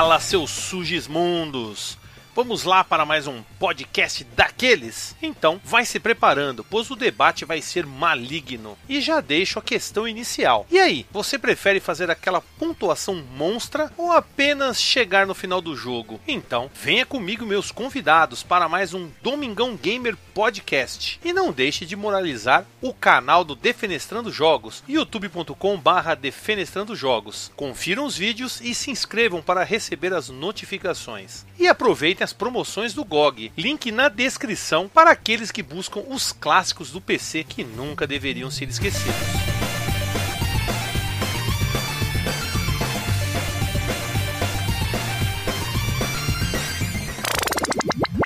[0.00, 1.98] Fala, seus sugismundos!
[2.34, 4.24] Vamos lá para mais um podcast
[4.60, 5.16] daqueles?
[5.22, 8.76] Então, vai se preparando, pois o debate vai ser maligno.
[8.86, 10.66] E já deixo a questão inicial.
[10.70, 16.20] E aí, você prefere fazer aquela pontuação monstra ou apenas chegar no final do jogo?
[16.28, 21.18] Então, venha comigo, meus convidados, para mais um Domingão Gamer Podcast.
[21.24, 27.50] E não deixe de moralizar o canal do Defenestrando Jogos, youtube.com/barra Defenestrando Jogos.
[27.56, 31.46] Confiram os vídeos e se inscrevam para receber as notificações.
[31.58, 33.52] E aproveitem as promoções do GOG.
[33.56, 34.49] Link na descrição
[34.88, 39.14] para aqueles que buscam os clássicos do PC que nunca deveriam ser esquecidos.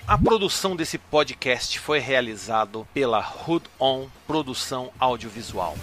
[0.07, 5.77] A produção desse podcast foi realizado pela Hood On Produção Audiovisual.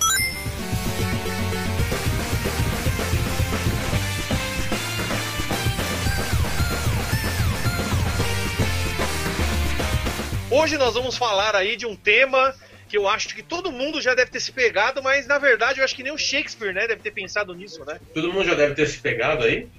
[10.52, 12.54] Hoje nós vamos falar aí de um tema
[12.90, 15.86] que eu acho que todo mundo já deve ter se pegado, mas na verdade eu
[15.86, 18.02] acho que nem o Shakespeare, né, deve ter pensado nisso, né?
[18.14, 19.70] Todo mundo já deve ter se pegado aí?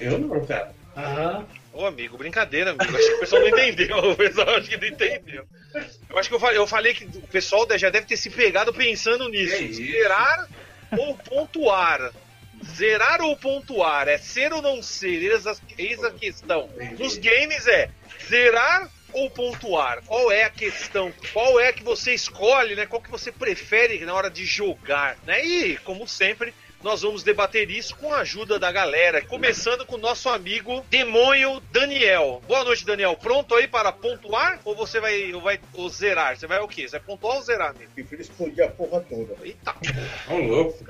[0.00, 0.72] Eu não, cara.
[0.94, 1.42] Ah.
[1.72, 2.96] Ô amigo, brincadeira, amigo.
[2.96, 3.96] Acho que o pessoal não entendeu.
[4.10, 5.44] O pessoal acho que não entendeu.
[6.08, 8.72] Eu acho que eu falei, eu falei que o pessoal já deve ter se pegado
[8.72, 9.54] pensando nisso.
[9.56, 9.72] É.
[9.72, 10.48] Zerar
[10.96, 12.12] ou pontuar?
[12.64, 14.06] Zerar ou pontuar?
[14.06, 15.24] É ser ou não ser?
[15.24, 16.70] Eis a, eis a questão.
[16.96, 17.90] Nos games é
[18.28, 20.02] zerar ou pontuar?
[20.04, 21.12] Qual é a questão?
[21.32, 22.86] Qual é que você escolhe, né?
[22.86, 25.44] Qual que você prefere na hora de jogar, né?
[25.44, 29.98] E, como sempre, nós vamos debater isso com a ajuda da galera, começando com o
[29.98, 32.40] nosso amigo Demônio Daniel.
[32.46, 33.16] Boa noite, Daniel.
[33.16, 36.36] Pronto aí para pontuar ou você vai, ou vai ou zerar?
[36.36, 36.82] Você vai o quê?
[36.82, 37.90] Você vai pontuar ou zerar, amigo?
[37.94, 39.34] Prefiro explodir a porra toda.
[39.42, 39.74] Eita.
[40.30, 40.84] Ô, louco.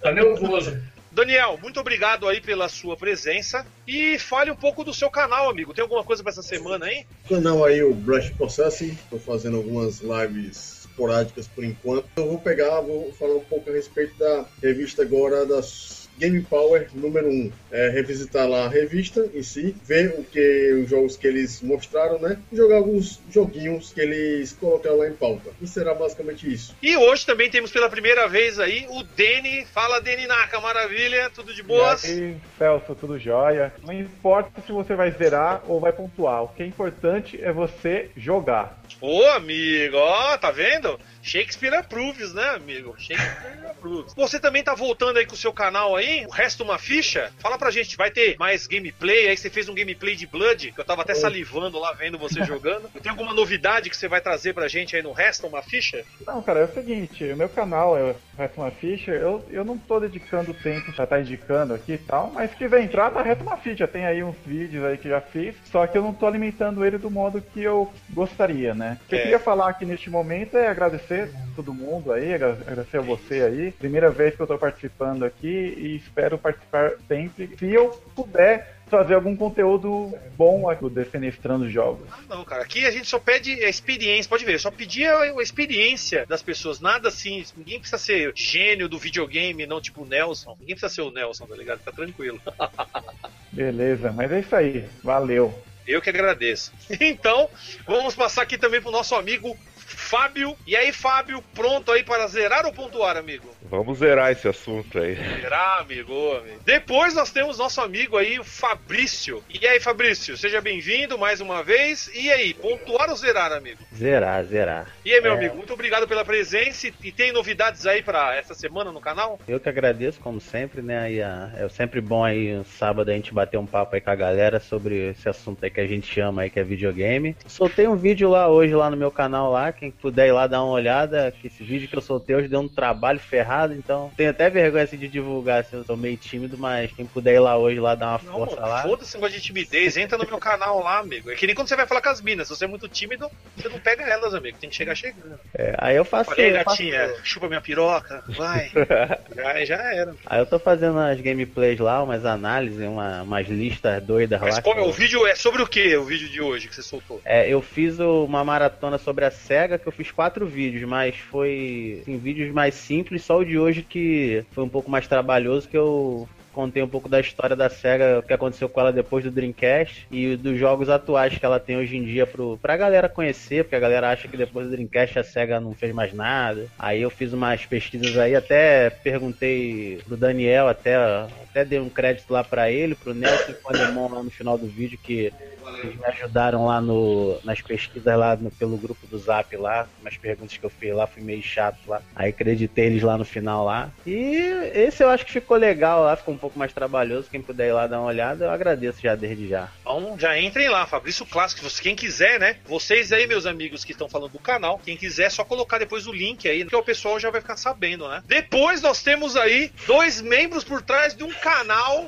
[0.00, 0.80] Tá nervoso.
[1.12, 5.74] Daniel, muito obrigado aí pela sua presença e fale um pouco do seu canal, amigo.
[5.74, 7.04] Tem alguma coisa para essa semana aí?
[7.28, 12.06] canal aí, o Brush Processing, tô fazendo algumas lives esporádicas por enquanto.
[12.16, 16.86] Eu vou pegar, vou falar um pouco a respeito da revista agora das Game Power
[16.94, 17.52] número 1.
[17.72, 22.18] É, revisitar lá a revista em si, ver o que os jogos que eles mostraram,
[22.18, 22.38] né?
[22.52, 25.50] E jogar alguns joguinhos que eles colocaram lá em pauta.
[25.60, 26.76] E será basicamente isso.
[26.82, 29.64] E hoje também temos pela primeira vez aí o Deni.
[29.66, 32.04] Fala, Deni Naka, maravilha, tudo de boas?
[32.04, 33.72] E aí, Celso, tudo jóia?
[33.82, 36.44] Não importa se você vai zerar ou vai pontuar.
[36.44, 38.79] O que é importante é você jogar.
[39.00, 40.98] Ô, amigo, ó, tá vendo?
[41.22, 42.94] Shakespeare approves, né, amigo?
[42.98, 44.14] Shakespeare approves.
[44.14, 47.30] Você também tá voltando aí com o seu canal aí, o resto uma ficha?
[47.38, 49.28] Fala pra gente, vai ter mais gameplay?
[49.28, 52.42] Aí você fez um gameplay de Blood, que eu tava até salivando lá vendo você
[52.44, 52.88] jogando.
[53.02, 56.02] Tem alguma novidade que você vai trazer pra gente aí no resto uma ficha?
[56.26, 59.64] Não, cara, é o seguinte, o meu canal é o Reto uma Ficha, eu, eu
[59.64, 63.22] não tô dedicando tempo pra estar indicando aqui e tal, mas se quiser entrar, tá
[63.22, 63.86] Reto uma Ficha.
[63.86, 66.96] Tem aí uns vídeos aí que já fiz, só que eu não tô alimentando ele
[66.96, 68.79] do modo que eu gostaria, né?
[69.04, 69.18] O que É.
[69.18, 73.42] eu queria falar aqui neste momento é agradecer todo mundo aí, agra- agradecer a você
[73.42, 73.72] aí.
[73.72, 75.46] Primeira vez que eu tô participando aqui
[75.76, 77.50] e espero participar sempre.
[77.58, 82.08] Se eu puder trazer algum conteúdo bom aqui do Defenestrando Jogos.
[82.10, 82.62] Ah, não, cara.
[82.62, 86.42] Aqui a gente só pede a experiência, pode ver, só pedir a, a experiência das
[86.42, 86.80] pessoas.
[86.80, 90.56] Nada assim, ninguém precisa ser gênio do videogame, não tipo o Nelson.
[90.58, 91.78] Ninguém precisa ser o Nelson, tá ligado?
[91.78, 92.40] Fica tranquilo.
[93.52, 94.84] Beleza, mas é isso aí.
[95.02, 95.54] Valeu.
[95.86, 96.72] Eu que agradeço.
[97.00, 97.48] Então,
[97.86, 99.56] vamos passar aqui também pro nosso amigo
[99.96, 100.56] Fábio.
[100.66, 103.48] E aí, Fábio, pronto aí para zerar ou pontuar, amigo?
[103.62, 105.14] Vamos zerar esse assunto aí.
[105.14, 106.60] Zerar, amigo, amigo.
[106.64, 109.42] Depois nós temos nosso amigo aí, o Fabrício.
[109.48, 112.10] E aí, Fabrício, seja bem-vindo mais uma vez.
[112.14, 113.78] E aí, pontuar ou zerar, amigo?
[113.94, 114.86] Zerar, zerar.
[115.04, 115.36] E aí, meu É.
[115.36, 116.88] amigo, muito obrigado pela presença.
[117.02, 119.38] E- tem novidades aí pra essa semana no canal?
[119.46, 121.12] Eu que agradeço, como sempre, né?
[121.12, 124.10] E, ah, é sempre bom aí um sábado a gente bater um papo aí com
[124.10, 127.36] a galera sobre esse assunto aí que a gente chama aí, que é videogame.
[127.46, 130.62] Soltei um vídeo lá hoje lá no meu canal lá, quem puder ir lá dar
[130.62, 134.30] uma olhada, que esse vídeo que eu soltei hoje deu um trabalho ferrado, então tenho
[134.30, 137.56] até vergonha assim, de divulgar, assim, eu sou meio tímido, mas quem puder ir lá
[137.56, 138.82] hoje lá dar uma Não, força mano, lá.
[138.82, 139.96] foda-se negócio de timidez.
[139.96, 141.30] Entra no meu canal lá, amigo.
[141.30, 142.46] É que nem quando você vai falar com as minas.
[142.48, 144.58] Se você é muito tímido, você não pega elas, amigo.
[144.60, 145.38] Tem que chegar chegando.
[145.56, 146.30] É, aí eu faço.
[146.30, 148.70] Olha aí, eu faço- gatinha, chupa minha piroca, vai.
[149.34, 150.14] já, já era.
[150.26, 154.62] Aí eu tô fazendo as gameplays lá, umas análises, uma, umas listas doidas Mas lá.
[154.62, 155.26] qual que é o vídeo?
[155.26, 157.20] É sobre o que o vídeo de hoje que você soltou?
[157.24, 162.00] É, eu fiz uma maratona sobre a SEGA, que eu fiz quatro vídeos, mas foi
[162.02, 165.76] assim, vídeos mais simples, só o de hoje que foi um pouco mais trabalhoso, que
[165.76, 169.30] eu contei um pouco da história da SEGA, o que aconteceu com ela depois do
[169.30, 173.64] Dreamcast e dos jogos atuais que ela tem hoje em dia pro, pra galera conhecer,
[173.64, 176.66] porque a galera acha que depois do Dreamcast a SEGA não fez mais nada.
[176.78, 182.30] Aí eu fiz umas pesquisas aí, até perguntei pro Daniel, até, até dei um crédito
[182.30, 185.32] lá pra ele, pro Nelson Alemão lá no final do vídeo, que
[185.78, 190.16] eles me ajudaram lá no, nas pesquisas lá no- pelo grupo do Zap lá, umas
[190.16, 192.02] perguntas que eu fiz lá, fui meio chato lá.
[192.14, 193.90] Aí acreditei eles lá no final lá.
[194.06, 194.34] E
[194.74, 197.28] esse eu acho que ficou legal lá, ficou um pouco mais trabalhoso.
[197.30, 199.68] Quem puder ir lá dar uma olhada, eu agradeço já desde já.
[199.80, 201.60] Então já entrem lá, Fabrício Clássico.
[201.80, 202.56] Quem quiser, né?
[202.66, 206.06] Vocês aí, meus amigos que estão falando do canal, quem quiser, é só colocar depois
[206.06, 208.22] o link aí, que o pessoal já vai ficar sabendo, né?
[208.26, 212.06] Depois nós temos aí dois membros por trás de um canal.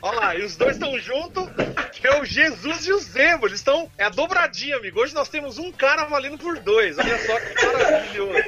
[0.00, 1.44] Olha lá, e os dois estão juntos,
[1.92, 3.46] que é o Jesus e o Zemo.
[3.46, 3.90] Eles estão.
[3.98, 5.00] É a dobradinha, amigo.
[5.00, 6.98] Hoje nós temos um cara valendo por dois.
[6.98, 8.42] Olha só que maravilhoso.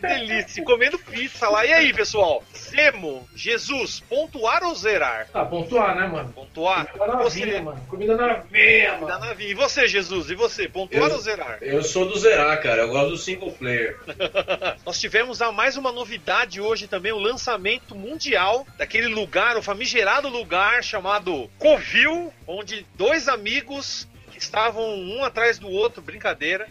[0.00, 0.64] Que delícia.
[0.64, 1.64] Comendo pizza lá.
[1.66, 2.42] E aí, pessoal?
[2.56, 5.26] Zemo, Jesus, pontuar ou zerar?
[5.32, 6.32] Ah, pontuar, né, mano?
[6.32, 6.86] Pontuar?
[6.86, 7.80] Comida na Você, vinha, mano.
[7.88, 9.18] Comida na veia, mano.
[9.18, 9.48] navio.
[9.50, 10.30] E você, Jesus?
[10.30, 10.68] E você?
[10.68, 11.58] Pontuar Eu- ou zerar?
[11.60, 12.82] Eu sou do zerar, cara.
[12.82, 13.98] Eu gosto do single player.
[14.84, 20.28] Nós tivemos a mais uma novidade hoje também, o lançamento mundial daquele lugar, o famigerado
[20.28, 26.66] lugar chamado Covil, onde dois amigos estavam um atrás do outro, brincadeira.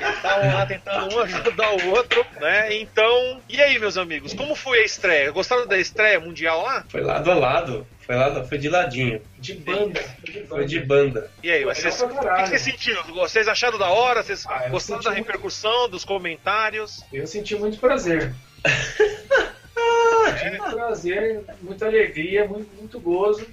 [0.00, 2.74] Eles estavam lá tentando um ajudar o outro, né?
[2.76, 5.30] Então, e aí, meus amigos, como foi a estreia?
[5.30, 6.84] Gostaram da estreia mundial lá?
[6.88, 7.86] Foi lado a lado.
[8.00, 9.22] Foi, lado, foi de ladinho.
[9.38, 10.02] De banda.
[10.22, 11.30] De Foi de banda.
[11.42, 13.02] E aí, vocês, o que vocês sentiram?
[13.14, 14.22] Vocês acharam da hora?
[14.22, 15.24] Vocês Ah, gostaram da muito.
[15.24, 17.02] repercussão, dos comentários?
[17.10, 18.34] Eu senti muito prazer.
[20.50, 23.46] muito prazer, muita alegria, muito, muito gozo.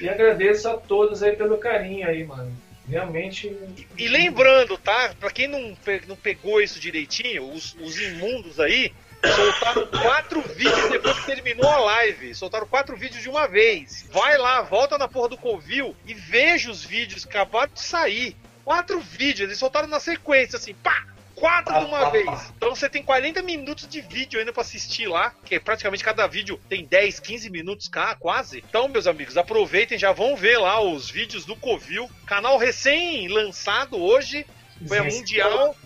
[0.00, 2.52] E agradeço a todos aí pelo carinho aí, mano.
[2.88, 3.56] Realmente.
[3.96, 5.14] E lembrando, tá?
[5.18, 5.76] Pra quem não,
[6.06, 8.92] não pegou isso direitinho, os, os imundos aí
[9.32, 12.34] soltaram quatro vídeos depois que terminou a live.
[12.34, 14.06] Soltaram quatro vídeos de uma vez.
[14.10, 18.36] Vai lá, volta na porra do Covil e veja os vídeos que acabaram de sair.
[18.64, 21.13] Quatro vídeos, eles soltaram na sequência, assim, pá!
[21.34, 22.52] Quatro de uma vez.
[22.56, 26.26] Então você tem 40 minutos de vídeo ainda pra assistir lá, que é praticamente cada
[26.26, 28.64] vídeo tem 10, 15 minutos cá, quase.
[28.68, 32.10] Então, meus amigos, aproveitem, já vão ver lá os vídeos do Covil.
[32.26, 34.46] Canal recém-lançado hoje,
[34.86, 35.76] foi a mundial.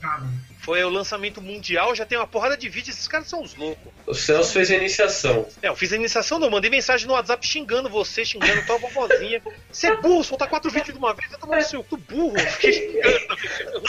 [0.69, 3.91] Foi o lançamento mundial, já tem uma porrada de vídeos, esses caras são os loucos.
[4.07, 5.49] O Celso fez a iniciação.
[5.63, 9.41] É, eu fiz a iniciação, não, mandei mensagem no WhatsApp xingando você, xingando tua vovozinha.
[9.73, 12.39] Você é burro, soltar quatro vídeos de uma vez, eu tô no seu, tu burro.
[12.39, 13.19] Fiquei xingando.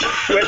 [0.26, 0.46] Falei,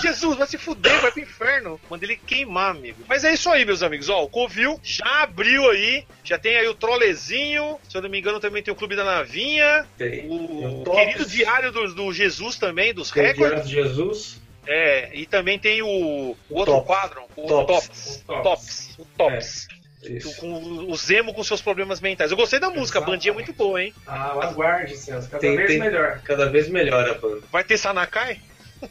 [0.00, 1.80] Jesus, vai se fuder, vai pro inferno.
[1.90, 3.02] Mandei ele queimar, amigo.
[3.08, 6.68] Mas é isso aí, meus amigos, ó, o Covil já abriu aí, já tem aí
[6.68, 10.28] o Trolezinho, se eu não me engano também tem o Clube da Navinha, Tem.
[10.28, 13.66] o, O querido diário do, do Jesus também, dos Tem recordes.
[13.66, 14.43] Diário de Jesus.
[14.66, 16.86] É, e também tem o, o outro Tops.
[16.86, 17.66] quadro, o Tops.
[17.66, 18.24] Tops.
[18.28, 18.94] O Tops.
[18.98, 19.68] O Tops.
[20.02, 20.36] Isso.
[20.36, 20.52] Com
[20.90, 22.30] o Zemo com seus problemas mentais.
[22.30, 23.94] Eu gostei da música, a bandinha é muito boa, hein?
[24.06, 25.30] Ah, aguarde, Celso.
[25.30, 26.20] Cada Tem- vez tem- melhor.
[26.22, 27.40] Cada vez melhor a banda.
[27.50, 28.38] Vai ter Sanakai?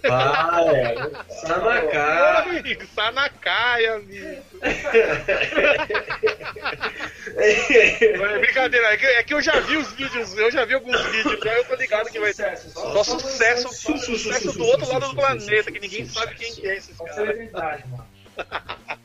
[0.09, 0.95] Ah, é.
[1.47, 2.39] Sanaká.
[2.39, 4.43] amigo, Sanakai, amigo.
[7.35, 10.99] É brincadeira, é que, é que eu já vi os vídeos, eu já vi alguns
[11.07, 12.31] vídeos, já eu tô ligado que vai.
[12.33, 16.77] Sucesso, só- sucesso, sucesso do outro lado do planeta, que ninguém sabe quem que é
[16.77, 17.19] esses Só caras.
[17.19, 18.12] celebridade, mano.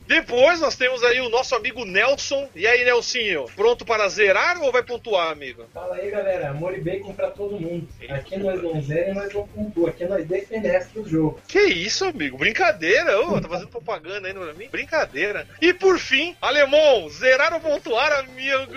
[0.09, 2.49] Depois nós temos aí o nosso amigo Nelson.
[2.55, 5.67] E aí, Nelsinho, pronto para zerar ou vai pontuar, amigo?
[5.71, 6.49] Fala aí, galera.
[6.49, 7.87] Amor e bacon pra todo mundo.
[8.09, 9.91] Aqui nós não zero, nós não pontua.
[9.91, 11.39] Aqui nós defendemos o jogo.
[11.47, 12.39] Que isso, amigo?
[12.39, 13.21] Brincadeira.
[13.21, 14.67] Ô, tá fazendo propaganda aí pra mim?
[14.71, 15.47] Brincadeira.
[15.61, 18.73] E por fim, Alemão, zerar ou pontuar, amigo?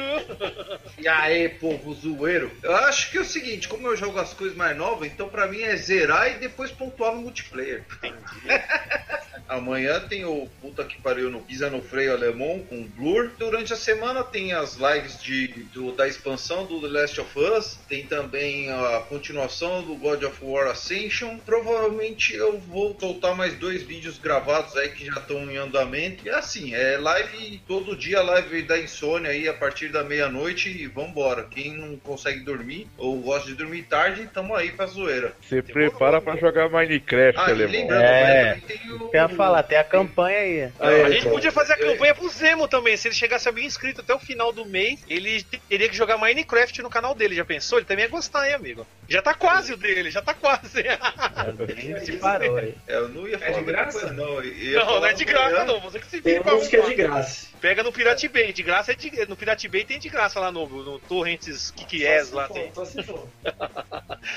[0.98, 2.50] E aí, povo zoeiro?
[2.62, 5.46] Eu acho que é o seguinte, como eu jogo as coisas mais novas, então pra
[5.46, 7.84] mim é zerar e depois pontuar no multiplayer.
[9.48, 13.30] Amanhã tem o puta que pariu no Pisa no Freio Alemão com Blur.
[13.38, 17.78] Durante a semana tem as lives de, do- da expansão do The Last of Us.
[17.88, 21.38] Tem também a continuação do God of War Ascension.
[21.44, 26.26] Provavelmente eu vou soltar mais dois vídeos gravados aí que já estão em andamento.
[26.26, 30.86] E assim, é live todo dia, live da insônia aí a partir da meia-noite e
[30.86, 31.44] vambora.
[31.50, 35.32] Quem não consegue dormir ou gosta de dormir tarde, tamo aí pra zoeira.
[35.40, 37.72] Você prepara pra jogar Minecraft, Ah, alemão.
[37.72, 38.20] lembrando, É.
[38.40, 39.08] amanhã também tem o.
[39.08, 40.72] Quer falar, tem a campanha aí.
[40.78, 42.96] a gente podia fazer a campanha pro Zemo também.
[42.96, 46.18] Se ele chegasse a mil inscritos até o final do mês, ele teria que jogar
[46.18, 47.34] Minecraft no canal dele.
[47.34, 47.78] Já pensou?
[47.78, 48.86] Ele também ia gostar, hein, amigo?
[49.12, 50.82] Já tá quase o dele, já tá quase.
[52.02, 52.74] Se parou aí.
[52.86, 54.00] É, eu não ia falar de muita graça?
[54.00, 54.36] coisa, não.
[54.36, 55.80] Não, não é de graça, não.
[55.80, 57.46] Você que se Tem vira pra uns que é de graça.
[57.60, 60.50] Pega no Pirate Bay, de graça é de, no Pirate Bay tem de graça lá
[60.50, 62.72] no, no Torrents Kikies lá tem.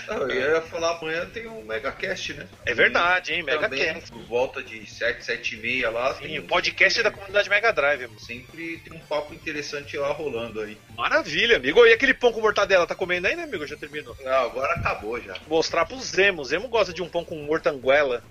[0.08, 2.48] Não, eu ia falar amanhã tem um Megacast, né?
[2.66, 4.12] É verdade, hein, Mega Também, Cast.
[4.12, 6.14] por volta de 7, 7 e meia lá.
[6.14, 8.20] Sim, tem o podcast da comunidade Mega Drive, mano.
[8.20, 10.78] Sempre tem um papo interessante lá rolando aí.
[10.96, 11.84] Maravilha, amigo.
[11.86, 13.66] E aquele pão com mortadela, tá comendo aí, né, amigo?
[13.66, 14.16] Já terminou.
[14.26, 15.36] Ah, agora acabou já.
[15.48, 16.42] Mostrar pro Zemo.
[16.42, 18.24] O Zemo gosta de um pão com mortanguela,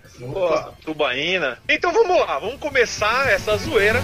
[0.85, 1.59] tubaína.
[1.69, 4.03] Então vamos lá, vamos começar essa zoeira.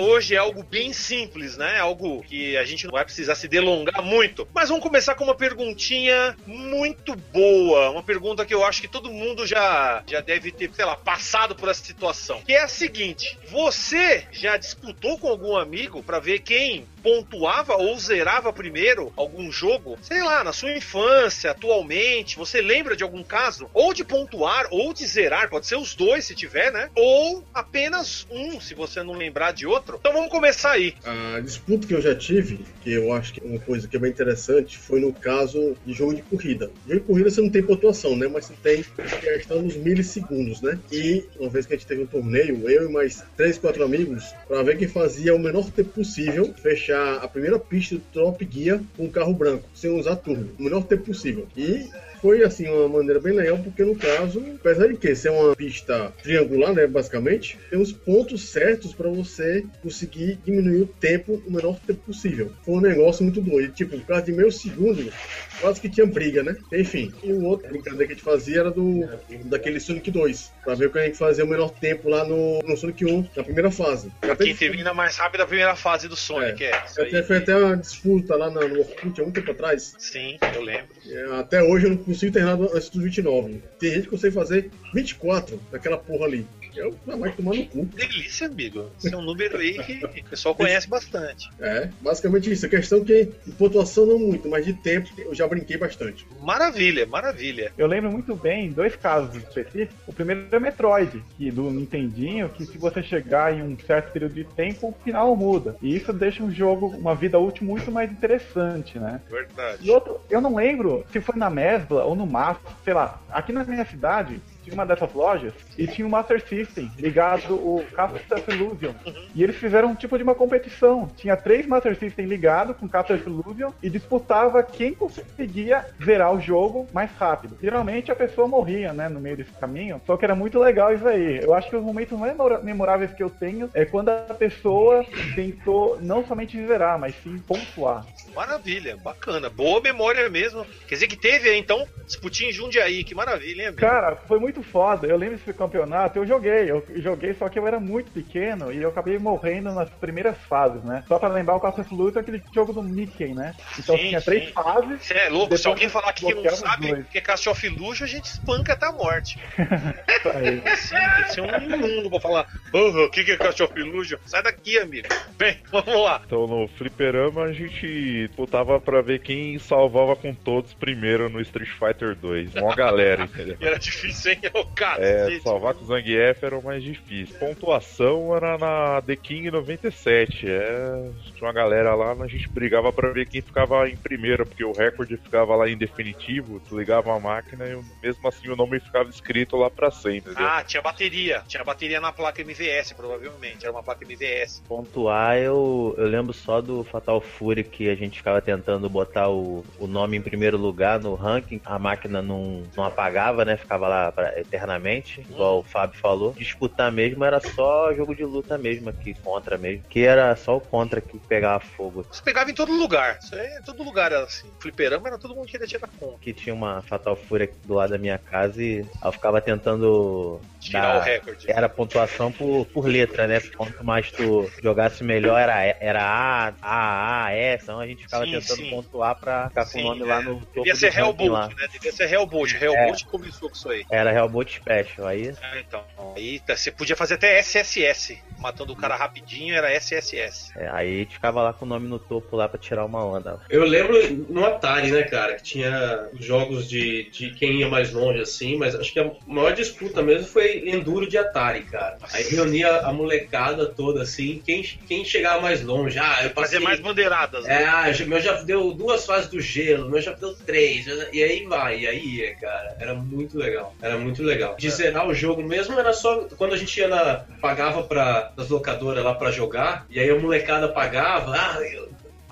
[0.00, 1.78] Hoje é algo bem simples, né?
[1.78, 4.48] Algo que a gente não vai precisar se delongar muito.
[4.54, 7.90] Mas vamos começar com uma perguntinha muito boa.
[7.90, 11.54] Uma pergunta que eu acho que todo mundo já, já deve ter, sei lá, passado
[11.54, 12.40] por essa situação.
[12.42, 17.98] Que é a seguinte: Você já disputou com algum amigo para ver quem pontuava ou
[17.98, 19.98] zerava primeiro algum jogo?
[20.02, 23.70] Sei lá, na sua infância, atualmente, você lembra de algum caso?
[23.72, 26.90] Ou de pontuar ou de zerar, pode ser os dois se tiver, né?
[26.94, 29.89] Ou apenas um, se você não lembrar de outro.
[29.98, 30.94] Então vamos começar aí.
[31.04, 33.98] A disputa que eu já tive, que eu acho que é uma coisa que é
[33.98, 36.70] bem interessante, foi no caso de jogo de corrida.
[36.86, 38.28] Jogo de corrida você não tem pontuação, né?
[38.28, 38.84] Mas você tem
[39.20, 40.78] questão dos milissegundos, né?
[40.92, 44.34] E uma vez que a gente teve um torneio, eu e mais três, quatro amigos,
[44.46, 48.80] para ver quem fazia o menor tempo possível, fechar a primeira pista do Top Gear
[48.96, 51.46] com um carro branco, sem usar turbo, o menor tempo possível.
[51.56, 51.88] E
[52.20, 56.12] foi assim uma maneira bem legal, porque no caso, apesar de que ser uma pista
[56.22, 61.78] triangular, né, basicamente, tem os pontos certos para você conseguir diminuir o tempo o menor
[61.86, 62.52] tempo possível.
[62.64, 65.12] Foi um negócio muito doido, tipo, por causa de meio segundo,
[65.60, 66.56] quase que tinha briga, né?
[66.72, 69.08] Enfim, e o outro brincadeira que a gente fazia era do
[69.44, 73.28] daquele Sonic 2, para ver quem fazia o menor tempo lá no, no Sonic 1,
[73.36, 74.12] na primeira fase.
[74.22, 76.74] Até Quem termina mais rápido a primeira fase do Sonic, é.
[76.74, 77.06] aí.
[77.06, 79.94] até, foi até uma disputa lá no, no Orkut há muito tempo atrás.
[79.98, 80.88] Sim, eu lembro.
[81.06, 83.62] É, Até hoje eu não consigo terminar antes dos 29.
[83.78, 86.46] Tem gente que consegue fazer 24 daquela porra ali.
[86.76, 87.84] Eu não vai tomar no cu.
[87.84, 88.90] Delícia, amigo.
[88.98, 91.50] Esse é um número aí que o pessoal conhece bastante.
[91.58, 92.66] É, basicamente isso.
[92.66, 96.26] A questão é que de pontuação não muito, mas de tempo eu já brinquei bastante.
[96.40, 97.72] Maravilha, maravilha.
[97.76, 99.96] Eu lembro muito bem dois casos específicos.
[100.06, 104.34] O primeiro é Metroid, que do Nintendinho, que se você chegar em um certo período
[104.34, 105.76] de tempo, o final muda.
[105.82, 109.20] E isso deixa um jogo, uma vida útil muito mais interessante, né?
[109.28, 109.78] Verdade.
[109.86, 113.18] E outro, eu não lembro se foi na Mesbla ou no Master, sei lá.
[113.30, 117.78] Aqui na minha cidade tinha uma dessas lojas e tinha um Master System ligado o
[117.78, 118.92] of Illusion.
[119.34, 121.10] E eles fizeram um tipo de uma competição.
[121.16, 126.88] Tinha três Master System ligados com of Illusion e disputava quem conseguia zerar o jogo
[126.92, 127.58] mais rápido.
[127.62, 130.00] Geralmente a pessoa morria, né, no meio desse caminho.
[130.06, 131.40] Só que era muito legal isso aí.
[131.42, 135.98] Eu acho que os momentos mais memoráveis que eu tenho é quando a pessoa tentou
[136.00, 138.06] não somente zerar, mas sim pontuar.
[138.34, 139.48] Maravilha, bacana.
[139.50, 140.64] Boa memória mesmo.
[140.86, 143.04] Quer dizer que teve, então, disputinha em Jundiaí.
[143.04, 143.80] Que maravilha, hein, amigo?
[143.80, 145.06] Cara, foi muito foda.
[145.06, 146.70] Eu lembro desse campeonato, eu joguei.
[146.70, 150.82] Eu joguei, só que eu era muito pequeno e eu acabei morrendo nas primeiras fases,
[150.84, 151.04] né?
[151.06, 153.54] Só pra lembrar, o Castle of Illusion é aquele jogo do Mickey, né?
[153.78, 154.52] Então Sim, tinha três sim.
[154.52, 155.02] fases.
[155.02, 157.66] Você é louco, se alguém falar aqui que não sabe o que é Cast of
[157.66, 159.38] Illusion, a gente espanca até a morte.
[160.34, 160.76] Aí.
[160.76, 163.78] Sim, tem que ser um mundo pra falar, "Ah, o que que é Cast of
[163.78, 164.18] Illusion?
[164.26, 165.08] Sai daqui, amigo.
[165.36, 166.20] Bem, vamos lá.
[166.24, 171.70] Então no fliperama a gente disputava pra ver quem salvava com todos primeiro no Street
[171.70, 172.54] Fighter 2.
[172.56, 173.56] Uma galera, entendeu?
[173.60, 174.39] E era difícil, hein?
[174.54, 175.42] O É, cacete.
[175.42, 177.38] salvar com o Zangief era o mais difícil.
[177.38, 180.46] Pontuação era na The King 97.
[180.48, 184.64] É, tinha uma galera lá, a gente brigava pra ver quem ficava em primeiro, porque
[184.64, 188.80] o recorde ficava lá em definitivo, tu ligava a máquina e mesmo assim o nome
[188.80, 190.48] ficava escrito lá pra sempre, entendeu?
[190.50, 191.42] Ah, tinha bateria.
[191.46, 193.62] Tinha bateria na placa MVS, provavelmente.
[193.64, 194.62] Era uma placa MVS.
[194.68, 199.64] Pontuar, eu, eu lembro só do Fatal Fury que a gente ficava tentando botar o,
[199.78, 201.60] o nome em primeiro lugar no ranking.
[201.64, 203.56] A máquina não, não apagava, né?
[203.56, 206.32] Ficava lá pra- eternamente, igual o Fábio falou.
[206.32, 209.84] Disputar mesmo era só jogo de luta mesmo aqui, contra mesmo.
[209.88, 212.04] Que era só o contra que pegava fogo.
[212.10, 213.18] Você pegava em todo lugar.
[213.22, 214.48] Isso aí, em todo lugar era assim.
[214.60, 216.18] Fliperama era todo mundo que queria tirar conta.
[216.20, 220.40] Que tinha uma Fatal Fury aqui do lado da minha casa e eu ficava tentando
[220.60, 221.50] Tirar dar- o recorde.
[221.50, 223.40] Era pontuação por, por letra, né?
[223.56, 227.64] Quanto mais tu jogasse melhor, era, era A, A, A, S.
[227.64, 228.70] Então a gente ficava Sim, tentando sim.
[228.70, 230.04] pontuar pra ficar com o nome é.
[230.04, 231.68] lá no topo Devia ser Hellbolt, né?
[231.72, 232.54] Devia ser Hellbolt.
[232.54, 233.84] Hellbolt começou com isso aí.
[233.90, 235.06] Era Hellbolt Special.
[235.06, 235.84] Aí É, então,
[236.16, 238.18] aí tá- você podia fazer até SSS.
[238.38, 240.50] Matando o cara rapidinho era SSS.
[240.56, 243.38] É, aí ficava lá com o nome no topo lá pra tirar uma onda.
[243.50, 243.98] Eu lembro
[244.30, 248.56] no Atari, né, cara, que tinha os jogos de, de quem ia mais longe, assim,
[248.56, 251.98] mas acho que a maior disputa mesmo foi Enduro de Atari, cara.
[252.12, 255.98] Aí reunia a molecada toda, assim, quem, quem chegava mais longe.
[255.98, 256.58] Ah, eu passei...
[256.58, 257.44] Fazer mais bandeiradas.
[257.46, 257.64] É, né?
[257.66, 261.44] ah, já- meu já deu duas fases do gelo, meu já deu três, e aí
[261.44, 262.76] vai, e aí ia, cara.
[262.80, 264.56] Era muito legal, era muito legal.
[264.56, 267.24] De zerar o jogo mesmo era só quando a gente ia na.
[267.40, 271.89] pagava pra, das locadoras lá pra jogar, e aí a molecada pagava, ah, eu.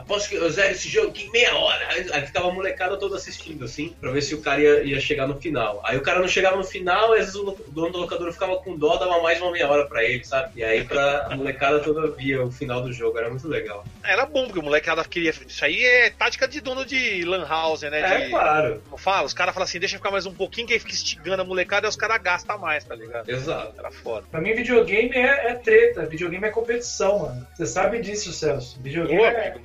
[0.08, 1.86] Aposto que eu zero esse jogo aqui em meia hora.
[1.90, 5.00] Aí, aí ficava a molecada toda assistindo, assim, pra ver se o cara ia, ia
[5.00, 5.82] chegar no final.
[5.84, 8.74] Aí o cara não chegava no final, às vezes o dono da locadora ficava com
[8.74, 10.52] dó, dava mais uma meia hora pra ele, sabe?
[10.56, 13.84] E aí pra a molecada toda via o final do jogo, era muito legal.
[14.02, 15.30] Era bom, porque o molecada queria.
[15.30, 18.00] Isso aí é tática de dono de Lan House, né?
[18.00, 18.30] É, de...
[18.30, 18.82] claro.
[18.84, 19.26] Como fala?
[19.26, 21.44] Os caras falam assim, deixa eu ficar mais um pouquinho, que aí fica estigando a
[21.44, 23.28] molecada e os caras gastam mais, tá ligado?
[23.28, 23.74] Exato.
[23.78, 24.26] Era foda.
[24.30, 27.46] Pra mim, videogame é, é treta, videogame é competição, mano.
[27.54, 28.80] Você sabe disso, Celso.
[28.80, 29.60] Videogame Ô, é amigo,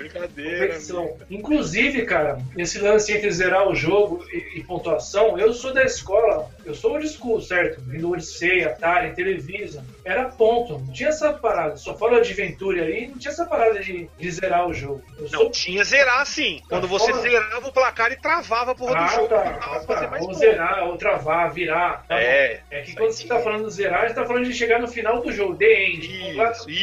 [1.30, 6.50] Inclusive, cara, esse lance entre zerar o jogo e, e pontuação, eu sou da escola,
[6.66, 7.82] eu sou old school, certo?
[7.82, 9.84] Vindo Odyssey, Atari, Televisa.
[10.06, 10.78] Era ponto.
[10.80, 11.78] Não tinha essa parada.
[11.78, 15.02] Só fora de Venture aí, não tinha essa parada de, de zerar o jogo.
[15.18, 16.62] Eu Não, sou tinha zerar sim.
[16.68, 17.22] Quando você fora.
[17.22, 19.28] zerava o placar e travava a porra Ah, do jogo.
[19.30, 20.18] tá, ah, tá.
[20.20, 22.06] Ou zerar, ou travar, virar.
[22.08, 22.56] tá É.
[22.56, 22.64] bom.
[22.72, 25.32] É que quando você tá falando zerar, você tá falando de chegar no final do
[25.32, 26.36] jogo, The End,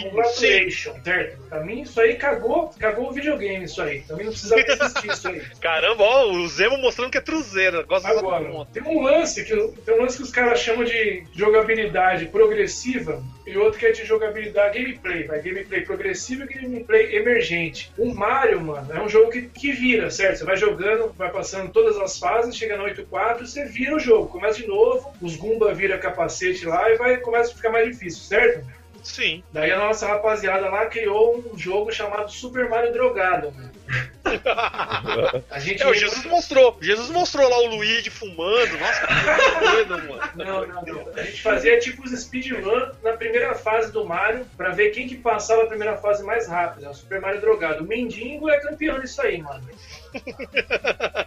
[0.02, 1.42] congratulation, certo?
[1.48, 3.98] Pra mim, isso aí cagou, cagou o videogame, isso aí.
[4.10, 5.40] Mim não precisava existir isso aí.
[5.60, 7.82] Caramba, ó, o Zemo mostrando que é truzeira.
[7.82, 11.24] Gosta dessa Agora, tem um lance que tem um lance que os caras chamam de
[11.34, 13.09] jogabilidade progressiva
[13.46, 17.92] e outro que é de jogabilidade gameplay, vai gameplay progressiva e gameplay emergente.
[17.98, 20.38] O Mario, mano, é um jogo que, que vira, certo?
[20.38, 24.28] Você vai jogando, vai passando todas as fases, chega no 8-4, você vira o jogo,
[24.28, 28.22] começa de novo, os Goomba vira capacete lá e vai começa a ficar mais difícil,
[28.22, 28.64] certo?
[29.02, 29.42] Sim.
[29.52, 33.50] Daí a nossa rapaziada lá criou um jogo chamado Super Mario Drogado.
[33.52, 33.70] mano.
[35.50, 36.78] A gente É, o Jesus mostrou.
[36.80, 38.78] Jesus mostrou lá o Luigi fumando.
[38.78, 40.20] Nossa, que doido, mano.
[40.36, 41.12] Não, não, não.
[41.14, 45.16] A gente fazia tipo os speedrun na primeira fase do Mario pra ver quem que
[45.16, 46.86] passava a primeira fase mais rápido.
[46.86, 47.84] É o Super Mario drogado.
[47.84, 49.68] O Mendigo é campeão disso aí, mano.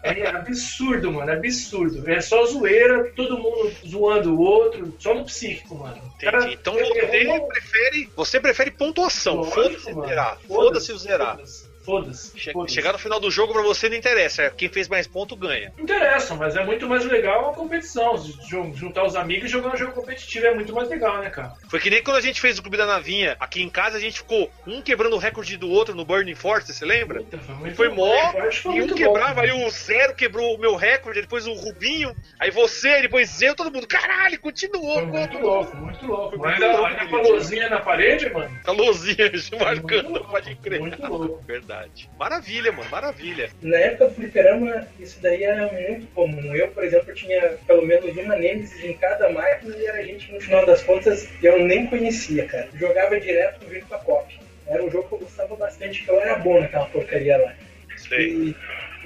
[0.03, 1.31] É absurdo, mano.
[1.31, 2.10] É absurdo.
[2.10, 6.01] É só zoeira, todo mundo zoando o outro, só no psíquico, mano.
[6.15, 6.53] Entendi.
[6.53, 9.43] Então ele você prefere, você prefere pontuação.
[9.43, 10.38] Foda-se zerar.
[10.48, 11.36] Foda-se o zerar.
[11.36, 11.73] Foda-se.
[11.84, 12.40] Foda-se.
[12.40, 12.74] Che- foda-se.
[12.75, 14.44] Chegar no final do jogo pra você não interessa.
[14.44, 15.72] é Quem fez mais ponto ganha.
[15.78, 18.17] Não interessa, mas é muito mais legal a competição.
[18.50, 21.54] Jun- Juntar os amigos e jogar um jogo competitivo é muito mais legal, né, cara?
[21.69, 23.36] Foi que nem quando a gente fez o Clube da Navinha.
[23.39, 26.72] Aqui em casa a gente ficou um quebrando o recorde do outro no Burning Force,
[26.74, 27.19] você lembra?
[27.24, 27.39] Puta,
[27.76, 29.41] foi mó, foi e um quebrava, bom.
[29.41, 33.72] aí o Zero quebrou o meu recorde, depois o Rubinho, aí você, depois eu, todo
[33.72, 36.38] mundo, caralho, continuou, Foi muito louco, muito louco.
[36.38, 38.60] Mas muito ainda, louco ainda aquele com a luzinha na parede, mano.
[38.63, 40.80] calorzinha marcando, Muito pode crer.
[40.80, 41.43] Muito louco.
[41.48, 41.72] Verdade.
[42.17, 43.49] Maravilha, mano, maravilha.
[43.62, 46.55] Na época do fliperama, isso daí era muito comum.
[46.55, 50.41] Eu, por exemplo, tinha pelo menos uma Nemesis em cada máquina e era gente, no
[50.41, 52.67] final das contas, eu nem conhecia, cara.
[52.75, 54.39] Jogava direto no Virtua Cop.
[54.67, 57.53] Era um jogo que eu gostava bastante, que eu era bom naquela porcaria lá.
[57.97, 58.29] Sei.
[58.29, 58.55] E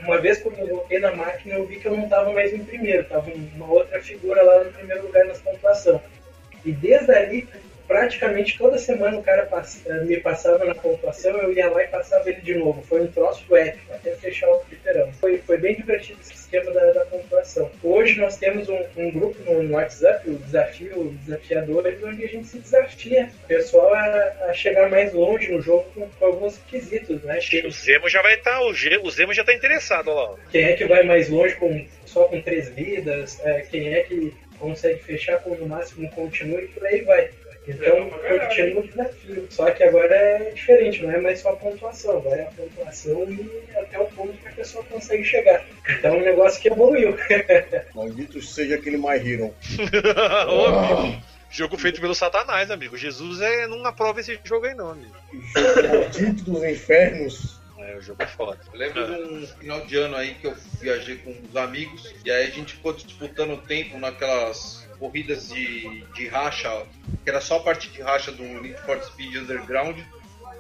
[0.02, 2.64] uma vez quando eu voltei na máquina, eu vi que eu não estava mais em
[2.64, 6.02] primeiro, tava uma outra figura lá no primeiro lugar nas pontuação.
[6.64, 7.48] E desde ali,
[7.88, 11.88] praticamente toda semana o cara pass- eh, me passava na pontuação, eu ia lá e
[11.88, 12.84] passava ele de novo.
[12.84, 15.14] Foi um troço épico, até fechar o fliperama.
[15.14, 17.72] Foi, foi bem divertido esse esquema da, da pontuação.
[17.84, 22.48] Hoje nós temos um, um grupo no, no WhatsApp, o Desafio Desafiadores, onde a gente
[22.48, 27.22] se desafia o pessoal a, a chegar mais longe no jogo com, com alguns requisitos,
[27.24, 27.40] né?
[27.66, 30.36] O Zemo já vai estar, o, Ge- o Zemo já tá interessado, lá.
[30.52, 34.34] Quem é que vai mais longe com, só com três vidas, é, quem é que
[34.60, 37.30] consegue fechar com no máximo um continue e por aí vai.
[37.68, 39.48] Então, continua o desafio.
[39.50, 43.78] Só que agora é diferente, não é mais só a pontuação, é a pontuação e
[43.78, 45.66] até o ponto que a pessoa consegue chegar.
[45.90, 47.18] Então é um negócio que evoluiu.
[47.94, 49.54] Maldito seja aquele My Hero.
[50.50, 52.98] Ô, Jogo feito pelo Satanás, amigo.
[52.98, 55.16] Jesus é, não aprova esse jogo aí, não, amigo.
[55.56, 57.58] Maldito dos infernos.
[57.80, 58.60] É, o jogo é foda.
[58.74, 62.32] Eu lembro de um final de ano aí que eu viajei com uns amigos e
[62.32, 66.86] aí a gente ficou disputando o tempo naquelas corridas de, de racha,
[67.24, 69.98] que era só a parte de racha do Need for Speed Underground.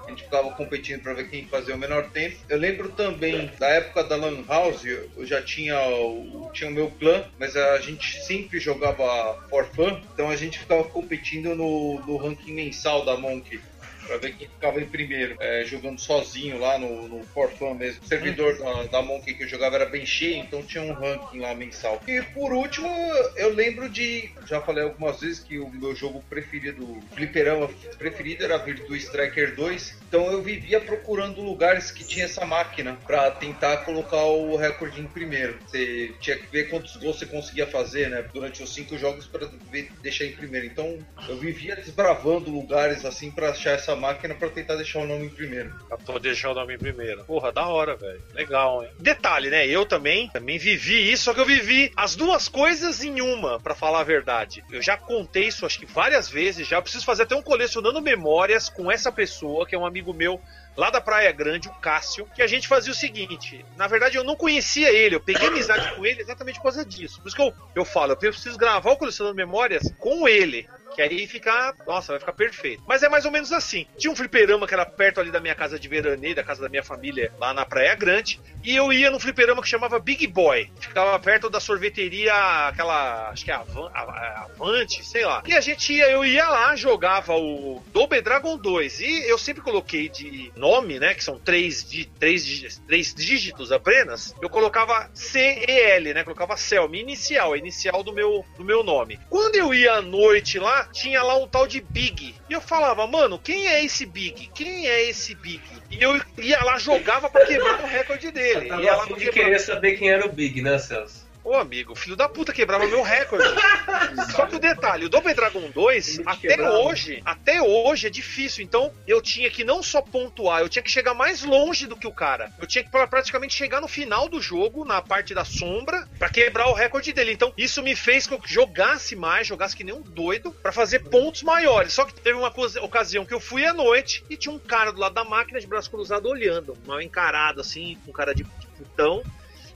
[0.05, 2.37] A gente ficava competindo para ver quem fazia o menor tempo.
[2.47, 6.89] Eu lembro também da época da Lan House, eu já tinha o, tinha o meu
[6.91, 12.15] clã, mas a gente sempre jogava for fun, então a gente ficava competindo no, no
[12.15, 13.59] ranking mensal da Monkey.
[14.07, 18.01] Pra ver quem ficava em primeiro, é, jogando sozinho lá no, no For Fun mesmo.
[18.03, 21.39] O servidor da, da Monkey que eu jogava era bem cheio, então tinha um ranking
[21.39, 22.01] lá mensal.
[22.07, 22.87] E por último,
[23.35, 24.29] eu lembro de.
[24.47, 29.97] Já falei algumas vezes que o meu jogo preferido, fliperama preferido era Virtua Striker 2.
[30.07, 35.07] Então eu vivia procurando lugares que tinha essa máquina pra tentar colocar o recorde em
[35.07, 35.59] primeiro.
[35.67, 38.23] Você tinha que ver quantos gols você conseguia fazer, né?
[38.33, 39.29] Durante os cinco jogos
[39.69, 40.65] ver- deixar em primeiro.
[40.65, 45.25] Então eu vivia desbravando lugares assim pra achar essa máquina pra tentar deixar o nome
[45.25, 45.73] em primeiro.
[46.05, 47.25] Pra deixar o nome em primeiro.
[47.25, 48.21] Porra, da hora, velho.
[48.33, 48.89] Legal, hein?
[48.99, 49.67] Detalhe, né?
[49.67, 53.75] Eu também, também vivi isso, só que eu vivi as duas coisas em uma, pra
[53.75, 54.63] falar a verdade.
[54.71, 56.81] Eu já contei isso, acho que várias vezes já.
[56.81, 60.39] Preciso fazer até um colecionando memórias com essa pessoa, que é um amigo meu
[60.77, 63.65] lá da Praia Grande, o Cássio, que a gente fazia o seguinte.
[63.75, 67.19] Na verdade, eu não conhecia ele, eu peguei amizade com ele exatamente por causa disso.
[67.19, 70.69] Por isso que eu, eu falo, eu preciso gravar o colecionando memórias com ele.
[70.95, 71.73] Que aí fica.
[71.85, 72.83] Nossa, vai ficar perfeito.
[72.87, 73.85] Mas é mais ou menos assim.
[73.97, 76.69] Tinha um fliperama que era perto ali da minha casa de veraneio, da casa da
[76.69, 78.39] minha família, lá na Praia Grande.
[78.63, 80.71] E eu ia no fliperama que chamava Big Boy.
[80.79, 82.33] Ficava perto da sorveteria,
[82.67, 83.29] aquela.
[83.29, 85.43] Acho que é Avan- Avante, sei lá.
[85.45, 88.99] E a gente ia, eu ia lá, jogava o Double Dragon 2.
[89.01, 91.13] E eu sempre coloquei de nome, né?
[91.13, 94.33] Que são três, di, três, três dígitos apenas.
[94.41, 96.23] Eu colocava C-E-L, né?
[96.23, 99.19] Colocava Cell, minha inicial, a inicial do meu, do meu nome.
[99.29, 102.35] Quando eu ia à noite lá, tinha lá um tal de Big.
[102.49, 104.49] E eu falava, mano, quem é esse Big?
[104.53, 105.61] Quem é esse Big?
[105.91, 108.67] E eu ia lá, jogava pra quebrar o recorde dele.
[108.67, 111.26] Tava Ia lá de querer saber quem era o Big, né, Celso?
[111.47, 113.47] Ô amigo, filho da puta quebrava meu recorde.
[114.35, 116.79] Só que o detalhe, o Double Dragon 2, até quebrava.
[116.79, 118.65] hoje, até hoje é difícil.
[118.65, 122.05] Então eu tinha que não só pontuar, eu tinha que chegar mais longe do que
[122.05, 122.51] o cara.
[122.59, 126.27] Eu tinha que pra- praticamente chegar no final do jogo, na parte da sombra, pra
[126.29, 127.31] quebrar o recorde dele.
[127.31, 130.99] Então isso me fez que eu jogasse mais, jogasse que nem um doido, pra fazer
[130.99, 131.93] pontos maiores.
[131.93, 134.99] Só que teve uma ocasião que eu fui à noite e tinha um cara do
[134.99, 138.43] lado da máquina de braço cruzado olhando, mal encarado assim, com cara de
[138.77, 139.23] putão.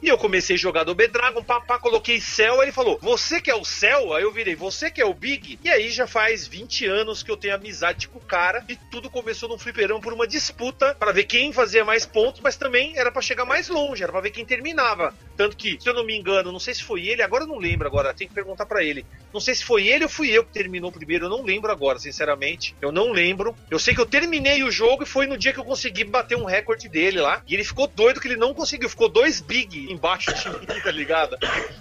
[0.01, 3.55] E eu comecei a jogar do Dragon, papá, coloquei Cell, ele falou, você que é
[3.55, 4.13] o Cell?
[4.15, 5.59] Aí eu virei, você que é o Big?
[5.63, 9.11] E aí já faz 20 anos que eu tenho amizade com o cara, e tudo
[9.11, 13.11] começou num fliperão por uma disputa pra ver quem fazia mais pontos, mas também era
[13.11, 15.13] pra chegar mais longe, era pra ver quem terminava.
[15.41, 17.57] Tanto que, se eu não me engano, não sei se foi ele, agora eu não
[17.57, 19.03] lembro agora, tem que perguntar pra ele.
[19.33, 21.97] Não sei se foi ele ou fui eu que terminou primeiro, eu não lembro agora,
[21.97, 22.75] sinceramente.
[22.79, 23.55] Eu não lembro.
[23.71, 26.37] Eu sei que eu terminei o jogo e foi no dia que eu consegui bater
[26.37, 27.41] um recorde dele lá.
[27.47, 28.87] E ele ficou doido que ele não conseguiu.
[28.87, 31.35] Ficou dois big embaixo de mim, tá ligado?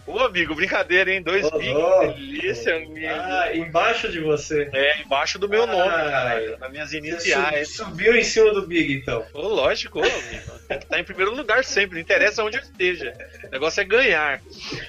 [0.07, 1.21] Ô amigo, brincadeira, hein?
[1.23, 2.15] Dois Ô, big, louco.
[2.15, 3.07] delícia, amigo.
[3.09, 4.71] Ah, embaixo de você.
[4.73, 6.57] É, embaixo do meu nome, Ah, cara.
[6.59, 7.77] Nas minhas iniciais.
[7.77, 9.23] sub- subiu em cima do Big, então.
[9.35, 10.51] Ô, lógico, ô, amigo.
[10.69, 13.13] Tem que estar em primeiro lugar sempre, não interessa onde eu esteja.
[13.51, 14.41] O negócio é ganhar.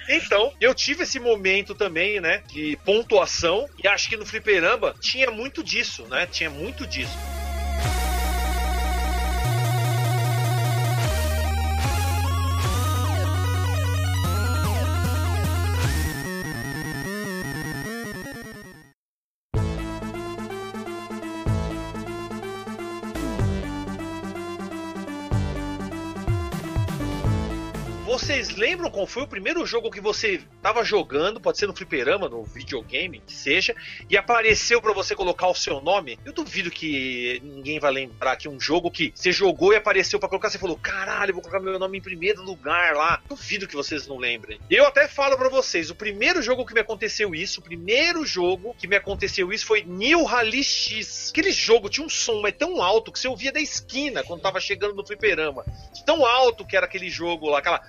[0.07, 5.31] Então, eu tive esse momento também, né, de pontuação, e acho que no fliperama tinha
[5.31, 6.27] muito disso, né?
[6.27, 7.17] Tinha muito disso.
[28.41, 31.39] Vocês lembram qual foi o primeiro jogo que você tava jogando?
[31.39, 33.75] Pode ser no fliperama, no videogame, que seja,
[34.09, 36.17] e apareceu pra você colocar o seu nome?
[36.25, 40.27] Eu duvido que ninguém vai lembrar que um jogo que você jogou e apareceu pra
[40.27, 43.21] colocar, você falou, caralho, vou colocar meu nome em primeiro lugar lá.
[43.29, 44.59] Duvido que vocês não lembrem.
[44.71, 48.75] Eu até falo pra vocês, o primeiro jogo que me aconteceu isso, o primeiro jogo
[48.79, 51.29] que me aconteceu isso foi New Rally X.
[51.29, 54.59] Aquele jogo tinha um som mas tão alto que você ouvia da esquina quando tava
[54.59, 55.63] chegando no fliperama.
[56.07, 57.79] Tão alto que era aquele jogo lá, aquela.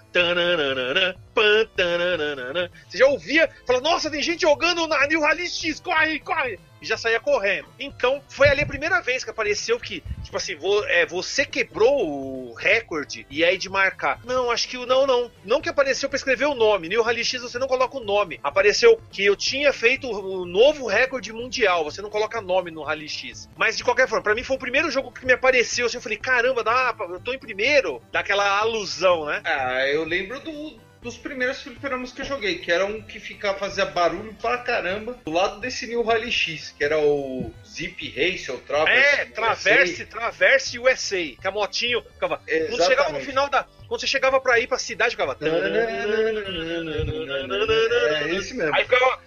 [2.88, 6.58] Você já ouvia, fala, nossa, tem gente jogando na New Rally X, corre, corre!
[6.82, 7.68] E já saía correndo.
[7.78, 10.56] Então, foi ali a primeira vez que apareceu que, tipo assim,
[10.88, 14.18] é, você quebrou o recorde e aí de marcar.
[14.24, 15.30] Não, acho que o não, não.
[15.44, 16.88] Não que apareceu pra escrever o nome.
[16.88, 18.40] New Rally X você não coloca o nome.
[18.42, 21.84] Apareceu que eu tinha feito o novo recorde mundial.
[21.84, 23.48] Você não coloca nome no Rally X.
[23.56, 25.86] Mas de qualquer forma, pra mim foi o primeiro jogo que me apareceu.
[25.86, 28.02] Assim, eu falei, caramba, dá, eu tô em primeiro.
[28.10, 29.40] Daquela alusão, né?
[29.44, 33.58] Ah, eu lembro do- dos primeiros fliperamas que eu joguei, que era um que ficava,
[33.58, 38.50] fazia barulho pra caramba, do lado desse New Rally X, que era o Zip Race
[38.50, 39.20] ou Traverse.
[39.20, 41.16] É, Traverse, Traverse USA.
[41.40, 42.40] Que a motinho ficava.
[42.68, 43.66] Quando chegava no final da.
[43.88, 45.36] Quando você chegava pra ir pra cidade, ficava.
[48.22, 48.74] É esse mesmo.
[48.74, 49.20] Aí ficava.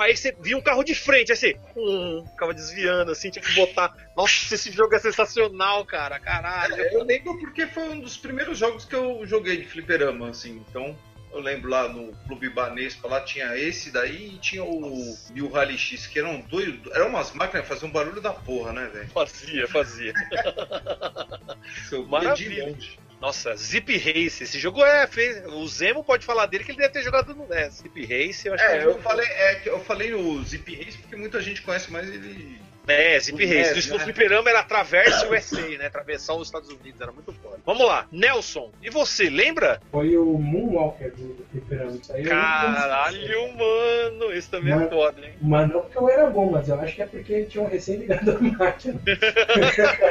[0.00, 1.56] Aí você via um carro de frente, aí você.
[1.76, 3.94] hum, ficava desviando, assim, tinha que botar.
[4.16, 6.18] Nossa, esse jogo é sensacional, cara.
[6.18, 6.74] Caralho.
[6.74, 10.62] É, Eu lembro porque foi um dos primeiros jogos que eu joguei de fliperama, assim,
[10.68, 10.98] então
[11.32, 15.78] Eu lembro lá no Clube Banespa, lá tinha esse daí e tinha o New Rally
[15.78, 16.74] X, que eram dois.
[16.92, 19.08] Eram umas máquinas que faziam um barulho da porra, né, velho?
[19.10, 20.12] Fazia, fazia.
[21.92, 22.76] Eu Maravilha.
[23.20, 24.42] Nossa, Zip Race.
[24.42, 25.06] Esse jogo é.
[25.06, 27.74] Fez, o Zemo pode falar dele que ele deve ter jogado no NES.
[27.74, 30.14] Zip Race, eu acho que É, é um eu jogo- falei, é, que eu falei
[30.14, 32.58] o Zip Race porque muita gente conhece mais ele.
[32.90, 33.90] É, Zip O Race.
[33.90, 34.04] No né?
[34.04, 35.86] fliperama era Traverse USA, né?
[35.86, 37.58] Atravessar os Estados Unidos, era muito foda.
[37.64, 38.70] Vamos lá, Nelson.
[38.82, 39.80] E você, lembra?
[39.90, 41.92] Foi o Moonwalker do, Fliperama.
[41.92, 44.32] Isso aí eu não Caralho, mano.
[44.32, 45.32] Esse também é Mas- foda, hein?
[45.40, 48.30] Mas não porque eu era bom, mas eu acho que é porque tinham recém ligado
[48.30, 49.00] a máquina.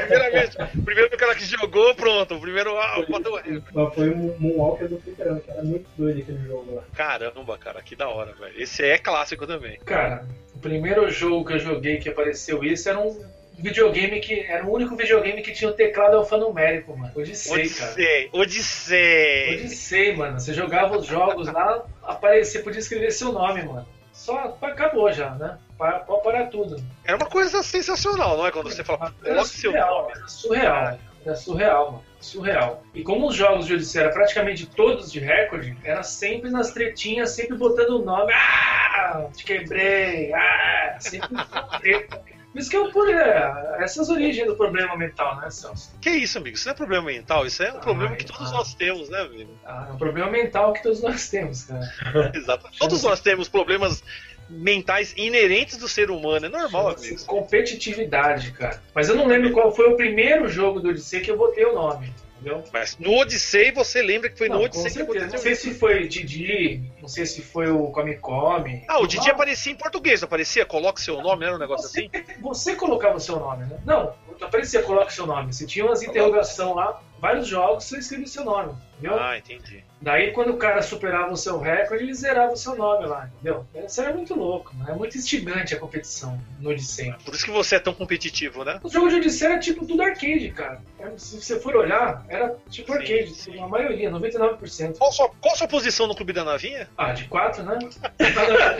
[0.07, 2.35] Primeiramente, o primeiro cara que jogou, pronto.
[2.35, 2.77] O primeiro.
[2.77, 3.63] Ah, recorde.
[3.73, 6.83] Mas foi o Moonwalker do Fliperama, que era muito doido aquele jogo lá.
[6.93, 8.53] Caramba, cara, que da hora, velho.
[8.61, 9.79] Esse é clássico também.
[9.85, 10.25] Cara,
[10.59, 13.17] o primeiro jogo que eu joguei que apareceu isso era um
[13.57, 14.41] videogame que.
[14.41, 17.13] Era o único videogame que tinha o teclado alfanumérico, mano.
[17.15, 17.91] Odyssey, cara.
[17.93, 19.55] Odyssey, Odyssey.
[19.55, 20.39] Odyssey, mano.
[20.39, 23.87] Você jogava os jogos lá, aparecia, podia escrever seu nome, mano.
[24.11, 25.57] Só acabou já, né?
[25.77, 26.75] Pode parar tudo.
[27.05, 28.51] Era uma coisa sensacional, não é?
[28.51, 30.11] Quando você fala, coloque seu nome.
[30.13, 30.99] era surreal.
[31.25, 32.03] Era surreal, mano.
[32.19, 32.83] Surreal.
[32.93, 37.31] E como os jogos de Odyssey eram praticamente todos de recorde, era sempre nas tretinhas,
[37.31, 38.33] sempre botando o nome.
[38.33, 39.27] Ah!
[39.33, 40.33] Te quebrei!
[40.33, 40.97] Ah!
[40.99, 41.29] Sempre
[41.79, 42.21] treta.
[42.51, 45.91] Por isso que eu por é, essas origens do problema mental, né, Celso?
[46.01, 46.57] Que isso, amigo?
[46.57, 48.55] Isso não é problema mental, isso é um problema que Ai, todos ah.
[48.55, 49.51] nós temos, né, amigo?
[49.63, 51.87] Ah, é um problema mental que todos nós temos, cara.
[52.33, 52.67] Exato.
[52.79, 54.03] Todos nós temos problemas
[54.49, 57.23] mentais inerentes do ser humano, é normal, amigo.
[57.25, 58.81] competitividade, cara.
[58.93, 61.73] Mas eu não lembro qual foi o primeiro jogo do Odyssey que eu botei o
[61.73, 62.11] nome.
[62.39, 62.63] Entendeu?
[62.71, 65.55] Mas no Odyssey você lembra que foi no Não, com Odyssey que aconteceu Não sei
[65.55, 68.85] se foi Didi, não sei se foi o Come Come.
[68.87, 70.65] Ah, o Didi aparecia em português, não aparecia?
[70.65, 72.41] Coloque seu nome, era um negócio Você, assim?
[72.41, 73.77] você colocava o seu nome, né?
[73.85, 75.53] Não, aparecia, coloca seu nome.
[75.53, 79.19] Você tinha umas interrogações lá, vários jogos, você escrevia o seu nome, entendeu?
[79.19, 79.83] Ah, entendi.
[80.01, 83.67] Daí, quando o cara superava o seu recorde, ele zerava o seu nome lá, entendeu?
[83.85, 84.85] Isso era muito louco, né?
[84.89, 87.13] É muito instigante a competição no Odyssey.
[87.25, 88.79] Por isso que você é tão competitivo, né?
[88.81, 90.81] Os jogos de Odyssey era tipo tudo arcade, cara.
[90.99, 93.59] É, Se você for olhar, era tipo Sim, arcade, sim.
[93.61, 94.97] a maioria, 99%.
[94.97, 96.87] Qual sua, qual sua posição no Clube da Navinha?
[96.97, 97.77] Ah, de 4, né?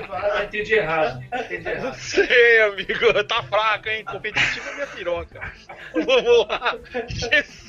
[0.10, 1.22] Ah, entendi errado.
[1.34, 1.96] Entendi Não errado.
[1.96, 3.24] sei, amigo.
[3.28, 4.06] Tá fraco, hein?
[4.06, 5.52] Competitivo é minha piroca.
[5.94, 6.78] Vamos lá.
[7.10, 7.68] Jesus.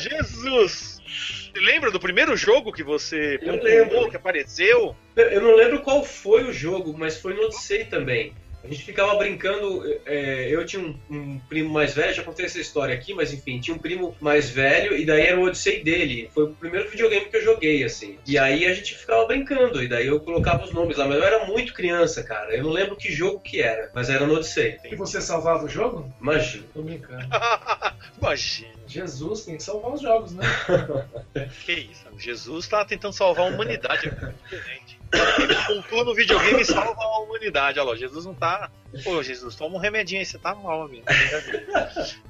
[0.00, 1.00] Jesus.
[1.06, 4.10] Você lembra do primeiro jogo que você Eu lembro.
[4.10, 4.94] que apareceu?
[5.14, 8.34] Eu eu não lembro qual foi o jogo, mas foi no Odyssey também.
[8.66, 9.84] A gente ficava brincando.
[10.04, 13.60] é, eu tinha um, um primo mais velho, já contei essa história aqui, mas enfim,
[13.60, 16.30] tinha um primo mais velho e daí era o Odyssey dele.
[16.34, 18.18] Foi o primeiro videogame que eu joguei, assim.
[18.26, 21.24] E aí a gente ficava brincando, e daí eu colocava os nomes lá, mas eu
[21.24, 22.54] era muito criança, cara.
[22.54, 24.78] Eu não lembro que jogo que era, mas era no Odyssey.
[24.84, 26.12] E você salvava o jogo?
[26.20, 26.64] Imagina.
[26.74, 27.24] Tô brincando.
[28.20, 28.76] Imagina.
[28.88, 30.44] Jesus tem que salvar os jogos, né?
[31.64, 32.04] Que isso.
[32.18, 34.08] Jesus tá tentando salvar a humanidade.
[34.08, 34.95] É diferente.
[35.38, 37.78] Ele pontua no videogame e salva a humanidade.
[37.78, 38.70] Olha lá, Jesus não tá.
[39.04, 41.04] Pô, Jesus, toma um remedinho aí, você tá mal, amigo.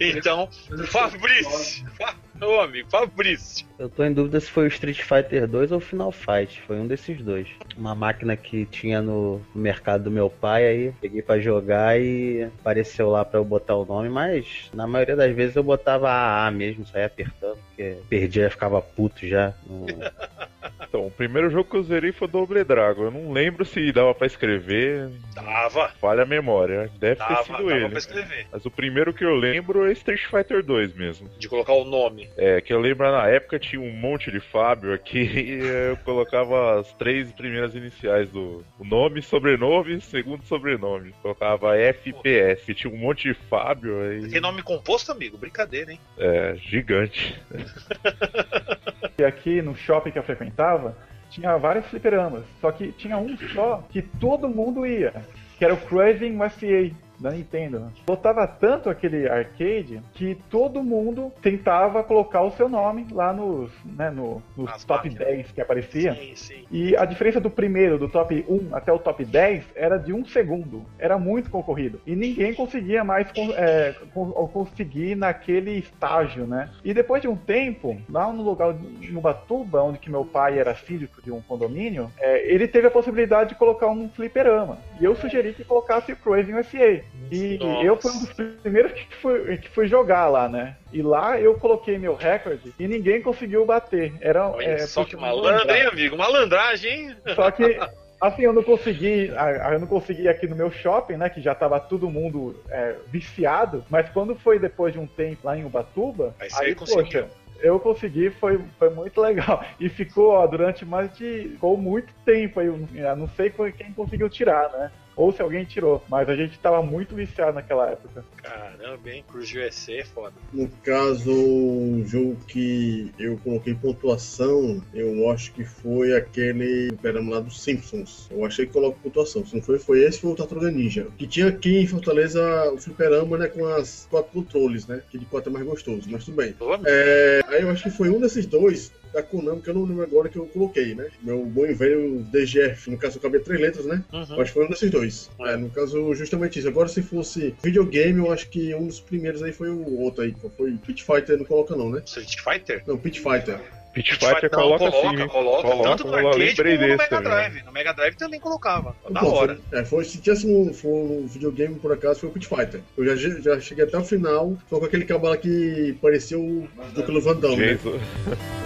[0.00, 0.48] Então,
[0.86, 1.86] Fabrício.
[1.96, 3.66] Fa- Ô, amigo, Fabrício.
[3.78, 6.60] Eu tô em dúvida se foi o Street Fighter 2 ou o Final Fight.
[6.66, 7.48] Foi um desses dois.
[7.76, 13.08] Uma máquina que tinha no mercado do meu pai, aí peguei pra jogar e apareceu
[13.10, 16.86] lá pra eu botar o nome, mas na maioria das vezes eu botava AA mesmo,
[16.86, 19.54] saía apertando, porque perdia e ficava puto já.
[19.66, 19.86] Não-
[20.96, 23.02] Então, o primeiro jogo que eu zerei foi Double Dragon.
[23.04, 25.10] Eu não lembro se dava pra escrever.
[25.34, 25.90] Tava.
[26.00, 26.90] Falha a memória.
[26.98, 27.88] Deve Dava, ter sido dava ele.
[27.90, 28.46] pra escrever.
[28.50, 31.28] Mas o primeiro que eu lembro é Street Fighter 2 mesmo.
[31.38, 32.30] De colocar o nome.
[32.34, 36.90] É, que eu lembro na época tinha um monte de Fábio aqui eu colocava as
[36.94, 41.12] três primeiras iniciais do o nome, sobrenome, segundo sobrenome.
[41.20, 44.30] Colocava FPS, que tinha um monte de Fábio aí.
[44.30, 45.36] Tem nome composto, amigo?
[45.36, 46.00] Brincadeira, hein?
[46.16, 47.38] É, gigante.
[49.18, 50.96] E aqui no shopping que eu frequentava,
[51.30, 52.44] tinha vários fliperamas.
[52.60, 55.14] Só que tinha um só que todo mundo ia,
[55.58, 57.90] que era o Cruising USA da Nintendo.
[58.06, 64.10] Botava tanto aquele arcade que todo mundo tentava colocar o seu nome lá nos, né,
[64.10, 65.18] no, nos top máquinas.
[65.28, 66.14] 10 que aparecia.
[66.14, 66.64] Sim, sim.
[66.70, 70.24] E a diferença do primeiro, do top 1 até o top 10, era de um
[70.24, 70.84] segundo.
[70.98, 72.00] Era muito concorrido.
[72.06, 73.26] E ninguém conseguia mais
[73.56, 76.70] é, con- conseguir naquele estágio, né?
[76.84, 80.74] E depois de um tempo, lá no lugar de Ubatuba, onde que meu pai era
[80.74, 84.78] síndico de um condomínio, é, ele teve a possibilidade de colocar um fliperama.
[85.00, 87.02] E eu sugeri que colocasse o Crazy USA.
[87.30, 87.84] E Nossa.
[87.84, 88.30] eu fui um dos
[88.62, 90.76] primeiros que fui, que fui jogar lá, né?
[90.92, 94.14] E lá eu coloquei meu recorde e ninguém conseguiu bater.
[94.20, 96.16] Era, Olha é, só que malandro, hein, amigo?
[96.16, 97.16] Malandragem, hein?
[97.34, 97.78] Só que,
[98.20, 99.32] assim, eu não consegui.
[99.72, 101.28] Eu não consegui aqui no meu shopping, né?
[101.28, 103.84] Que já tava todo mundo é, viciado.
[103.90, 107.04] Mas quando foi depois de um tempo lá em Ubatuba, aí, conseguiu.
[107.04, 107.28] poxa,
[107.60, 109.64] eu consegui, foi, foi muito legal.
[109.80, 111.50] E ficou, ó, durante mais de.
[111.52, 112.66] Ficou muito tempo aí.
[112.66, 114.92] Eu não sei quem conseguiu tirar, né?
[115.16, 116.04] Ou se alguém tirou.
[116.08, 118.24] Mas a gente tava muito viciado naquela época.
[118.42, 119.24] Caramba, hein?
[119.26, 120.34] Cruz USA é foda.
[120.52, 127.40] No caso, um jogo que eu coloquei pontuação, eu acho que foi aquele Fliperama lá
[127.40, 128.28] dos Simpsons.
[128.30, 129.44] Eu achei que coloco pontuação.
[129.44, 131.06] Se não foi, foi esse, foi o Tartaruga Ninja.
[131.16, 135.02] Que tinha aqui em Fortaleza o Fliperama, né, com as quatro controles, né?
[135.10, 136.54] Que de quatro é mais gostoso, mas tudo bem.
[136.84, 140.02] É, aí eu acho que foi um desses dois da Konami, que eu não lembro
[140.02, 141.08] agora que eu coloquei, né?
[141.22, 144.02] Meu bom e velho DGF, no caso eu acabei três letras, né?
[144.12, 144.40] Uhum.
[144.40, 145.30] Acho que foi um desses dois.
[145.40, 145.52] É.
[145.52, 146.68] É, no caso, justamente isso.
[146.68, 150.32] Agora, se fosse videogame, eu acho que um dos primeiros aí foi o outro aí,
[150.32, 152.02] que foi Pit Fighter, não coloca não, né?
[152.04, 152.82] Street Fighter?
[152.86, 153.60] Não, Pit Fighter.
[153.96, 157.62] Pit Fighter coloca, coloca, sim, coloca, coloca, tanto no arcade como no Mega Drive.
[157.64, 159.58] No Mega Drive também colocava, da Pô, hora.
[159.70, 162.82] Foi, é, foi, se tivesse um, um videogame, por acaso, foi o Pit Fighter.
[162.94, 167.20] Eu já, já cheguei até o final, só com aquele cabala que parecia o do
[167.22, 167.78] Van Damme, né?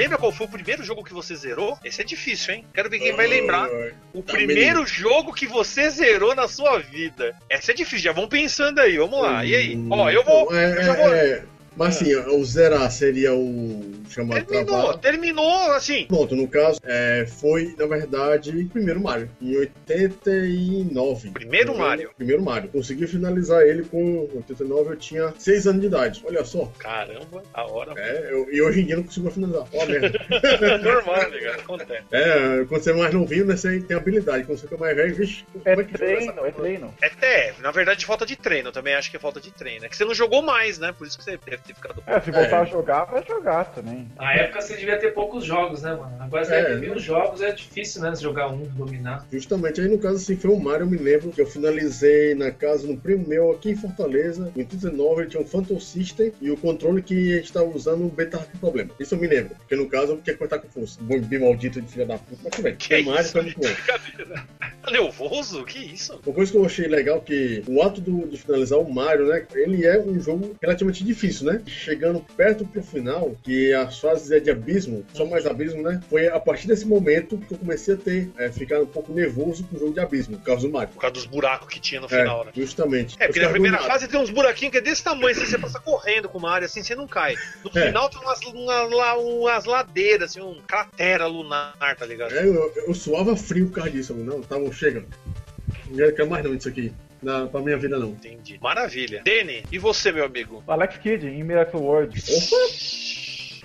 [0.00, 1.78] lembra qual foi o primeiro jogo que você zerou?
[1.84, 2.64] Esse é difícil, hein?
[2.72, 3.68] Quero ver quem vai lembrar.
[4.14, 7.36] O primeiro jogo que você zerou na sua vida.
[7.50, 9.44] Essa é difícil, já vão pensando aí, vamos lá.
[9.44, 9.86] E aí?
[9.90, 10.54] Ó, eu vou.
[10.54, 11.14] É, eu já vou...
[11.14, 11.42] é,
[11.76, 14.98] mas assim, o zerar seria o terminou, travar.
[14.98, 16.06] terminou assim.
[16.06, 21.30] Pronto, no caso, é, foi, na verdade, primeiro Mario, em 89.
[21.30, 22.10] Primeiro Mario?
[22.16, 22.70] Primeiro Mario.
[22.70, 26.22] Consegui finalizar ele com 89, eu tinha 6 anos de idade.
[26.26, 26.72] Olha só.
[26.78, 27.94] Caramba, a hora.
[27.96, 29.66] É, eu, e hoje em dia não consigo finalizar.
[29.72, 30.10] Ó, merda.
[30.82, 31.54] Normal, cara?
[31.56, 32.04] Acontece.
[32.10, 34.44] É, quando você é mais novinho, né, você tem habilidade.
[34.44, 35.44] Quando você fica mais velho, vixe.
[35.64, 36.94] É como que treino, é treino.
[37.02, 38.72] É, é, na verdade, falta de treino.
[38.72, 39.84] Também acho que é falta de treino.
[39.84, 40.92] É que você não jogou mais, né?
[40.92, 42.02] Por isso que você deve ter ficado.
[42.06, 43.99] É, se voltar a jogar, vai jogar também.
[44.16, 46.16] Na época você devia ter poucos jogos, né, mano?
[46.20, 46.64] Agora você É.
[46.64, 48.14] tem mil jogos, é difícil, né?
[48.14, 49.26] Jogar um, dominar.
[49.32, 52.50] Justamente aí no caso assim foi o Mario, eu me lembro que eu finalizei na
[52.50, 56.50] casa um primo meu aqui em Fortaleza, em 89 ele tinha um Phantom System e
[56.50, 58.90] o controle que a gente tava usando o B tava com problema.
[58.98, 60.98] Isso eu me lembro, porque no caso eu tinha que cortar com força.
[61.02, 62.76] Bom, bem maldito de filha da puta, mas tudo bem.
[62.76, 63.32] Que o Mario isso?
[63.32, 63.66] foi muito bom.
[63.68, 64.44] Brincadeira.
[64.90, 65.64] Nervoso?
[65.64, 66.18] Que isso?
[66.24, 69.44] Uma coisa que eu achei legal que o ato do- de finalizar o Mario, né?
[69.54, 71.60] Ele é um jogo relativamente difícil, né?
[71.66, 76.00] Chegando perto pro final, que as fases é de abismo, só mais abismo, né?
[76.08, 79.64] Foi a partir desse momento que eu comecei a ter, é, ficar um pouco nervoso
[79.64, 80.94] com o jogo de abismo, por causa do Mario.
[80.94, 82.52] Por causa dos buracos que tinha no É, final, né?
[82.54, 83.16] justamente.
[83.18, 84.00] É, porque na primeira agoniado.
[84.00, 86.66] fase tem uns buraquinhos que é desse tamanho, assim, você passa correndo com uma área
[86.66, 87.34] assim, você não cai.
[87.64, 87.86] No É.
[87.86, 92.32] final tem umas, uma- umas ladeiras, assim, um cratera lunar, tá ligado?
[92.32, 94.14] É, eu, eu suava frio por causa disso.
[94.14, 95.04] Não, tá bom, chega.
[95.90, 96.92] Não quero mais não disso aqui.
[97.22, 98.10] Na, pra minha vida não.
[98.12, 98.58] Entendi.
[98.62, 99.20] Maravilha.
[99.22, 100.64] Dene, e você, meu amigo?
[100.66, 102.18] Alex Kidd, em Miracle World.
[102.18, 102.56] Opa!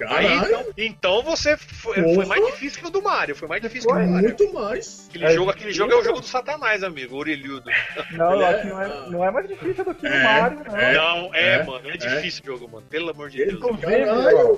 [0.08, 3.36] Aí, então, então você foi, foi mais difícil que o do Mario.
[3.36, 4.28] Foi mais difícil que o Foi do Mario.
[4.30, 5.06] Muito mais.
[5.10, 7.70] Aquele, É, jogo, aquele jogo é o jogo do Satanás, amigo, orelhudo.
[8.12, 10.10] Não, eu Ele acho é- que não é, não é mais difícil do que o
[10.10, 10.78] É, Mario, não.
[10.78, 10.94] é.
[10.94, 11.98] não, é, é, mano, é, é.
[11.98, 12.86] difícil o jogo, mano.
[12.90, 13.54] Pelo amor de Deus.
[13.54, 13.92] Inclusive,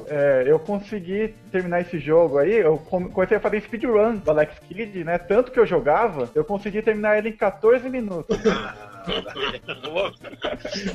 [0.10, 4.58] é, eu consegui terminar esse jogo aí, eu com- comecei a fazer speedrun do Alex
[4.68, 5.18] Kidd, né?
[5.18, 8.38] Tanto que eu jogava, eu consegui terminar ele em 14 minutos.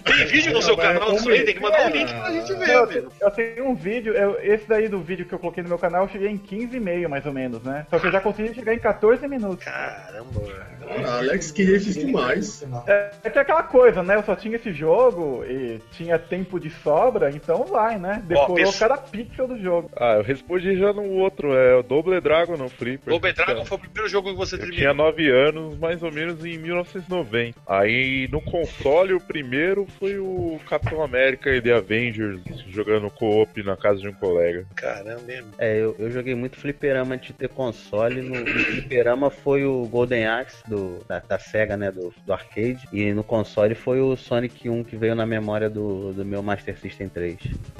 [0.05, 1.45] Tem vídeo no seu canal disso aí?
[1.45, 4.69] Tem que mandar um link pra gente ver, Eu, eu tenho um vídeo, eu- esse
[4.69, 7.33] daí do vídeo que eu coloquei no meu canal, eu cheguei em 15,5 mais ou
[7.33, 7.87] menos, né?
[7.91, 9.65] Só que eu já consegui chegar em 14 minutos.
[9.65, 10.72] Caramba.
[11.07, 12.65] Alex queria isso demais.
[12.87, 14.17] É, é que é aquela coisa, né?
[14.17, 18.23] Eu só tinha esse jogo e tinha tempo de sobra, então vai, né?
[18.27, 19.91] Decorou cada pixel do jogo.
[19.97, 23.13] Ah, eu respondi já no outro, é o Double Dragon no Flipper.
[23.13, 24.79] Double Dragon foi o primeiro jogo que você Eu terminou.
[24.79, 27.59] tinha 9 anos, mais ou menos em 1990.
[27.67, 33.77] Aí no console, o primeiro foi o Capitão América e The Avengers, jogando co-op na
[33.77, 34.67] casa de um colega.
[34.75, 35.23] Caramba?
[35.59, 38.21] É, eu, eu joguei muito fliperama antes de ter console.
[38.21, 41.91] No, no fliperama foi o Golden Axe do, da, da SEGA, né?
[41.91, 42.89] Do, do arcade.
[42.93, 46.79] E no console foi o Sonic 1 que veio na memória do, do meu Master
[46.79, 47.37] System 3.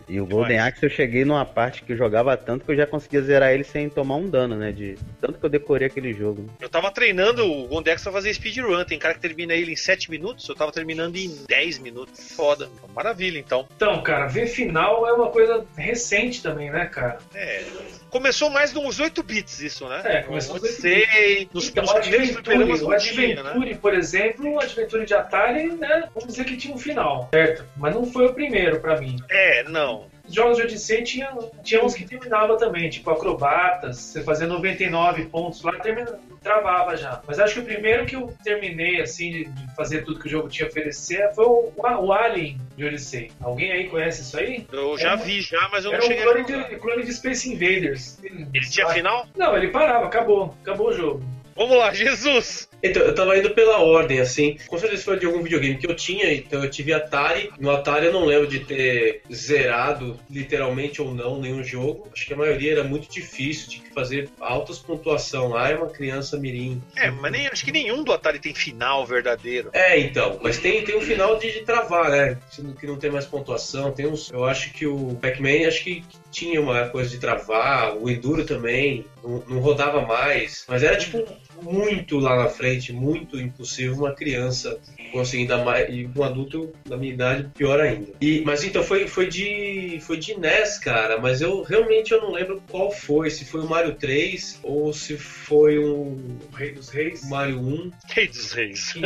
[0.09, 0.59] E o Golden.
[0.59, 3.65] Axe eu cheguei numa parte que eu jogava tanto que eu já conseguia zerar ele
[3.65, 4.71] sem tomar um dano, né?
[4.71, 6.47] De tanto que eu decorei aquele jogo.
[6.61, 8.85] Eu tava treinando o Gondex pra fazer speedrun.
[8.85, 12.33] Tem cara que termina ele em 7 minutos, eu tava terminando em 10 minutos.
[12.33, 12.69] Foda.
[12.95, 13.67] Maravilha, então.
[13.75, 17.19] Então, cara, ver final é uma coisa recente também, né, cara?
[17.35, 17.65] É.
[18.13, 20.03] Começou mais nos 8 bits isso, né?
[20.05, 22.95] É, começou nos 8 Odyssey, nos, Então, nos Adventure, o né?
[22.95, 26.11] Adventure, por exemplo, o Adventure de Atari, né?
[26.15, 27.65] Vamos dizer que tinha um final, certo?
[27.75, 29.17] Mas não foi o primeiro pra mim.
[29.31, 30.12] É, não.
[30.35, 31.31] Jogos de Odyssey tinha,
[31.63, 37.21] tinha uns que terminava também, tipo Acrobatas, você fazia 99 pontos lá, termina, travava já.
[37.27, 40.31] Mas acho que o primeiro que eu terminei, assim, de, de fazer tudo que o
[40.31, 43.31] jogo tinha a oferecer foi o, o Alien de Odyssey.
[43.41, 44.67] Alguém aí conhece isso aí?
[44.73, 47.13] Eu já vi já, mas eu não Era um cheguei clone a de, clone de
[47.13, 48.19] Space Invaders.
[48.23, 49.27] Ele tinha final?
[49.37, 50.55] Não, ele parava, acabou.
[50.63, 51.23] Acabou o jogo.
[51.55, 52.69] Vamos lá, Jesus!
[52.83, 54.57] Então, eu tava indo pela ordem, assim.
[54.67, 57.51] Com certeza foi de algum videogame que eu tinha, então eu tive Atari.
[57.59, 62.09] No Atari eu não lembro de ter zerado, literalmente ou não, nenhum jogo.
[62.13, 65.89] Acho que a maioria era muito difícil, tinha que fazer altas pontuação lá, é uma
[65.89, 66.83] criança mirim.
[66.97, 69.71] É, mas nem, acho que nenhum do Atari tem final verdadeiro.
[69.73, 72.39] É, então, mas tem, tem um final de, de travar, né?
[72.81, 73.93] Que não tem mais pontuação.
[73.93, 74.31] Tem uns.
[74.31, 79.05] Eu acho que o Pac-Man acho que tinha uma coisa de travar, o Enduro também,
[79.23, 80.65] não, não rodava mais.
[80.69, 81.25] Mas era tipo
[81.63, 84.79] muito lá na frente, muito impossível uma criança
[85.11, 85.89] conseguir dar mais.
[85.89, 88.13] E um adulto da minha idade, pior ainda.
[88.21, 89.99] E, mas então foi, foi de.
[90.03, 93.31] Foi de NES, cara, mas eu realmente eu não lembro qual foi.
[93.31, 96.39] Se foi o Mario 3 ou se foi um.
[96.51, 97.29] O Rei dos Reis.
[97.29, 97.91] Mario 1.
[98.09, 98.95] Rei dos Reis.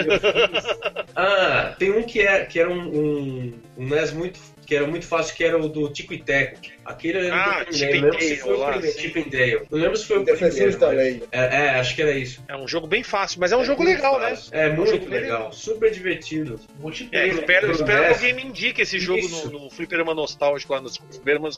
[1.19, 4.39] Ah, tem um que, é, que era um, um, um NES muito.
[4.67, 6.61] Que era muito fácil, que era o do Tico e Teco.
[6.85, 8.99] Aquele eu Ah, não Chip lembro and se foi o primeiro.
[9.01, 9.61] Chip and Dale.
[9.71, 10.79] Não lembro se foi o primeiro.
[10.81, 11.29] mas-.
[11.33, 12.45] É, é, acho que era isso.
[12.49, 14.37] É um jogo bem fácil, mas é um jogo legal, né?
[14.53, 16.61] É um muito jogo bem legal, super divertido.
[16.79, 17.35] É, Multiplayer.
[17.35, 19.51] espero, espero que alguém me indique esse jogo Isso.
[19.51, 21.49] no, no Fliperama Nostálgico lá, no Fliperama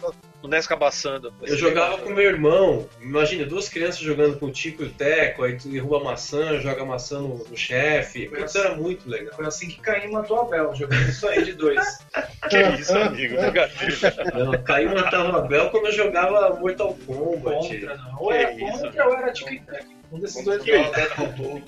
[0.43, 1.33] no NES Cabaçando.
[1.43, 5.45] Eu jogava com meu irmão, imagina, duas crianças jogando com o Tico e o Teco,
[5.45, 8.29] aí tu derruba a maçã, joga a maçã no, no chefe.
[8.29, 9.35] Putz, era muito legal.
[9.35, 11.79] Foi assim que Caim matou Abel, jogando isso aí de dois.
[12.49, 13.41] Que isso, amigo?
[13.41, 14.07] Negativo.
[14.35, 17.69] Não, caiu matava a Bel quando eu jogava Mortal Kombat.
[17.69, 18.17] Contra, não.
[18.19, 18.83] Ou era isso.
[18.83, 19.99] contra ou era Tico Teco.
[20.11, 21.65] Um desses dois Que dois.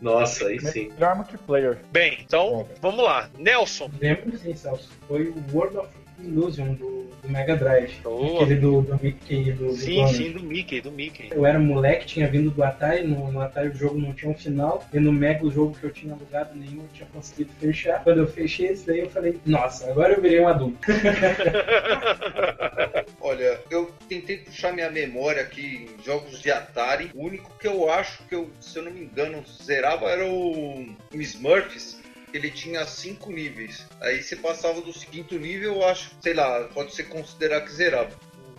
[0.00, 0.90] Nossa, aí sim.
[0.90, 1.78] Melhor multiplayer.
[1.90, 3.30] Bem, então, vamos lá.
[3.38, 3.90] Nelson.
[4.00, 4.90] Lembro sim, Celso.
[5.08, 8.00] Foi o World of Illusion do, do Mega Drive.
[8.02, 8.42] Boa.
[8.42, 10.16] Aquele do, do Mickey e do, do Sim, Donald.
[10.16, 11.28] sim, do Mickey, do Mickey.
[11.30, 14.34] Eu era moleque, tinha vindo do Atari, no, no Atari o jogo não tinha um
[14.34, 18.02] final, e no Mega o jogo que eu tinha alugado nenhum eu tinha conseguido fechar.
[18.02, 20.78] Quando eu fechei esse daí eu falei, nossa, agora eu virei um adulto.
[23.20, 27.10] Olha, eu tentei puxar minha memória aqui em jogos de Atari.
[27.14, 30.86] O único que eu acho que eu, se eu não me engano, zerava era o
[31.14, 31.99] Smurfs.
[32.32, 33.86] Ele tinha cinco níveis.
[34.00, 38.10] Aí você passava do quinto nível, eu acho, sei lá, pode ser considerar que zerava.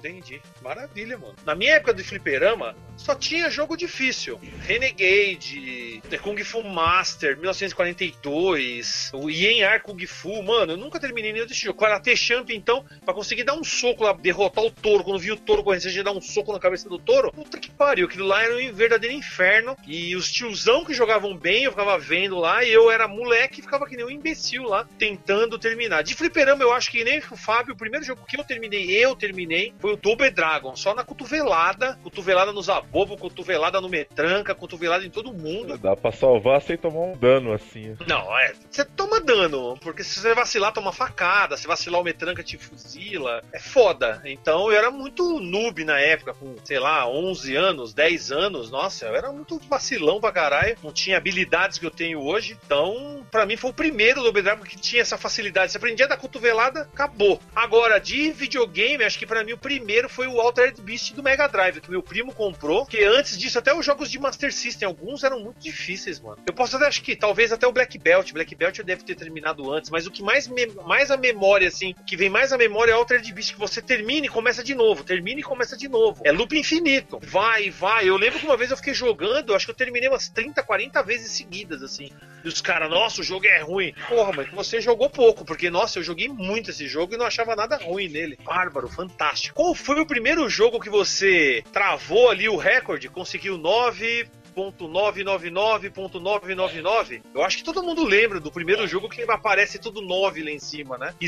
[0.01, 0.41] Entendi.
[0.63, 1.35] Maravilha, mano.
[1.45, 4.39] Na minha época de fliperama, só tinha jogo difícil.
[4.61, 10.41] Renegade, The Kung Fu Master, 1942, o Yenhar Kung Fu.
[10.41, 11.79] Mano, eu nunca terminei nenhum desse jogo.
[11.79, 15.03] Karate Champ, então, pra conseguir dar um soco lá, derrotar o touro.
[15.03, 17.31] Quando vi o touro correndo, você dar um soco na cabeça do touro.
[17.31, 18.07] Puta que pariu.
[18.07, 19.77] Aquilo lá era um verdadeiro inferno.
[19.85, 22.63] E os tiozão que jogavam bem, eu ficava vendo lá.
[22.63, 26.01] E eu era moleque e ficava que nem um imbecil lá, tentando terminar.
[26.01, 29.15] De fliperama, eu acho que nem o Fábio, o primeiro jogo que eu terminei, eu
[29.15, 30.75] terminei, foi o Double Dragon.
[30.75, 31.97] Só na cotovelada.
[32.03, 35.77] Cotovelada nos abobo, cotovelada no metranca, cotovelada em todo mundo.
[35.77, 37.95] Dá pra salvar sem tomar um dano assim.
[38.07, 38.53] Não, é.
[38.69, 41.57] Você toma dano, porque se você vacilar, toma facada.
[41.57, 43.43] Se vacilar, o metranca te fuzila.
[43.51, 44.21] É foda.
[44.25, 48.71] Então eu era muito noob na época, com, sei lá, 11 anos, 10 anos.
[48.71, 50.77] Nossa, eu era muito vacilão pra caralho.
[50.83, 52.57] Não tinha habilidades que eu tenho hoje.
[52.65, 55.71] Então, pra mim, foi o primeiro Double Dragon que tinha essa facilidade.
[55.71, 57.39] Você aprendia da cotovelada, acabou.
[57.55, 61.47] Agora, de videogame, acho que pra mim o primeiro foi o Altered Beast do Mega
[61.47, 62.85] Drive, que meu primo comprou.
[62.85, 66.37] Que antes disso, até os jogos de Master System, alguns eram muito difíceis, mano.
[66.45, 68.31] Eu posso até, acho que talvez até o Black Belt.
[68.31, 70.49] Black Belt eu deve ter terminado antes, mas o que mais,
[70.85, 73.81] mais a memória, assim, que vem mais a memória é o Altered Beast, que você
[73.81, 76.21] termina e começa de novo, termina e começa de novo.
[76.23, 77.19] É loop infinito.
[77.21, 78.07] Vai, vai.
[78.07, 81.01] Eu lembro que uma vez eu fiquei jogando, acho que eu terminei umas 30, 40
[81.03, 82.09] vezes seguidas, assim.
[82.43, 83.93] E os caras, nossa, o jogo é ruim.
[84.07, 87.55] Porra, mas você jogou pouco, porque, nossa, eu joguei muito esse jogo e não achava
[87.55, 88.37] nada ruim nele.
[88.43, 89.55] Bárbaro, fantástico.
[89.55, 97.21] Qual foi o primeiro jogo que você travou ali o recorde, conseguiu 9 .999.999.
[97.33, 100.59] Eu acho que todo mundo lembra do primeiro jogo que aparece tudo 9 lá em
[100.59, 101.13] cima, né?
[101.21, 101.27] E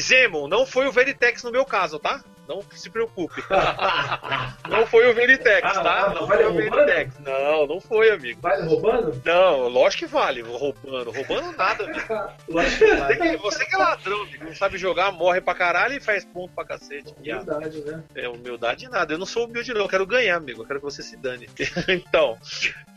[0.49, 2.23] não foi o Veritex no meu caso, tá?
[2.47, 3.41] Não se preocupe.
[4.69, 6.09] não foi o Veritex, Ah, tá?
[6.09, 6.53] não Não foi o?
[6.53, 7.19] Veritex.
[7.19, 8.41] Não, não foi, amigo.
[8.41, 9.21] Vale roubando?
[9.23, 11.11] Não, lógico que vale, roubando.
[11.11, 11.99] Roubando nada, amigo.
[12.49, 13.15] Lógico que Você vale.
[13.15, 14.45] que, você que é ladrão, amigo.
[14.45, 17.13] Não sabe jogar, morre pra caralho e faz ponto pra cacete.
[17.21, 18.03] Verdade, né?
[18.15, 19.13] É humildade nada.
[19.13, 19.81] Eu não sou humilde, não.
[19.81, 20.61] Eu quero ganhar, amigo.
[20.63, 21.49] Eu quero que você se dane.
[21.87, 22.37] então,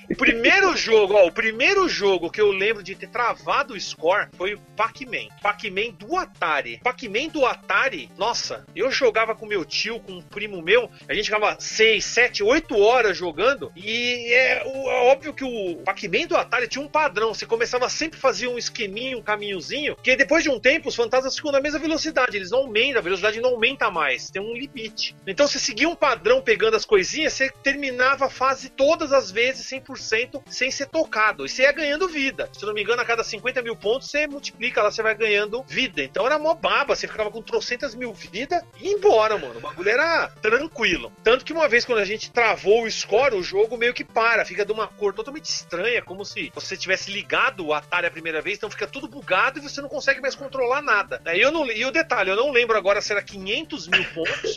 [0.08, 4.28] O primeiro jogo, ó, o primeiro jogo que eu lembro de ter travado o score
[4.36, 5.28] foi o Pac-Man.
[5.42, 6.78] Pac-Man do Atari.
[6.82, 11.24] Pac-Man do Atari, nossa, eu jogava com meu tio, com um primo meu, a gente
[11.24, 13.72] ficava 6, 7, 8 horas jogando.
[13.74, 17.34] E é, é óbvio que o Pac-Man do Atari tinha um padrão.
[17.34, 20.94] Você começava sempre a fazer um esqueminho, um caminhozinho, que depois de um tempo os
[20.94, 22.36] fantasmas ficam na mesma velocidade.
[22.36, 24.30] Eles não aumentam, a velocidade não aumenta mais.
[24.30, 25.16] Tem um limite.
[25.26, 29.66] Então você seguia um padrão pegando as coisinhas, você terminava a fase todas as vezes
[29.68, 31.44] 100% sem ser tocado.
[31.44, 32.48] E você ia ganhando vida.
[32.52, 35.64] Se não me engano, a cada 50 mil pontos você multiplica lá, você vai ganhando
[35.66, 36.02] vida.
[36.02, 39.58] Então era mó baba, você ficava com trocentas mil vidas e ia embora, mano.
[39.58, 41.12] O bagulho era tranquilo.
[41.22, 44.44] Tanto que uma vez quando a gente travou o score, o jogo meio que para,
[44.44, 48.40] fica de uma cor totalmente estranha, como se você tivesse ligado o Atari a primeira
[48.40, 51.20] vez, então fica tudo bugado e você não consegue mais controlar nada.
[51.22, 54.56] Daí eu não, e o detalhe, eu não lembro agora se era 500 mil pontos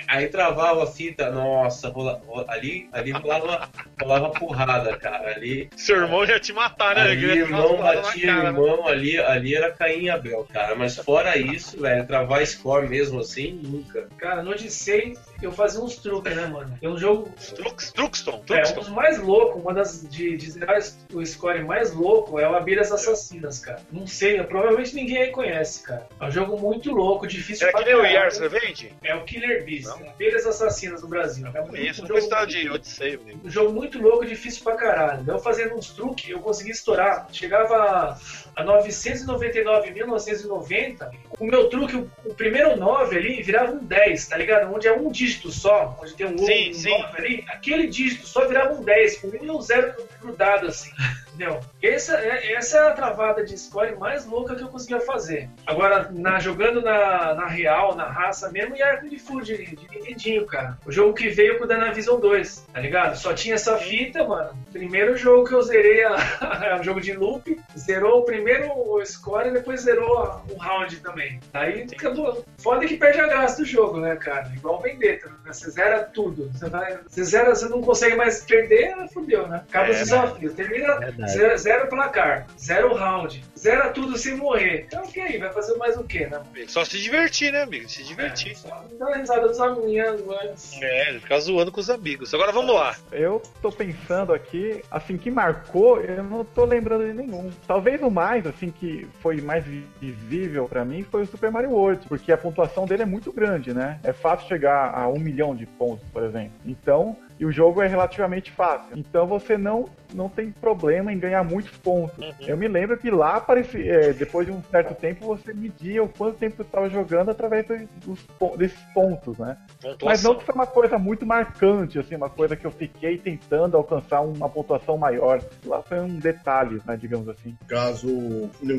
[0.08, 3.70] aí travava a fita, nossa, rola- rola- ali, ali rolava,
[4.00, 5.70] rolava porrada, cara, ali...
[5.76, 7.02] Seu irmão ia te matar, né?
[7.02, 8.50] Ali, irmão batia cara, né?
[8.50, 10.76] irmão, ali, ali era Caim e Abel, cara.
[10.76, 14.08] Mas fora isso, velho, travar score mesmo assim, nunca.
[14.18, 15.14] Cara, no Odyssey
[15.46, 16.78] eu fazia uns truques, né, mano?
[16.82, 17.32] É um jogo.
[17.56, 20.80] Trux, Truxton, É, um dos mais loucos, uma das de, de zerar
[21.14, 23.82] o score mais louco é o Abelhas Assassinas, cara.
[23.92, 26.08] Não sei, provavelmente ninguém aí conhece, cara.
[26.20, 28.94] É um jogo muito louco, difícil Era pra que nem o Revenge?
[29.04, 30.10] É o Killer Beast, né?
[30.10, 31.48] Abelhas Assassinas no Brasil.
[31.54, 33.40] É um, Conheço, um jogo gostava muito de Odyssey, amigo.
[33.44, 35.24] um jogo muito louco, difícil pra caralho.
[35.28, 37.28] Eu fazendo uns truques, eu consegui estourar.
[37.32, 38.18] Chegava
[38.56, 41.12] a 999, 1990.
[41.40, 44.74] O meu truque, o, o primeiro 9 ali virava um 10, tá ligado?
[44.74, 46.90] Onde é um dígito só, onde tem um, Sim, um sim.
[46.90, 50.92] 9 ali, aquele dígito só virava um 10, com um e um zero grudado assim.
[51.28, 51.60] Entendeu?
[51.88, 55.50] Essa é, essa é a travada de score mais louca que eu conseguia fazer.
[55.66, 59.90] Agora, na, jogando na, na real, na raça mesmo, e Arco de Food de, de
[59.90, 60.78] Nintendinho, cara.
[60.86, 63.16] O jogo que veio com o Dynavision 2, tá ligado?
[63.18, 64.52] Só tinha essa fita, mano.
[64.72, 66.16] Primeiro jogo que eu zerei, a,
[66.66, 68.70] é um jogo de loop, zerou o primeiro
[69.06, 71.40] score e depois zerou a- o round também.
[71.54, 72.44] Aí acabou.
[72.58, 74.52] Foda que perde a graça do jogo, né, cara?
[74.56, 75.36] Igual Vendetta, né?
[75.48, 76.50] Você zera tudo.
[76.54, 79.62] Você, vai, você zera, você não consegue mais perder, fudeu, né?
[79.70, 80.54] Acaba É, os desafios.
[80.54, 81.00] Termina.
[81.24, 81.28] É.
[81.28, 84.86] Zero, zero placar, zero round, zero tudo sem morrer.
[84.88, 86.42] Então, ok, vai fazer mais o quê, né?
[86.68, 87.90] Só se divertir, né, amigo?
[87.90, 88.58] Se divertir.
[88.98, 90.80] Dá uma risada dos amiguinhos, mas.
[90.82, 92.34] É, ficar zoando com os amigos.
[92.34, 92.96] Agora vamos lá.
[93.12, 97.52] Eu tô pensando aqui, assim, que marcou, eu não tô lembrando de nenhum.
[97.68, 99.66] Talvez o mais, assim, que foi mais
[100.00, 103.74] visível pra mim foi o Super Mario World, porque a pontuação dele é muito grande,
[103.74, 104.00] né?
[104.04, 106.54] É fácil chegar a um milhão de pontos, por exemplo.
[106.66, 108.98] Então, e o jogo é relativamente fácil.
[108.98, 112.18] Então você não, não tem problema em ganhar muitos pontos.
[112.18, 112.34] Uhum.
[112.48, 116.10] Eu me lembro que lá, aparecia, é, depois de um certo tempo, você media o
[116.10, 117.66] quanto tempo você estava jogando através
[118.06, 118.20] dos,
[118.58, 119.58] desses pontos, né?
[120.04, 123.76] Mas não que foi uma coisa muito marcante, assim, uma coisa que eu fiquei tentando
[123.76, 125.42] alcançar uma pontuação maior.
[125.66, 127.56] Lá foi um detalhe, né, digamos assim.
[127.68, 128.08] caso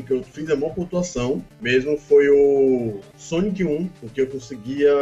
[0.05, 4.93] que eu fiz a maior pontuação mesmo foi o Sonic 1, porque eu conseguia,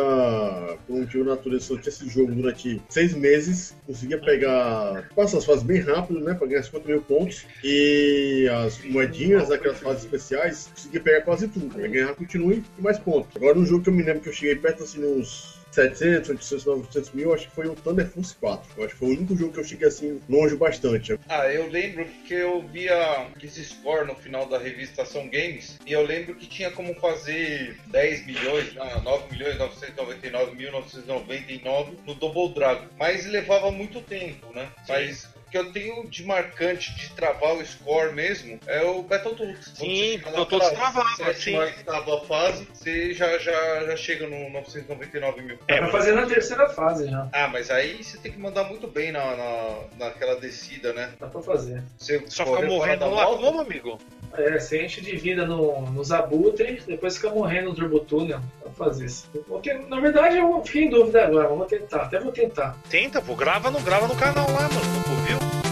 [0.88, 3.45] por um motivo natureza, eu tinha esse jogo durante seis meses,
[3.86, 8.84] conseguia pegar, passar as fases bem rápido, né, pra ganhar 50 mil pontos, e as
[8.86, 13.36] moedinhas daquelas fases especiais, conseguia pegar quase tudo, pra ganhar continue e mais pontos.
[13.36, 16.66] Agora, um jogo que eu me lembro que eu cheguei perto, assim, nos 700, 800,
[16.66, 18.72] 900 mil, acho que foi o Thunder Force 4.
[18.78, 21.20] Eu acho que foi o único jogo que eu cheguei assim longe bastante.
[21.28, 25.92] Ah, eu lembro que eu via esse score no final da revista Ação Games e
[25.92, 32.16] eu lembro que tinha como fazer 10 milhões, ah, 9 milhões 999 mil 999 no
[32.16, 34.70] Double Dragon, mas levava muito tempo, né?
[34.88, 39.74] Mas o que eu tenho de marcante de travar o score mesmo é o Battletoads.
[39.76, 41.56] Sim, Battletoads travava, sim.
[41.56, 45.60] oitava fase, você já, já, já chega no 999 mil.
[45.68, 47.28] É, vai fazer na terceira fase já.
[47.32, 51.12] Ah, mas aí você tem que mandar muito bem na, na, naquela descida, né?
[51.20, 51.84] Dá pra fazer.
[51.98, 54.00] Você Só fora morrendo moto, como, amigo?
[54.38, 58.40] É, você enche de vida no, nos abutres, depois fica morrendo no Turbo Tunnel.
[58.64, 59.28] Dá pra fazer isso.
[59.48, 62.04] Porque, na verdade, eu fiquei em dúvida agora, vamos tentar.
[62.04, 62.78] Até vou tentar.
[62.90, 63.36] Tenta, pô.
[63.36, 65.04] Grava, não grava no canal lá, mano.
[65.04, 65.65] Pô, viu?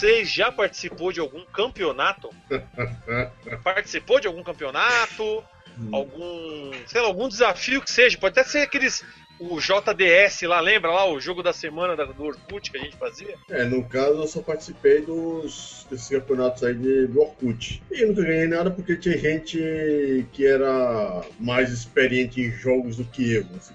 [0.00, 2.30] Vocês já participou de algum campeonato?
[3.62, 5.44] participou de algum campeonato?
[5.92, 8.16] Algum, sei lá, algum desafio que seja?
[8.18, 9.04] Pode até ser aqueles
[9.40, 12.96] o JDS lá, lembra lá o jogo da semana da- do Orkut que a gente
[12.96, 13.34] fazia?
[13.48, 17.82] É, no caso eu só participei dos desses campeonatos aí de, do Orkut.
[17.90, 23.04] E eu nunca ganhei nada porque tinha gente que era mais experiente em jogos do
[23.06, 23.46] que eu.
[23.56, 23.74] assim.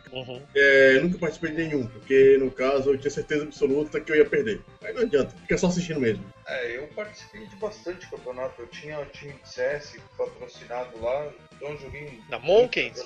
[0.56, 4.26] É, nunca participei de nenhum, porque no caso eu tinha certeza absoluta que eu ia
[4.26, 4.62] perder.
[4.84, 6.24] Aí não adianta, fica só assistindo mesmo.
[6.48, 8.62] É, eu participei de bastante campeonato.
[8.62, 13.06] Eu tinha um time de CS patrocinado lá, então eu joguei Na Monkens?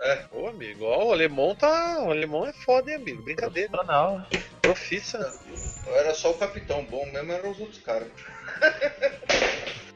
[0.00, 2.02] É, Ô, amigo, ó, o alemão tá.
[2.04, 3.22] O alemão é foda, hein, amigo?
[3.22, 3.70] Brincadeira.
[3.84, 4.24] Não,
[4.62, 5.34] Profissa.
[5.86, 8.08] eu era só o capitão, bom mesmo eram os outros caras.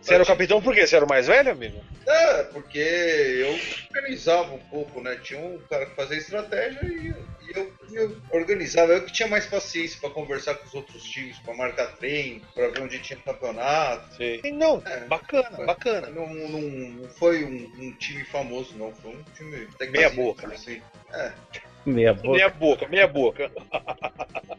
[0.00, 0.84] Você era o capitão por quê?
[0.86, 1.80] Você era o mais velho, amigo?
[2.07, 3.57] É, porque eu
[3.94, 5.16] organizava um pouco, né?
[5.22, 8.92] Tinha um cara que fazia estratégia e, e eu, eu organizava.
[8.92, 12.68] Eu que tinha mais paciência pra conversar com os outros times, pra marcar treino, pra
[12.68, 14.14] ver onde tinha campeonato.
[14.16, 14.40] Sei.
[14.53, 15.00] Não, É.
[15.07, 16.09] bacana, bacana.
[16.09, 18.92] Não, não, não foi um, um time famoso, não.
[18.92, 20.46] Foi um time Meia boca.
[20.48, 20.80] Assim.
[21.12, 21.32] É.
[21.84, 22.28] meia boca.
[22.36, 23.50] Meia boca, meia boca.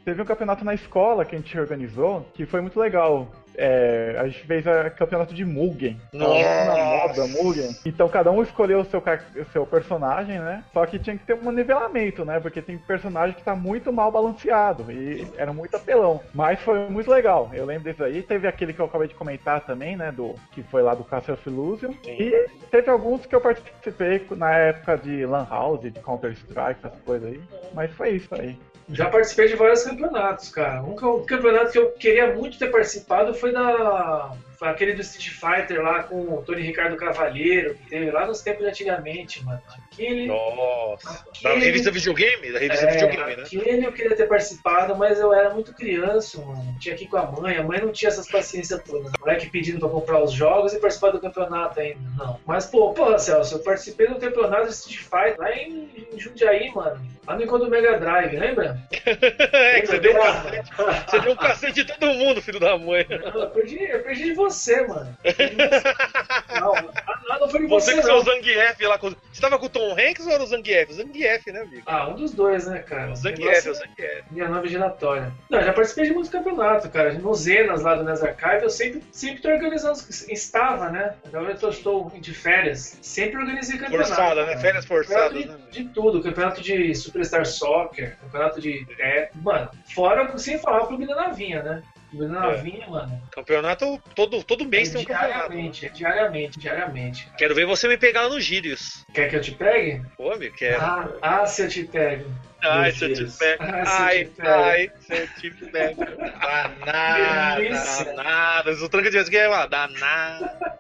[0.05, 3.31] Teve um campeonato na escola que a gente organizou que foi muito legal.
[3.55, 5.99] É, a gente fez a campeonato de Mugen.
[6.11, 7.75] Tava muito na moda, Mugen.
[7.85, 10.63] Então cada um escolheu o seu, o seu personagem, né?
[10.73, 12.39] Só que tinha que ter um nivelamento, né?
[12.39, 16.21] Porque tem personagem que tá muito mal balanceado e era muito apelão.
[16.33, 17.49] Mas foi muito legal.
[17.53, 18.21] Eu lembro desse aí.
[18.23, 20.11] Teve aquele que eu acabei de comentar também, né?
[20.11, 21.93] Do, que foi lá do Castle of Illusion.
[22.05, 27.29] E teve alguns que eu participei na época de Lan House, de Counter-Strike, essas coisas
[27.29, 27.41] aí.
[27.73, 28.57] Mas foi isso aí.
[28.93, 30.83] Já participei de vários campeonatos, cara.
[30.83, 34.31] Um, ca- campeonato que eu queria muito ter participado foi da.
[34.57, 38.41] Foi aquele do Street Fighter lá com o Tony Ricardo Cavalheiro, que teve lá nos
[38.41, 39.61] tempos de antigamente, mano.
[39.91, 40.27] Aquele.
[40.27, 41.25] Nossa.
[41.41, 42.51] Da aquele- revista videogame?
[42.51, 43.43] Da revista É, videogame, né?
[43.43, 46.75] aquele eu queria ter participado, mas eu era muito criança, mano.
[46.79, 49.11] Tinha ir com a mãe, a mãe não tinha essas paciências todas.
[49.13, 51.99] O moleque pedindo pra comprar os jogos e participar do campeonato ainda.
[52.17, 52.39] Não.
[52.45, 56.71] Mas, pô, pô, Celso, eu participei do campeonato de Street Fighter lá em, em Jundiaí,
[56.73, 57.13] mano.
[57.25, 58.77] Lá no encontro do Mega Drive, lembra?
[58.91, 60.69] é, que você deu, um cacete,
[61.07, 63.05] você deu um cacete de todo mundo, filho da mãe.
[63.33, 64.42] Não, eu perdi, eu perdi de você,
[64.87, 65.17] mano.
[65.23, 66.59] Eu você.
[66.59, 68.23] Não, lá Nada foi Você você, com seu não.
[68.23, 68.97] Zangief lá.
[68.97, 69.09] Com...
[69.09, 70.91] Você tava com o Tom Hanks ou era o Zangief?
[70.91, 71.83] O Zangief, né, amigo?
[71.85, 73.11] Ah, um dos dois, né, cara?
[73.11, 74.23] O Zangief, o Zangief.
[74.31, 75.31] Minha nova giratória.
[75.49, 77.13] Não, já participei de muitos campeonatos, cara.
[77.13, 79.99] Nos Zenas lá do Nas Archive, eu sempre, sempre tô organizando.
[80.29, 81.15] Estava, né?
[81.25, 82.97] Agora eu tô, estou de férias.
[83.01, 84.09] Sempre organizei campeonato.
[84.09, 84.47] Forçada, né?
[84.49, 84.59] cara.
[84.59, 85.57] Férias forçadas, né?
[85.71, 86.21] de, de tudo.
[86.21, 88.85] Campeonato de Superstar Soccer, campeonato de.
[88.99, 91.83] É, mano, fora sem falar o Clube da Navinha, né?
[92.13, 92.55] O Clube da É.
[92.55, 93.21] Navinha, mano.
[93.31, 95.49] Campeonato, todo, todo mês tem um campeonato.
[95.49, 97.31] diariamente, é diariamente, diariamente.
[97.37, 99.03] Quero ver você me pegar lá no Gírios.
[99.13, 100.03] Quer que eu te pegue?
[100.15, 100.81] Pô, amigo, quero.
[100.81, 102.29] Ah, ah, se eu te pego.
[102.61, 103.63] Ai, se eu te pego.
[103.63, 106.05] Ah, se Ai, ai, se eu te pego.
[106.43, 108.71] Danada, danada.
[108.71, 110.77] O tranca de que é danada.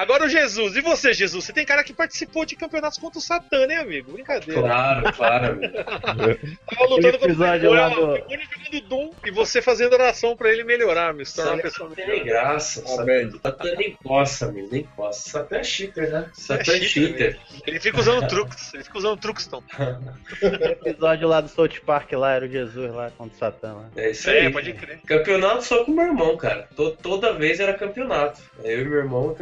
[0.00, 0.76] Agora o Jesus.
[0.76, 1.44] E você, Jesus?
[1.44, 4.12] Você tem cara que participou de campeonatos contra o Satã, né, amigo?
[4.12, 4.60] Brincadeira.
[4.62, 5.60] Claro, claro.
[6.66, 7.58] Tava lutando contra o do- o
[8.14, 11.88] Demônio jogando Doom e você fazendo oração pra ele melhorar, me se tornar uma pessoa
[11.88, 12.24] Não tem melhor.
[12.24, 12.82] graça.
[13.00, 13.30] Amém.
[13.42, 15.40] Satã nem coça, amigo, nem coça.
[15.40, 16.30] Até é cheater, né?
[16.32, 17.38] Satã é cheater.
[17.66, 19.62] Ele fica usando truques, ele fica usando truques, então.
[20.42, 20.46] O
[20.88, 23.90] episódio lá do South Park lá, era o Jesus lá contra o Satã lá.
[23.96, 24.52] É isso É, aí.
[24.52, 25.00] pode crer.
[25.06, 26.68] Campeonato só com meu irmão, cara.
[26.76, 28.40] To- toda vez era campeonato.
[28.62, 29.34] Eu e meu irmão é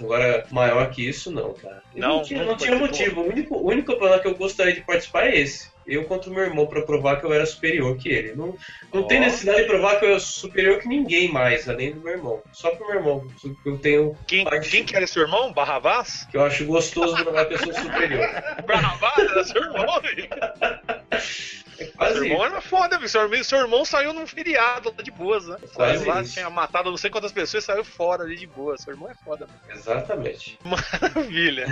[0.00, 0.04] campeonato.
[0.04, 1.82] Agora, maior que isso, não, cara.
[1.94, 3.20] E Não, não, tinha, não tinha motivo.
[3.20, 5.70] O único, o único campeonato que eu gostaria de participar é esse.
[5.86, 8.34] Eu contra o meu irmão pra provar que eu era superior que ele.
[8.34, 8.54] Não,
[8.92, 9.06] não Ó.
[9.06, 12.42] tem necessidade de provar que eu sou superior que ninguém mais, além do meu irmão.
[12.52, 13.26] Só pro meu irmão.
[13.40, 14.16] que Eu tenho.
[14.26, 15.52] Quem, quem que era seu irmão?
[15.52, 16.26] Barrabás?
[16.30, 18.28] Que eu acho gostoso ver uma pessoa superior.
[18.66, 19.86] Barrabás era seu irmão,
[22.08, 22.52] Seu irmão isso.
[22.54, 23.08] era foda, amigo.
[23.08, 25.56] Seu, irmão- seu irmão saiu num feriado lá de boas, né?
[25.74, 26.34] Quase Saiu lá, isso.
[26.34, 28.76] tinha matado não sei quantas pessoas e saiu fora ali de boa.
[28.78, 29.60] Seu irmão é foda, mano.
[29.78, 30.58] Exatamente.
[30.64, 31.66] Maravilha.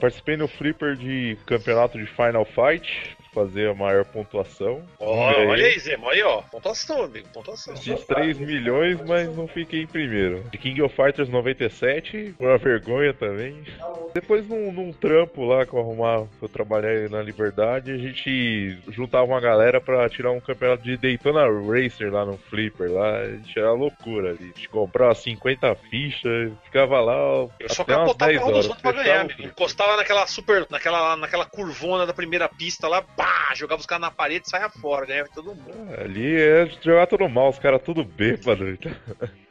[0.00, 4.82] Participei no Flipper de campeonato de Final Fight, fazer a maior pontuação.
[4.98, 6.08] Ó, Ganhei olha aí, Zemo.
[6.10, 6.42] Aí, ó.
[6.42, 7.28] Pontuação, amigo.
[7.32, 7.76] Pontuação.
[7.76, 10.42] Fiz 3 milhões, mas não fiquei em primeiro.
[10.50, 13.62] De King of Fighters 97, foi uma vergonha também.
[14.14, 18.78] Depois num, num trampo lá que eu arrumava, que eu trabalhei na Liberdade, a gente
[18.88, 23.30] juntava uma galera pra tirar um campeonato de Daytona Racer lá no Flipper, lá, a
[23.30, 24.38] gente era loucura ali.
[24.42, 28.82] A gente comprava 50 fichas, ficava lá Eu só capotava o 10 carro dos outros
[28.82, 29.42] pra ganhar, amigo.
[29.42, 30.66] Encostava naquela super.
[30.70, 33.52] Naquela, naquela curvona da primeira pista lá, pá!
[33.54, 35.94] Jogava os caras na parede e saia fora, ganhava todo mundo.
[35.98, 38.68] Ali é jogar tudo mal, os caras tudo bêbado.
[38.68, 38.92] Então.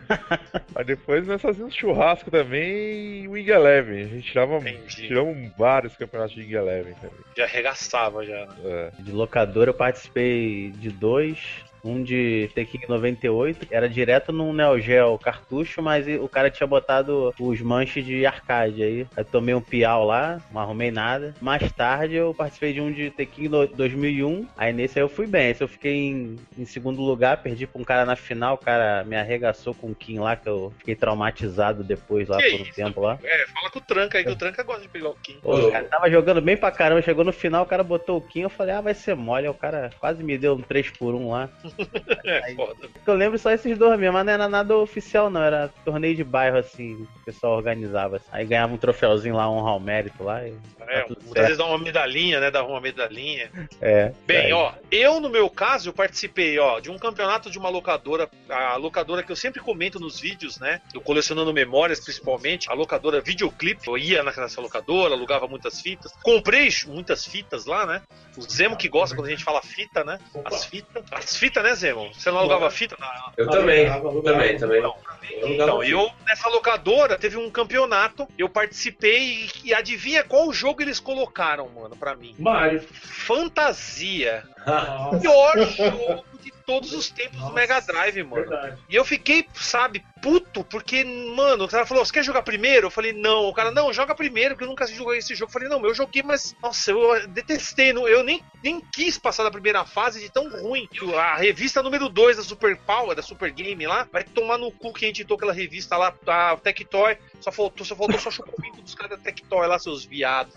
[0.76, 4.04] Aí depois nós fazíamos churrasco também e Wing Eleven.
[4.04, 7.20] A gente tirava, tiramos vários campeonatos de Wing Eleven também.
[7.36, 8.48] Já arregaçava já.
[8.64, 8.92] É.
[9.00, 11.40] De locadora eu participei de dois.
[11.84, 17.34] Um de Tekken 98, era direto num Neo Geo cartucho, mas o cara tinha botado
[17.40, 19.08] os manches de arcade aí.
[19.16, 21.34] Aí tomei um piau lá, não arrumei nada.
[21.42, 25.26] Mais tarde eu participei de um de Tekken no- 2001, aí nesse aí eu fui
[25.28, 25.50] bem.
[25.50, 29.04] Esse eu fiquei em, em segundo lugar, perdi pra um cara na final, o cara
[29.06, 32.64] me arregaçou com o Kim lá, que eu fiquei traumatizado depois lá Que por um
[32.64, 32.74] isso?
[32.76, 33.18] tempo lá.
[33.24, 35.40] É, fala com o Tranca aí, que o Tranca gosta de pegar o Kim.
[35.42, 38.22] Pô, o cara tava jogando bem pra caramba, chegou no final, o cara botou o
[38.22, 41.30] Kim, eu falei, ah, vai ser mole, aí o cara quase me deu um 3x1
[41.30, 41.50] lá.
[42.26, 42.90] É, foda.
[43.08, 46.24] Eu lembro só esses dois mesmo, mas não era nada oficial não, era torneio de
[46.24, 48.18] bairro assim, que o pessoal organizava.
[48.18, 48.26] assim.
[48.32, 50.46] Aí ganhava um troféuzinho lá, honra ao mérito lá.
[50.46, 50.54] E...
[50.82, 51.34] É, certo.
[51.34, 52.52] vezes dá uma medalhinha, né?
[52.52, 53.52] Dá uma medalhinha.
[53.82, 54.12] É.
[54.26, 54.54] Bem, aí.
[54.54, 58.76] ó, eu no meu caso, eu participei, ó, de um campeonato de uma locadora, a
[58.76, 63.88] locadora que eu sempre comento nos vídeos, né, do Colecionando Memórias, principalmente, a locadora Videoclip,
[63.88, 68.02] eu ia nessa locadora, alugava muitas fitas, comprei muitas fitas lá, né,
[68.38, 71.76] o Zemo que gosta quando a gente fala fita, né, as fitas, as fitas, né,
[71.76, 72.14] Zemo?
[72.14, 72.96] Você não alugava fita?
[73.00, 73.32] Na...
[73.38, 74.82] Eu também, Alugava, também, também.
[74.82, 74.96] Não,
[75.32, 80.82] Eu Então, eu, nessa locadora, teve um campeonato, eu participei e, e adivinha qual jogo
[80.82, 82.36] eles colocaram, mano, pra mim?
[82.38, 82.82] Mario.
[82.92, 84.44] Fantasia.
[84.66, 88.48] Nossa, pior jogo de todos os tempos do Nossa, Mega Drive, mano.
[88.48, 88.78] verdade.
[88.88, 92.86] E eu fiquei, sabe, puto, porque, mano, o cara falou: você quer jogar primeiro?
[92.86, 93.46] Eu falei, não.
[93.46, 95.50] O cara, não, joga primeiro, porque eu nunca joguei esse jogo.
[95.50, 97.92] Eu falei, não, eu joguei, mas, nossa, eu detestei.
[97.92, 100.88] não- Eu nem, nem quis passar da primeira fase de tão ruim.
[101.18, 104.94] A revista número 2 da Super Power, da Super Game lá, vai tomar no cu
[104.94, 107.18] que editou aquela revista lá, a Tectoy.
[107.42, 110.54] Só faltou, só faltou só chupar o dos caras da Tectoy lá, seus viados.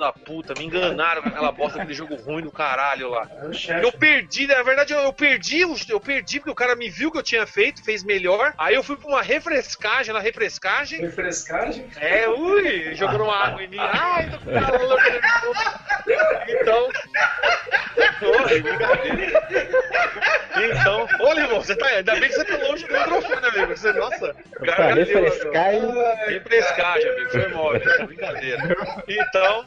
[0.00, 3.28] Da puta, me enganaram com aquela bosta, aquele jogo ruim do caralho lá.
[3.52, 3.84] Chefe.
[3.84, 7.12] Eu perdi, na verdade, eu, eu perdi, o- eu perdi porque o cara me viu
[7.12, 8.54] que eu tinha feito, fez melhor.
[8.56, 11.02] Aí eu fui pra uma refrescagem, na refrescagem.
[11.02, 11.86] Refrescagem.
[12.00, 13.76] É, ui, jogando uma água em mim.
[13.78, 15.00] Ai, tô com calor.
[16.48, 16.88] Então.
[18.22, 19.42] Oi, brincadeira.
[20.56, 21.86] Então, olha, irmão, você tá.
[21.88, 23.76] Ainda bem que você tá longe do microfone, amigo.
[23.76, 26.32] Você, nossa, gargalhou, refrescar e...
[26.32, 27.30] Refrescagem, amigo.
[27.30, 28.62] Foi é brincadeira.
[29.08, 29.64] Então,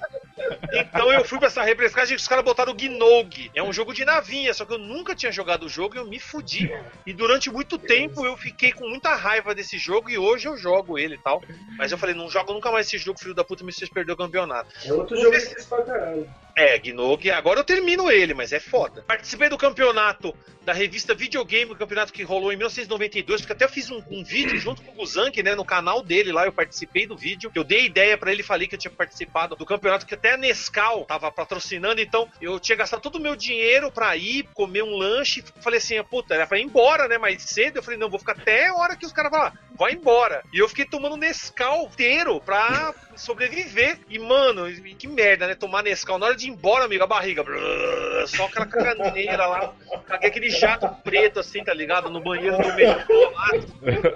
[0.74, 3.52] Então eu fui pra essa repescagem e os caras botaram o Gnog.
[3.54, 6.08] É um jogo de navinha, só que eu nunca tinha jogado o jogo e eu
[6.08, 6.72] me fudi.
[7.06, 10.98] E durante muito tempo eu fiquei com muita raiva desse jogo e hoje eu jogo
[10.98, 11.42] ele e tal.
[11.78, 14.14] Mas eu falei, não jogo nunca mais esse jogo, filho da puta, me fez perder
[14.14, 14.70] o campeonato.
[14.86, 16.30] É outro jogo difícil pra caralho.
[16.56, 19.04] É, Gnog, agora eu termino ele, mas é foda.
[19.08, 23.70] Participei do campeonato da revista Videogame, o campeonato que rolou em 1992, porque até eu
[23.70, 27.06] fiz um, um vídeo junto com o Guzank, né, no canal dele lá, eu participei
[27.06, 30.14] do vídeo, eu dei ideia pra ele, falei que eu tinha participado do campeonato, que
[30.14, 34.47] até a Nescau tava patrocinando, então eu tinha gastado todo o meu dinheiro pra ir,
[34.54, 37.99] comer um lanche, falei assim, puta, era pra ir embora, né, mais cedo, eu falei,
[37.99, 40.43] não, vou ficar até a hora que os caras falar, vai embora.
[40.54, 43.99] E eu fiquei tomando Nescau inteiro pra sobreviver.
[44.10, 45.56] E, mano, que merda, né?
[45.56, 47.44] Tomar Nescau na hora de ir embora, amigo, a barriga.
[47.44, 49.74] brrr, só aquela caganeira lá.
[50.08, 52.10] Caguei aquele jato preto assim, tá ligado?
[52.10, 53.48] No banheiro do metrô lá.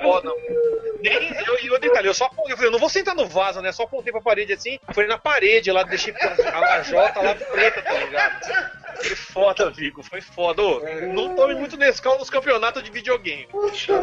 [0.01, 0.31] Foda.
[1.01, 3.27] Nem, eu, e o detalhe, eu só apontei, eu falei, eu não vou sentar no
[3.27, 3.71] vaso, né?
[3.71, 7.93] Só apontei pra parede assim, foi na parede lá, deixei a lajota lá preta, tá
[7.93, 8.77] ligado?
[8.97, 10.61] Foi foda, amigo, foi foda.
[10.61, 10.81] Ô,
[11.13, 13.47] não tome muito Nescau nos campeonatos de videogame.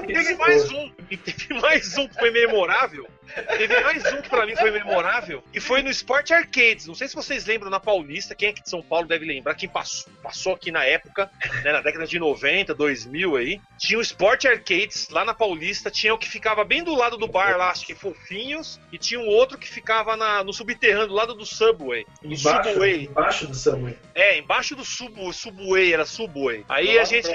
[0.06, 3.08] Teve mais um, e teve mais um que foi memorável.
[3.56, 5.42] Teve mais um que pra mim foi memorável.
[5.52, 6.86] E foi no Sport Arcades.
[6.86, 8.34] Não sei se vocês lembram na Paulista.
[8.34, 9.54] Quem é aqui de São Paulo deve lembrar.
[9.54, 11.30] Quem passou, passou aqui na época,
[11.62, 13.60] né, na década de 90, 2000 aí.
[13.78, 15.90] Tinha o Sport Arcades lá na Paulista.
[15.90, 18.80] Tinha o que ficava bem do lado do bar lá, acho que Fofinhos.
[18.92, 22.06] E tinha um outro que ficava na, no subterrâneo, do lado do Subway.
[22.22, 23.04] No Embaixo, Subway.
[23.04, 23.98] embaixo do Subway.
[24.14, 26.64] É, embaixo do sub, Subway, era Subway.
[26.68, 27.28] Aí a gente.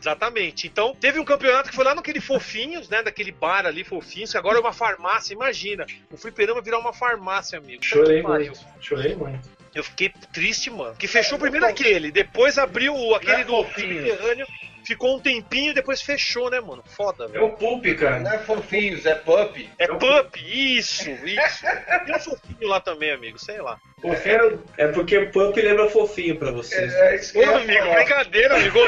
[0.00, 0.66] Exatamente.
[0.66, 3.02] Então, teve um campeonato que foi lá naquele Fofinhos, né?
[3.02, 5.29] Daquele bar ali, Fofinhos, que agora é uma farmácia.
[5.30, 7.84] Imagina, o fliperama virar uma farmácia, amigo.
[7.84, 8.52] Chorei Pariu.
[8.52, 8.66] muito.
[8.80, 9.48] Chorei muito.
[9.74, 10.96] Eu fiquei triste, mano.
[10.96, 14.44] Que fechou primeiro aquele, depois abriu aquele do subterrâneo,
[14.84, 16.82] ficou um tempinho, depois fechou, né, mano?
[16.84, 17.44] Foda, É velho.
[17.44, 18.18] o Pulp, cara.
[18.18, 19.70] Não é fofinhos, é pup.
[19.78, 21.62] É Pup, isso, isso.
[22.04, 23.78] Tem um fofinho lá também, amigo, sei lá.
[24.02, 26.92] Fofinho era- É porque Pump lembra fofinho pra vocês.
[26.92, 28.78] É isso que Ô, amigo, brincadeira, amigo.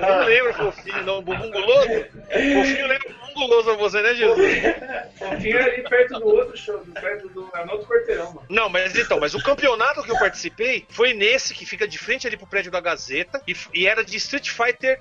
[0.00, 1.22] Não lembro fofinho, não.
[1.22, 1.88] Bumbum guloso?
[2.28, 4.38] Fofinho lembra guloso você, né, Jesus?
[5.18, 7.42] Fofinho era ali perto do outro show, perto do.
[7.42, 8.46] Outro quarteirão, mano.
[8.48, 12.26] Não, mas então, mas o campeonato que eu participei foi nesse que fica de frente
[12.26, 15.00] ali pro prédio da Gazeta e, e era de Street Fighter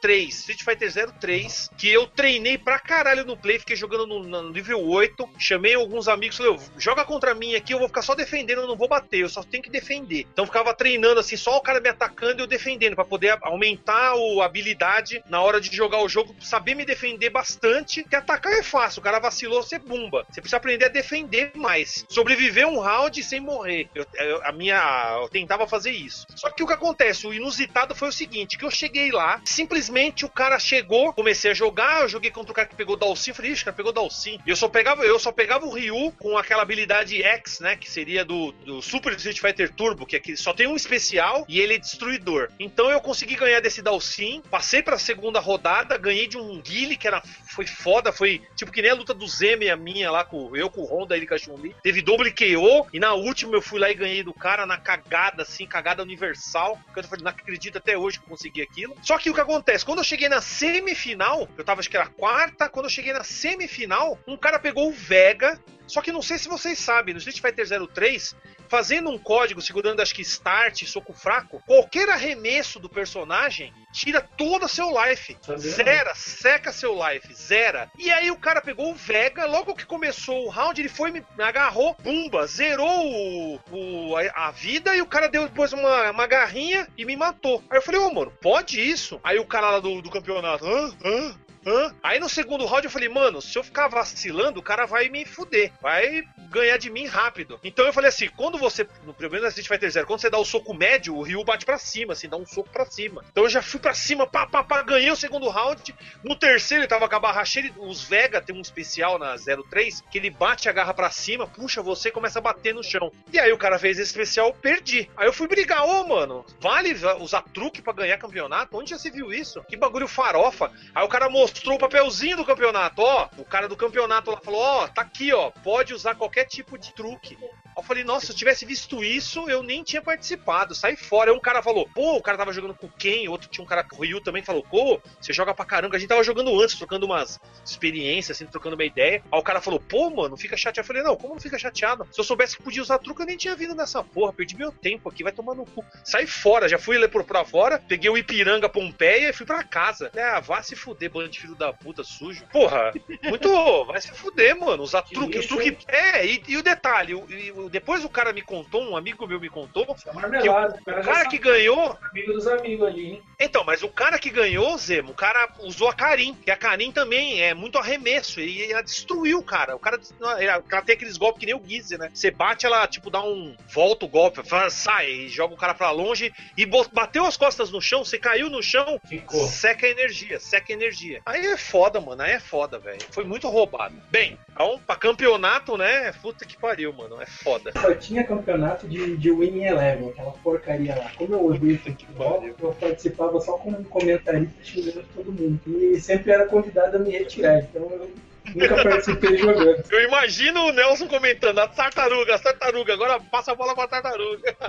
[0.00, 4.50] 03, Street Fighter 03, que eu treinei pra caralho no play, fiquei jogando no, no
[4.50, 8.14] nível 8, chamei alguns amigos, falei, "Ô, joga contra mim aqui, eu vou ficar só
[8.14, 10.26] defendendo, eu não vou bater, eu só tenho que defender.
[10.32, 14.12] Então ficava treinando assim, só o cara me atacando e eu defendendo, pra poder aumentar
[14.12, 17.61] a habilidade na hora de jogar o jogo, saber me defender bastante,
[18.08, 20.26] que atacar é fácil, o cara vacilou, você bumba.
[20.28, 22.04] Você precisa aprender a defender mais.
[22.08, 23.88] Sobreviver um round sem morrer.
[23.94, 25.18] Eu, eu- a minha.
[25.22, 26.26] Eu tentava fazer isso.
[26.34, 27.26] Só que o que acontece?
[27.26, 31.54] O inusitado foi o seguinte: que eu cheguei lá, simplesmente o cara chegou, comecei a
[31.54, 34.40] jogar, eu joguei contra o cara que pegou Dalsin, falei, ixi, cara pegou Dalsin.
[34.44, 37.76] E eu só pegava, eu só pegava o Ryu com aquela habilidade X, né?
[37.76, 41.60] Que seria do, do Super Street Fighter Turbo, que aqui só tem um especial e
[41.60, 42.48] ele é destruidor.
[42.58, 47.06] Então eu consegui ganhar desse Dalsin, passei pra segunda rodada, ganhei de um Guile, que
[47.06, 50.56] era, foi foda, foi tipo que nem a luta do Zeme a minha lá, com
[50.56, 51.74] eu com o Honda, ele com a Chun-Li.
[51.82, 55.42] Teve doble KO, e na última eu fui lá e ganhei do cara na cagada,
[55.42, 56.78] assim, cagada universal.
[56.92, 58.96] Que eu falei, não acredito até hoje que eu consegui aquilo.
[59.02, 59.84] Só que o que acontece?
[59.84, 63.24] Quando eu cheguei na semifinal, eu tava acho que era quarta, quando eu cheguei na
[63.24, 65.60] semifinal, um cara pegou o Vega.
[65.92, 68.34] Só que não sei se vocês sabem, no Street Fighter 03,
[68.66, 74.66] fazendo um código, segurando acho que start, soco fraco, qualquer arremesso do personagem tira todo
[74.70, 75.36] seu life.
[75.58, 77.90] Zera, seca seu life, zera.
[77.98, 81.22] E aí o cara pegou o Vega, logo que começou o round, ele foi, me
[81.38, 86.26] agarrou, bumba, zerou o, o- a, a vida e o cara deu depois uma, uma
[86.26, 87.62] garrinha e me matou.
[87.68, 89.20] Aí eu falei, ô mano, pode isso?
[89.22, 90.90] Aí o cara lá do, do campeonato, hã?
[91.04, 91.34] Hã?
[91.66, 91.94] Hã?
[92.02, 95.24] Aí no segundo round eu falei, mano, se eu ficar vacilando, o cara vai me
[95.24, 95.72] fuder.
[95.80, 97.58] Vai ganhar de mim rápido.
[97.64, 100.44] Então eu falei assim, quando você, no primeiro Street Fighter Zero, quando você dá o
[100.44, 103.24] soco médio, o Ryu bate pra cima, assim, dá um soco pra cima.
[103.30, 105.94] Então eu já fui pra cima, pá, pá, pá, ganhei o segundo round.
[106.22, 110.02] No terceiro ele tava com a barra cheia, os Vega tem um especial na 03,
[110.10, 113.10] que ele bate a garra pra cima, puxa você e começa a bater no chão.
[113.32, 115.08] E aí o cara fez esse especial, perdi.
[115.16, 118.76] Aí eu fui brigar, ô mano, vale usar truque pra ganhar campeonato?
[118.76, 119.62] Onde já se viu isso?
[119.64, 120.70] Que bagulho farofa.
[120.94, 123.28] Aí o cara mostrou o papelzinho do campeonato, ó.
[123.36, 125.50] O cara do campeonato lá falou, ó, tá aqui, ó.
[125.50, 127.38] Pode usar qualquer tipo de truque.
[127.76, 130.74] Eu falei, nossa, se eu tivesse visto isso, eu nem tinha participado.
[130.74, 131.30] Sai fora.
[131.30, 133.28] Aí um cara falou, pô, o cara tava jogando com quem?
[133.28, 135.96] Outro tinha um cara, o Ryu também falou, pô, você joga pra caramba.
[135.96, 139.22] A gente tava jogando antes, trocando umas experiências, assim, trocando uma ideia.
[139.30, 140.80] Aí o cara falou, pô, mano, fica chateado.
[140.80, 142.06] Eu falei, não, como não fica chateado?
[142.10, 144.32] Se eu soubesse que podia usar truque, eu nem tinha vindo nessa porra.
[144.32, 145.84] Perdi meu tempo aqui, vai tomar no cu.
[146.04, 150.10] Sai fora, já fui por pra fora, peguei o Ipiranga Pompeia e fui pra casa.
[150.16, 152.46] Ah, vá se fuder, bando de filho da puta sujo.
[152.52, 152.92] Porra,
[153.24, 153.84] muito.
[153.84, 154.82] Vai se fuder, mano.
[154.82, 155.38] Usar truque.
[155.38, 158.82] lixo, truque é, e, e o detalhe, o, e o depois o cara me contou,
[158.82, 161.98] um amigo meu me contou, que o, Marmelada, o cara cara que ganhou.
[162.10, 163.22] Amigo dos amigos ali, hein?
[163.38, 166.92] Então, mas o cara que ganhou, Zemo, o cara usou a Karim, que a Karim
[166.92, 169.76] também é muito arremesso, e ela destruiu o cara.
[169.76, 170.00] O cara,
[170.38, 172.10] ela, tem aqueles golpes que nem o Gizzy, né?
[172.12, 173.56] Você bate, ela, tipo, dá um.
[173.72, 174.40] volta o golpe,
[174.70, 178.48] sai, e joga o cara pra longe, e bateu as costas no chão, você caiu
[178.48, 179.46] no chão, Ficou.
[179.46, 181.20] seca a energia, seca a energia.
[181.26, 183.02] Aí é foda, mano, aí é foda, velho.
[183.10, 183.94] Foi muito roubado.
[184.10, 186.12] Bem, então, pra campeonato, né?
[186.22, 187.72] Puta que pariu, mano, é foda.
[187.80, 191.10] Só tinha campeonato de, de Winning Eleven, aquela porcaria lá.
[191.16, 195.60] Como eu odeio futebol, eu participava só como um comentarista xingando todo mundo.
[195.66, 198.10] E sempre era convidado a me retirar, então eu
[198.54, 199.82] nunca participei jogando.
[199.90, 204.56] Eu imagino o Nelson comentando, a tartaruga, as tartaruga, agora passa a bola pra tartaruga.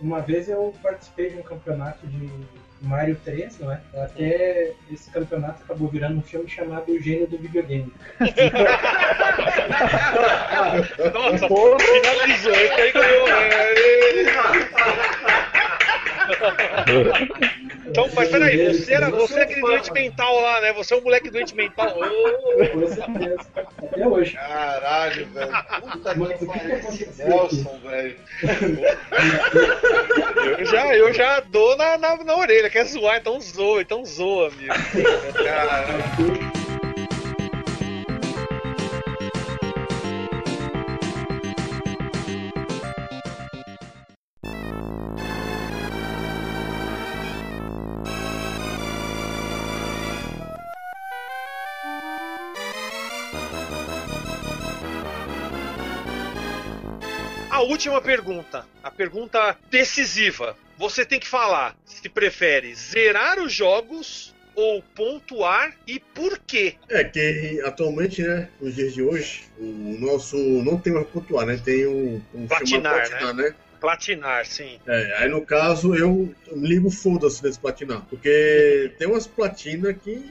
[0.00, 2.28] Uma vez eu participei de um campeonato de
[2.82, 3.80] Mario 3, não é?
[3.96, 7.92] Até esse campeonato acabou virando um filme chamado O Gênio do Videogame.
[11.14, 11.48] Nossa,
[11.80, 13.28] finalizou, aí ganhou.
[16.88, 17.63] É.
[17.94, 20.72] Então, mas peraí, você, era, você é aquele doente mental lá, né?
[20.72, 21.94] Você é o moleque doente mental.
[21.94, 23.46] Com certeza.
[23.78, 24.32] Até hoje.
[24.34, 25.52] Caralho, velho.
[25.92, 26.80] Puta Mas que pariu.
[27.18, 28.16] Nelson, velho.
[30.58, 34.48] Eu já, eu já dou na, na, na orelha, quer zoar, então zoa, então zoa,
[34.48, 34.74] amigo.
[35.44, 36.53] Caralho.
[57.64, 60.56] Última pergunta, a pergunta decisiva.
[60.76, 66.76] Você tem que falar se prefere zerar os jogos ou pontuar e por quê.
[66.88, 71.60] É que atualmente, né, nos dias de hoje, o nosso não tem mais pontuar, né?
[71.62, 73.54] Tem um, um Platinar, platinar, né?
[73.80, 74.78] Platinar, sim.
[74.86, 78.02] É, aí no caso eu ligo foda-se desse platinar.
[78.08, 80.30] Porque tem umas platinas que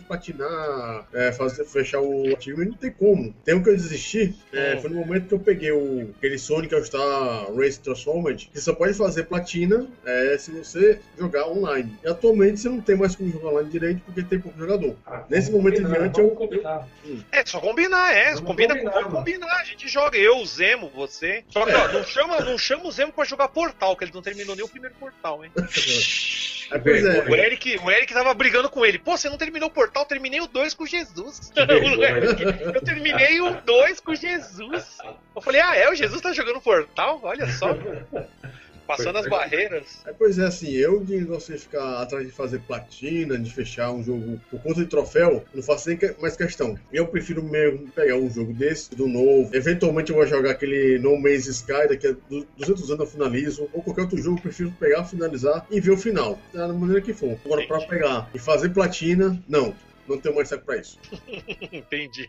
[0.00, 3.34] platinar, é, fazer, fechar o time, não tem como.
[3.44, 6.74] Tem um que eu desisti, é, foi no momento que eu peguei o, aquele Sonic
[6.74, 11.96] All Star Race Transformed, que só pode fazer platina é, se você jogar online.
[12.04, 14.96] E atualmente você não tem mais como jogar online direito porque tem pouco jogador.
[15.28, 16.30] Nesse momento em diante eu.
[16.30, 16.88] Combinar.
[17.30, 18.34] É, só combinar, é.
[18.34, 20.16] Vamos Combina, combinar, vamos combinar, a gente joga.
[20.16, 21.44] Eu, o Zemo, você.
[21.48, 24.22] Só que, ó, não chama, não chama o Zemo pra jogar Portal, que ele não
[24.22, 25.50] terminou nem o primeiro Portal, hein?
[26.70, 27.28] É, pois é.
[27.28, 28.98] O Eric, o Eric tava brigando com ele.
[28.98, 30.04] Pô, você não terminou o Portal?
[30.04, 31.52] Terminei o 2 com Jesus.
[31.56, 34.98] eu terminei o 2 com Jesus.
[35.34, 35.90] Eu falei, ah, é?
[35.90, 37.20] O Jesus tá jogando Portal?
[37.22, 37.68] Olha só.
[38.86, 40.02] Passando as barreiras.
[40.06, 44.02] É, pois é, assim, eu de você ficar atrás de fazer platina, de fechar um
[44.02, 46.78] jogo por conta de troféu, não faço nem mais questão.
[46.92, 49.54] Eu prefiro mesmo pegar um jogo desse, do novo.
[49.54, 53.68] Eventualmente eu vou jogar aquele No Man's Sky, daqui a du- 200 anos eu finalizo.
[53.72, 57.12] Ou qualquer outro jogo, eu prefiro pegar, finalizar e ver o final, da maneira que
[57.14, 57.38] for.
[57.44, 59.74] Agora, pra pegar e fazer platina, não.
[60.08, 60.98] Não tenho mais saco pra isso.
[61.72, 62.28] Entendi.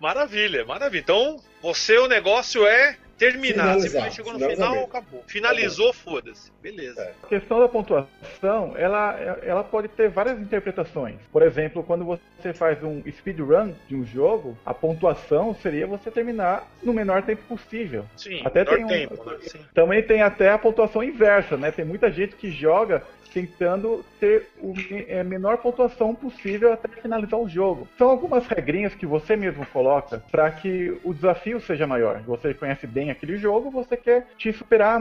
[0.00, 1.00] Maravilha, maravilha.
[1.02, 3.74] Então, você, o negócio é terminar.
[3.74, 5.22] Finalizar, chegou no final, acabou.
[5.26, 6.50] Finalizou, foda-se.
[6.62, 7.10] Beleza.
[7.22, 9.12] A questão da pontuação, ela,
[9.42, 11.16] ela pode ter várias interpretações.
[11.32, 16.66] Por exemplo, quando você faz um speedrun de um jogo, a pontuação seria você terminar
[16.82, 18.04] no menor tempo possível.
[18.16, 19.36] Sim, Até menor tem um- tempo, né?
[19.42, 19.60] Sim.
[19.74, 21.70] Também tem até a pontuação inversa, né?
[21.70, 23.02] Tem muita gente que joga
[23.32, 27.88] tentando ter me- é, menor pontuação possível até finalizar o jogo.
[27.98, 32.20] São algumas regrinhas que você mesmo coloca para que o desafio seja maior.
[32.22, 35.00] Você conhece bem aquele jogo, você quer te superar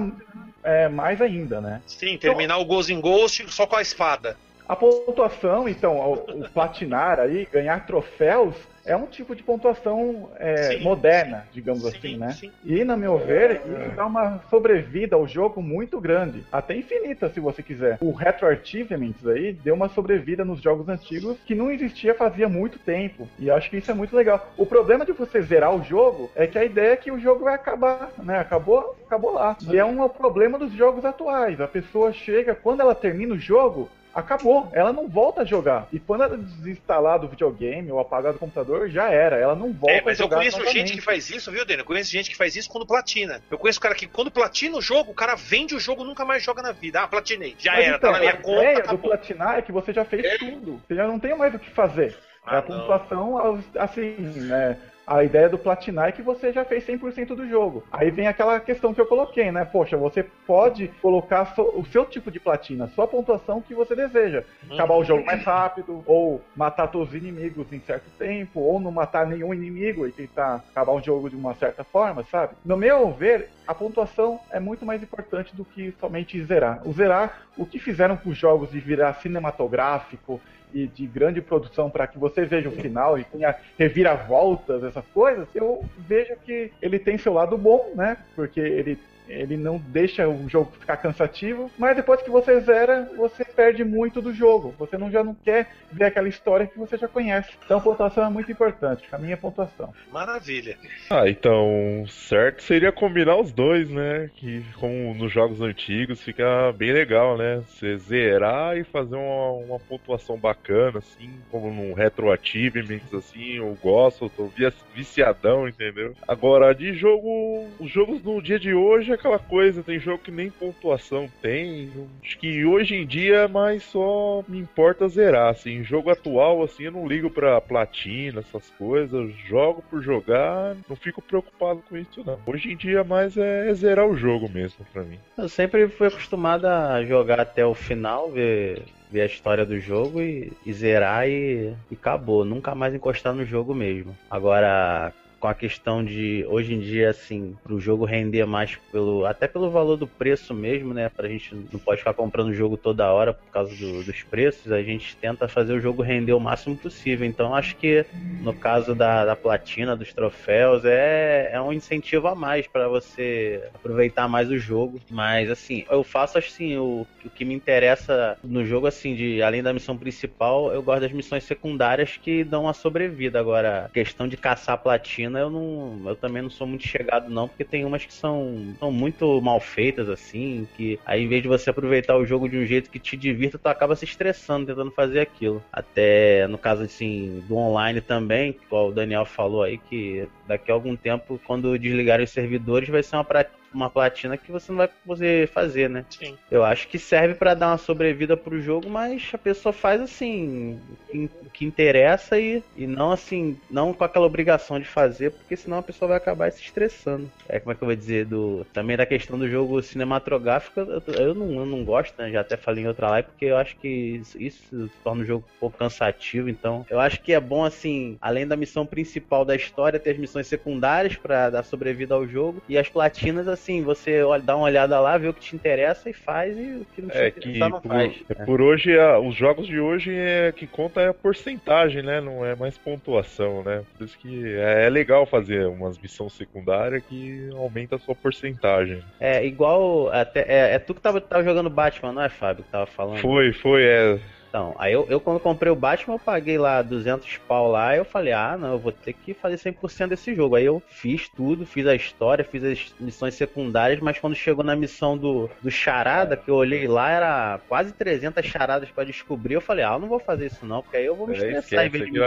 [0.64, 1.82] é, mais ainda, né?
[1.86, 4.38] Sim, terminar o Ghost in Ghost só com a espada.
[4.68, 8.56] A pontuação, então, o, o platinar aí, ganhar troféus,
[8.86, 12.32] é um tipo de pontuação é, moderna, digamos sim, assim, né?
[12.32, 12.52] sim.
[12.64, 17.40] E, na meu ver, isso dá uma sobrevida ao jogo muito grande, até infinita, se
[17.40, 17.98] você quiser.
[18.02, 22.78] O Retro Achievements aí deu uma sobrevida nos jogos antigos que não existia fazia muito
[22.80, 24.52] tempo, e acho que isso é muito legal.
[24.58, 27.46] O problema de você zerar o jogo é que a ideia é que o jogo
[27.46, 28.40] vai acabar, né?
[28.40, 29.58] Acabou, acabou lá.
[29.70, 31.62] E é um problema dos jogos atuais.
[31.62, 34.70] A pessoa chega, quando ela termina o jogo, acabou.
[34.74, 35.88] Ela não volta a jogar.
[35.92, 39.38] E quando ela desinstalar do videogame ou apagar do computador, já era.
[39.38, 40.80] Ela não volta É, mas a eu jogar conheço novamente.
[40.88, 41.82] gente que faz isso, viu, Daniel?
[41.82, 43.42] Eu conheço gente que faz isso quando platina.
[43.50, 46.24] Eu conheço cara que quando platina o jogo, o cara vende o jogo e nunca
[46.26, 47.02] mais joga na vida.
[47.02, 47.56] Ah, platinei.
[47.58, 49.10] Já Mas era, então, tá na minha a conta, ideia do acabou.
[49.10, 50.82] platinar é que você já fez tudo.
[50.88, 52.16] Você já não tem mais o que fazer.
[52.46, 54.78] Ah, a pontuação, assim, né?
[55.14, 57.84] A ideia do platinar é que você já fez 100% do jogo.
[57.92, 59.64] Aí vem aquela questão que eu coloquei, né?
[59.64, 64.44] Poxa, você pode colocar o seu tipo de platina, sua pontuação que você deseja.
[64.72, 68.90] Acabar o jogo mais rápido, ou matar todos os inimigos em certo tempo, ou não
[68.90, 72.56] matar nenhum inimigo e tentar acabar o jogo de uma certa forma, sabe?
[72.66, 76.82] No meu ver, a pontuação é muito mais importante do que somente zerar.
[76.88, 80.42] O zerar, o que fizeram com os jogos de virar cinematográfico
[80.74, 85.48] e de grande produção para que você veja o final e tenha reviravoltas, essas coisas,
[85.54, 88.18] eu vejo que ele tem seu lado bom, né?
[88.36, 88.98] Porque ele
[89.28, 94.22] ele não deixa o jogo ficar cansativo, mas depois que você zera, você perde muito
[94.22, 94.74] do jogo.
[94.78, 97.50] Você não, já não quer ver aquela história que você já conhece.
[97.66, 99.04] Então a pontuação é muito importante.
[99.12, 99.94] A minha pontuação.
[100.12, 100.78] Maravilha.
[101.10, 104.30] Ah, então, certo seria combinar os dois, né?
[104.36, 107.62] Que como nos jogos antigos fica bem legal, né?
[107.68, 114.26] Você zerar e fazer uma, uma pontuação bacana, assim, como num retroachievements, assim, eu gosto,
[114.26, 114.64] eu tô vi-
[114.94, 116.14] viciadão, entendeu?
[116.28, 120.32] Agora, de jogo, os jogos no dia de hoje é aquela coisa, tem jogo que
[120.32, 121.92] nem pontuação tem.
[122.24, 126.92] Acho que hoje em dia mais só me importa zerar, assim, jogo atual, assim, eu
[126.92, 132.40] não ligo pra platina, essas coisas, jogo por jogar, não fico preocupado com isso não.
[132.46, 135.20] Hoje em dia mais é zerar o jogo mesmo pra mim.
[135.38, 140.22] Eu sempre fui acostumado a jogar até o final, ver, ver a história do jogo
[140.22, 142.44] e, e zerar e, e acabou.
[142.44, 144.18] Nunca mais encostar no jogo mesmo.
[144.30, 145.14] Agora,
[145.44, 149.26] com a questão de hoje em dia, assim, pro jogo render mais pelo.
[149.26, 151.10] Até pelo valor do preço mesmo, né?
[151.10, 154.72] Pra gente não pode ficar comprando o jogo toda hora por causa do- dos preços,
[154.72, 157.28] a gente tenta fazer o jogo render o máximo possível.
[157.28, 158.06] Então acho que
[158.40, 163.70] no caso da, da platina, dos troféus, é, é um incentivo a mais pra você
[163.74, 165.00] aproveitar mais o jogo.
[165.10, 169.62] Mas assim, eu faço assim, o, o que me interessa no jogo, assim, de além
[169.64, 173.40] da missão principal, eu gosto das missões secundárias que dão a sobrevida.
[173.40, 176.02] Agora, questão de caçar platina, eu não.
[176.10, 179.60] Eu também não sou muito chegado, não, porque tem umas que são, são muito mal
[179.60, 183.00] feitas, assim, que aí em vez de você aproveitar o jogo de um jeito que
[183.00, 185.64] te divirta, tu acaba se estressando tentando fazer aquilo.
[185.72, 190.74] Até no caso assim, do online também, igual o Daniel falou aí, que daqui a
[190.74, 194.78] algum tempo, quando desligarem os servidores, vai ser uma pra- uma platina que você não
[194.78, 196.06] vai poder fazer, né?
[196.10, 196.38] Sim.
[196.50, 200.80] Eu acho que serve pra dar uma sobrevida pro jogo, mas a pessoa faz assim,
[201.14, 205.78] o que interessa e, e não assim, não com aquela obrigação de fazer, porque senão
[205.78, 207.30] a pessoa vai acabar se estressando.
[207.48, 211.02] É como é que eu vou dizer do também da questão do jogo cinematográfico, eu,
[211.14, 212.32] eu não, eu não gosto, né?
[212.32, 215.46] Já até falei em outra live, porque eu acho que isso, isso torna o jogo
[215.56, 219.56] um pouco cansativo, então eu acho que é bom assim, além da missão principal da
[219.56, 224.22] história, ter as missões secundárias pra dar sobrevida ao jogo e as platinas assim, você
[224.24, 227.02] olha, dá uma olhada lá, vê o que te interessa e faz e o que
[227.02, 228.24] não te É que interessa não por, faz.
[228.30, 232.20] é por hoje, a- os jogos de hoje é que conta é a porcentagem, né?
[232.22, 233.84] Não é mais pontuação, né?
[233.98, 239.02] Por isso que é, é legal fazer umas missões secundárias que aumenta a sua porcentagem.
[239.20, 240.10] É, igual.
[240.10, 242.64] Até, é, é tu que tava, tava jogando Batman, não é, Fábio?
[242.64, 243.18] Que tava falando?
[243.20, 244.20] Foi, foi, é.
[244.54, 248.06] Então, aí eu, eu quando comprei o Batman, eu paguei lá 200 pau lá, eu
[248.06, 250.56] falei, ah, não, eu vou ter que fazer 100% desse jogo.
[250.56, 254.76] Aí eu fiz tudo, fiz a história, fiz as missões secundárias, mas quando chegou na
[254.76, 259.62] missão do, do Charada, que eu olhei lá, era quase 300 charadas pra descobrir, eu
[259.62, 261.88] falei, ah, eu não vou fazer isso não, porque aí eu vou me É, estressar
[261.88, 262.20] em vez de me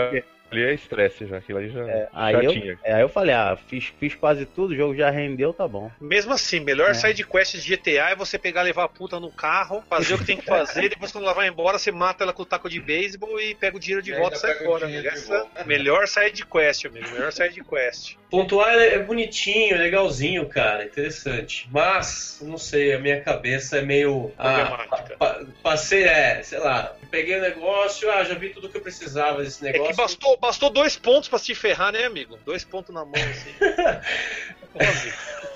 [0.50, 2.78] ali é estresse já, aquilo ali já, Aí já eu, tinha.
[2.84, 5.90] é, aí eu falei, ah, fiz, fiz quase tudo, o jogo já rendeu, tá bom.
[6.00, 6.94] Mesmo assim, melhor É.
[6.94, 10.24] side quest de GTA é você pegar, levar a puta no carro, fazer o que
[10.24, 12.68] tem que fazer, e depois quando ela vai embora, você mata ela com o taco
[12.68, 15.64] de beisebol e pega o dinheiro de E volta e sai fora, de Essa volta.
[15.64, 17.10] melhor side quest, amigo.
[17.10, 18.16] Melhor side quest.
[18.30, 21.68] Pontuar é é bonitinho, legalzinho, cara, interessante.
[21.70, 24.32] Mas, não sei, a minha cabeça é meio.
[24.38, 25.16] Ah, Problemática.
[25.16, 29.42] pa- passei, é, sei lá, peguei o negócio, ah, já vi tudo que eu precisava
[29.42, 29.92] desse É negócio.
[29.92, 32.38] que bastou, bastou dois pontos pra se ferrar, né, amigo?
[32.44, 33.54] Dois pontos na mão, assim.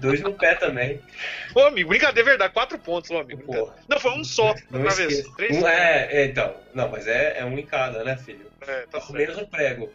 [0.00, 1.00] Dois no pé também.
[1.54, 2.52] Ô, amigo, brincadeira, é verdade.
[2.52, 3.72] Quatro pontos, ô, amigo.
[3.88, 4.54] Não, foi um só.
[4.70, 5.28] Não Outra vez.
[5.36, 6.54] Três Um, é, é, então.
[6.72, 8.50] Não, mas é, é um em cada, né, filho?
[8.66, 9.92] É, tá Ao menos um prego.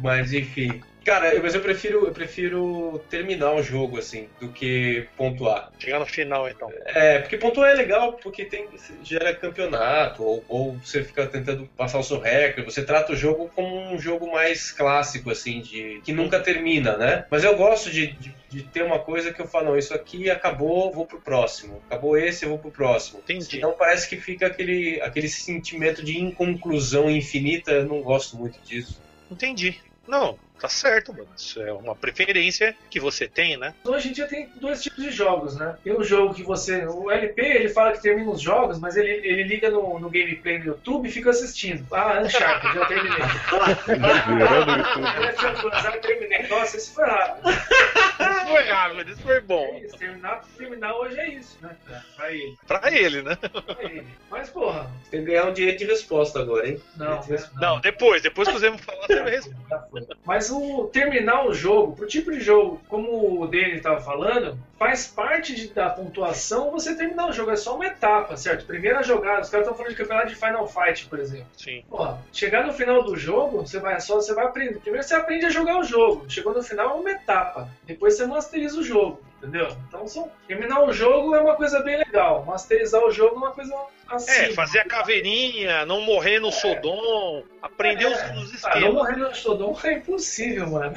[0.00, 0.82] Mas enfim.
[1.06, 5.70] Cara, eu- mas eu prefiro, eu prefiro terminar o jogo, assim, do que pontuar.
[5.78, 6.68] Chegar no final, então.
[6.86, 8.66] É, porque pontuar é legal, porque tem,
[9.02, 13.48] gera campeonato, ou, ou você fica tentando passar o seu recorde, você trata o jogo
[13.54, 17.24] como um jogo mais clássico, assim, de que nunca termina, né?
[17.30, 20.28] Mas eu gosto de, de, de ter uma coisa que eu falo, não, isso aqui
[20.28, 21.80] acabou, vou pro próximo.
[21.86, 23.20] Acabou esse, eu vou pro próximo.
[23.20, 23.58] Entendi.
[23.58, 29.00] Então parece que fica aquele, aquele sentimento de inconclusão infinita, eu não gosto muito disso.
[29.30, 29.80] Entendi.
[30.06, 31.28] Não, tá certo, mano.
[31.36, 33.74] Isso é uma preferência que você tem, né?
[33.84, 35.76] Hoje em dia tem dois tipos de jogos, né?
[35.84, 36.84] Tem o jogo que você.
[36.86, 40.58] O LP ele fala que termina os jogos, mas ele, ele liga no, no gameplay
[40.58, 41.86] no YouTube e fica assistindo.
[41.92, 43.18] Ah, Uncharted, já terminei.
[45.82, 46.46] Já terminei.
[46.48, 47.50] Nossa, isso foi rápido.
[47.50, 49.80] Isso foi rápido, isso foi É bom.
[49.84, 51.76] isso, terminar, terminar hoje é isso, né?
[52.16, 52.56] Pra ele.
[52.66, 53.36] Pra ele, né?
[53.36, 54.06] Pra ele.
[54.30, 56.80] Mas, porra, Tem que ganhar um direito de resposta agora, hein?
[56.96, 57.20] não.
[57.60, 59.56] Não, depois, depois que o Zé me falar, você me responde.
[59.68, 60.06] Já foi.
[60.46, 65.06] Mas o terminar o jogo, pro tipo de jogo, como o Danny estava falando, faz
[65.08, 67.50] parte de- da pontuação você terminar o jogo.
[67.50, 68.64] É só uma etapa, certo?
[68.64, 71.46] Primeira jogada, os caras estão falando de campeonato de Final Fight, por exemplo.
[71.56, 71.82] Sim.
[71.90, 74.78] Porra, chegar no final do jogo, você vai só, você vai aprender.
[74.78, 76.30] Primeiro você aprende a jogar o jogo.
[76.30, 77.68] Chegou no final é uma etapa.
[77.84, 79.76] Depois você masteriza o jogo, entendeu?
[79.88, 82.44] Então só, terminar o jogo é uma coisa bem legal.
[82.44, 83.74] Masterizar o jogo é uma coisa
[84.08, 84.30] assim.
[84.30, 88.94] É, fazer a caveirinha, não morrer no Sodom, aprender os, os Ah, não esquemas.
[88.94, 90.94] morrer no Stodon é impossível, mano.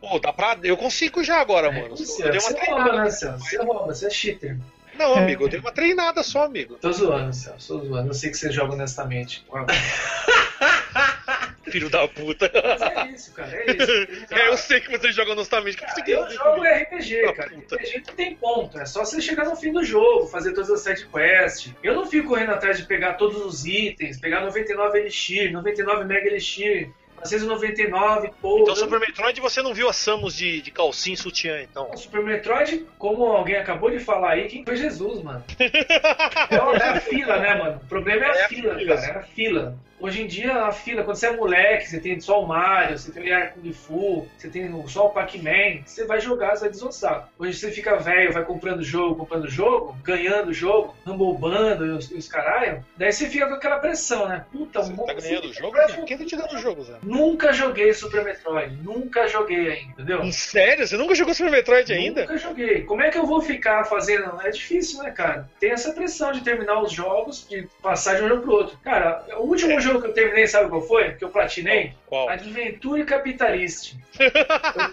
[0.00, 0.56] Pô, dá pra.
[0.62, 1.96] Eu consigo já agora, mano.
[1.96, 3.02] Você, Eu dei uma você rouba, treinada.
[3.04, 3.44] né, Celso?
[3.44, 4.58] Você rouba, você é cheater.
[4.94, 6.74] Não, amigo, eu dei uma treinada só, amigo.
[6.76, 8.10] Tô zoando, Celso, tô zoando.
[8.10, 9.44] Eu sei que você joga honestamente.
[11.72, 12.50] Filho da puta.
[12.52, 13.88] Mas é isso, cara, é isso.
[14.30, 15.76] É, eu sei que você joga honestamente.
[15.76, 17.50] que Eu jogo RPG, cara.
[17.50, 17.76] Puta.
[17.76, 18.78] RPG não tem ponto.
[18.78, 21.74] É só você chegar no fim do jogo, fazer todas as side quests.
[21.82, 26.26] Eu não fico correndo atrás de pegar todos os itens, pegar 99 Elixir, 99 Mega
[26.26, 28.60] Elixir, 499, pô.
[28.60, 31.90] Então, Super Metroid, você não viu a Samus de, de calcinha e sutiã, então.
[31.92, 35.44] O Super Metroid, como alguém acabou de falar aí, quem foi Jesus, mano?
[36.50, 37.80] Então, é a fila, né, mano?
[37.82, 39.06] O problema é a É a fila, fila, cara.
[39.06, 39.78] É a fila.
[40.00, 43.10] Hoje em dia, a fila, quando você é moleque, você tem só o Mario, você
[43.10, 46.70] tem o Yar Kung Fu, você tem só o Pac-Man, você vai jogar, você vai
[46.70, 47.28] desossar.
[47.38, 52.14] Hoje você fica velho, vai comprando jogo, comprando jogo, ganhando jogo, rambobando e os, e
[52.14, 52.84] os caralho.
[52.96, 54.44] Daí você fica com aquela pressão, né?
[54.52, 55.76] Puta, Você um tá ganhando o jogo?
[55.98, 56.94] Um- Quem tá te dando o jogo, Zé?
[57.02, 60.22] Nunca joguei Super Metroid, nunca joguei ainda, entendeu?
[60.22, 60.86] Em sério?
[60.86, 62.20] Você nunca jogou Super Metroid ainda?
[62.20, 62.82] Nunca joguei.
[62.84, 64.40] Como é que eu vou ficar fazendo?
[64.42, 65.48] É difícil, né, cara?
[65.58, 68.78] Tem essa pressão de terminar os jogos, de passar de um jogo pro outro.
[68.84, 71.14] Cara, o último jogo que eu terminei, sabe qual foi?
[71.14, 71.92] Que eu platinei?
[72.06, 72.28] Qual?
[72.28, 73.94] Adventure Capitalist.
[74.18, 74.30] Eu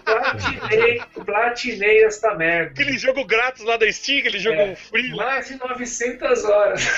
[0.04, 2.70] platinei, platinei esta merda.
[2.70, 4.74] Aquele jogo grátis lá da Steam, aquele jogo É.
[4.76, 5.24] free lá.
[5.26, 6.88] Mais de 900 horas.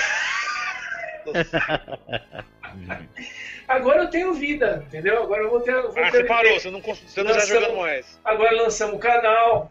[3.67, 5.21] Agora eu tenho vida, entendeu?
[5.23, 5.73] Agora eu vou ter.
[5.81, 8.19] Vou Ah, ter você parou, você não, você não tá Lançamos- jogando mais.
[8.25, 9.69] Agora lançamos o canal.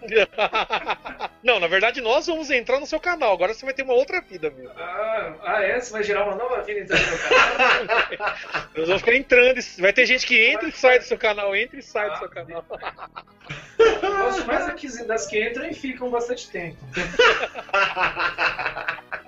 [1.42, 3.32] Não, na verdade nós vamos entrar no seu canal.
[3.32, 4.70] Agora você vai ter uma outra vida, meu.
[4.76, 5.80] Ah, ah, é?
[5.80, 7.46] Você vai gerar uma nova vida então no meu canal?
[8.76, 9.60] Nós vamos ficar entrando.
[9.78, 12.28] Vai ter gente que entra e sai do seu canal, entra e sai do seu
[12.28, 12.64] canal.
[13.78, 14.66] Eu gosto mais
[15.06, 16.76] das que entram e ficam bastante tempo.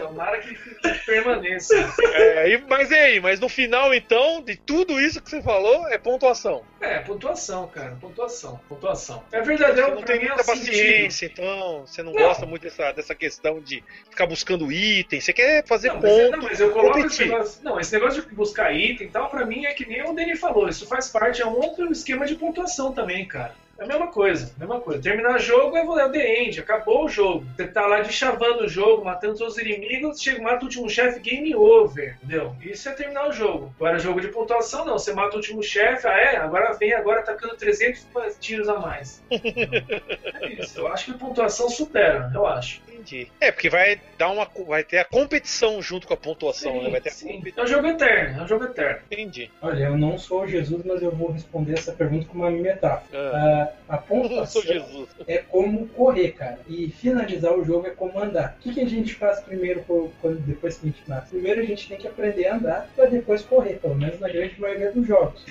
[0.00, 1.74] Tomara que, que permaneça.
[2.12, 3.20] É, e- mas e aí?
[3.20, 6.62] Mas no final, então, de tudo isso que você falou, é pontuação.
[6.80, 7.96] É, pontuação, cara.
[8.00, 8.60] Pontuação.
[8.68, 9.22] Pontuação.
[9.32, 10.66] É verdadeiro, Você não tem mim é muita sentido.
[10.66, 11.86] paciência, então.
[11.86, 12.22] Você não, Não.
[12.22, 15.20] gosta muito dessa, dessa questão de ficar buscando item.
[15.20, 16.36] Você quer fazer Não, mas, é- ponto.
[16.36, 17.64] não, mas eu coloco esse negócio.
[17.64, 20.36] Não, esse negócio de buscar item e tal, pra mim é que nem o Danny
[20.36, 20.68] falou.
[20.68, 23.54] Isso faz parte, é um outro esquema de pontuação também, cara.
[23.78, 25.02] É a mesma coisa, mesma coisa.
[25.02, 27.44] Terminar o jogo é o The End, acabou o jogo.
[27.54, 31.54] Você tá lá deschavando o jogo, matando seus inimigos, chega, mata o último chefe, game
[31.54, 32.56] over, entendeu?
[32.60, 33.74] Isso é terminar o jogo.
[33.76, 34.98] Agora, jogo de pontuação, não.
[34.98, 38.06] Você mata o último chefe, ah é, agora vem agora atacando 300
[38.40, 39.22] tiros a mais.
[39.30, 42.80] é isso, eu acho que pontuação supera, eu acho.
[43.06, 43.30] Entendi.
[43.40, 44.48] É, porque vai dar uma.
[44.66, 46.90] Vai ter a competição junto com a pontuação, né?
[46.90, 49.00] Vai ter Sim, é um jogo eterno, é um jogo eterno.
[49.10, 49.50] Entendi.
[49.62, 53.06] Olha, eu não sou Jesus, mas eu vou responder essa pergunta com uma metáfora.
[53.32, 55.08] Ah, Ah, a eu pontuação sou Jesus.
[55.26, 56.58] é como correr, cara.
[56.68, 58.56] E finalizar o jogo é como andar.
[58.58, 59.84] O que, que a gente faz primeiro
[60.20, 61.30] quando, depois que a gente nasce?
[61.30, 64.60] Primeiro a gente tem que aprender a andar para depois correr, pelo menos na grande
[64.60, 65.44] maioria dos jogos.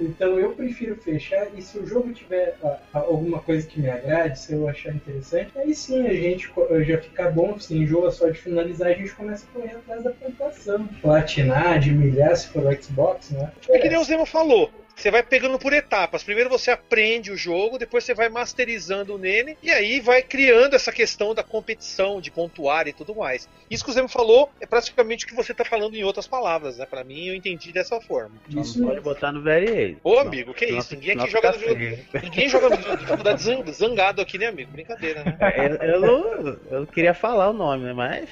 [0.00, 4.38] Então eu prefiro fechar e se o jogo tiver ah, alguma coisa que me agrade,
[4.38, 6.50] se eu achar interessante, aí sim a gente
[6.86, 10.10] já fica bom, se enjoa só de finalizar, a gente começa a correr atrás da
[10.10, 10.88] pontuação.
[11.00, 13.50] Platinar, de milhar se for o Xbox, né?
[13.68, 14.70] É que nem o falou.
[15.00, 16.22] Você vai pegando por etapas.
[16.22, 20.92] Primeiro você aprende o jogo, depois você vai masterizando nele, e aí vai criando essa
[20.92, 23.48] questão da competição, de pontuar e tudo mais.
[23.70, 26.76] Isso que o Zema falou é praticamente o que você tá falando em outras palavras,
[26.76, 26.84] né?
[26.84, 28.32] Pra mim, eu entendi dessa forma.
[28.50, 29.96] Isso Não pode botar no Age.
[30.04, 30.94] Ô, amigo, que Senão- isso?
[30.94, 31.98] Ninguém aqui joga no feio.
[32.22, 34.70] Ninguém joga no dificuldade zang- zangado aqui, né, amigo?
[34.70, 35.38] Brincadeira, né?
[35.56, 37.92] Eu, eu eu não queria falar o nome, né?
[37.94, 38.28] Mas.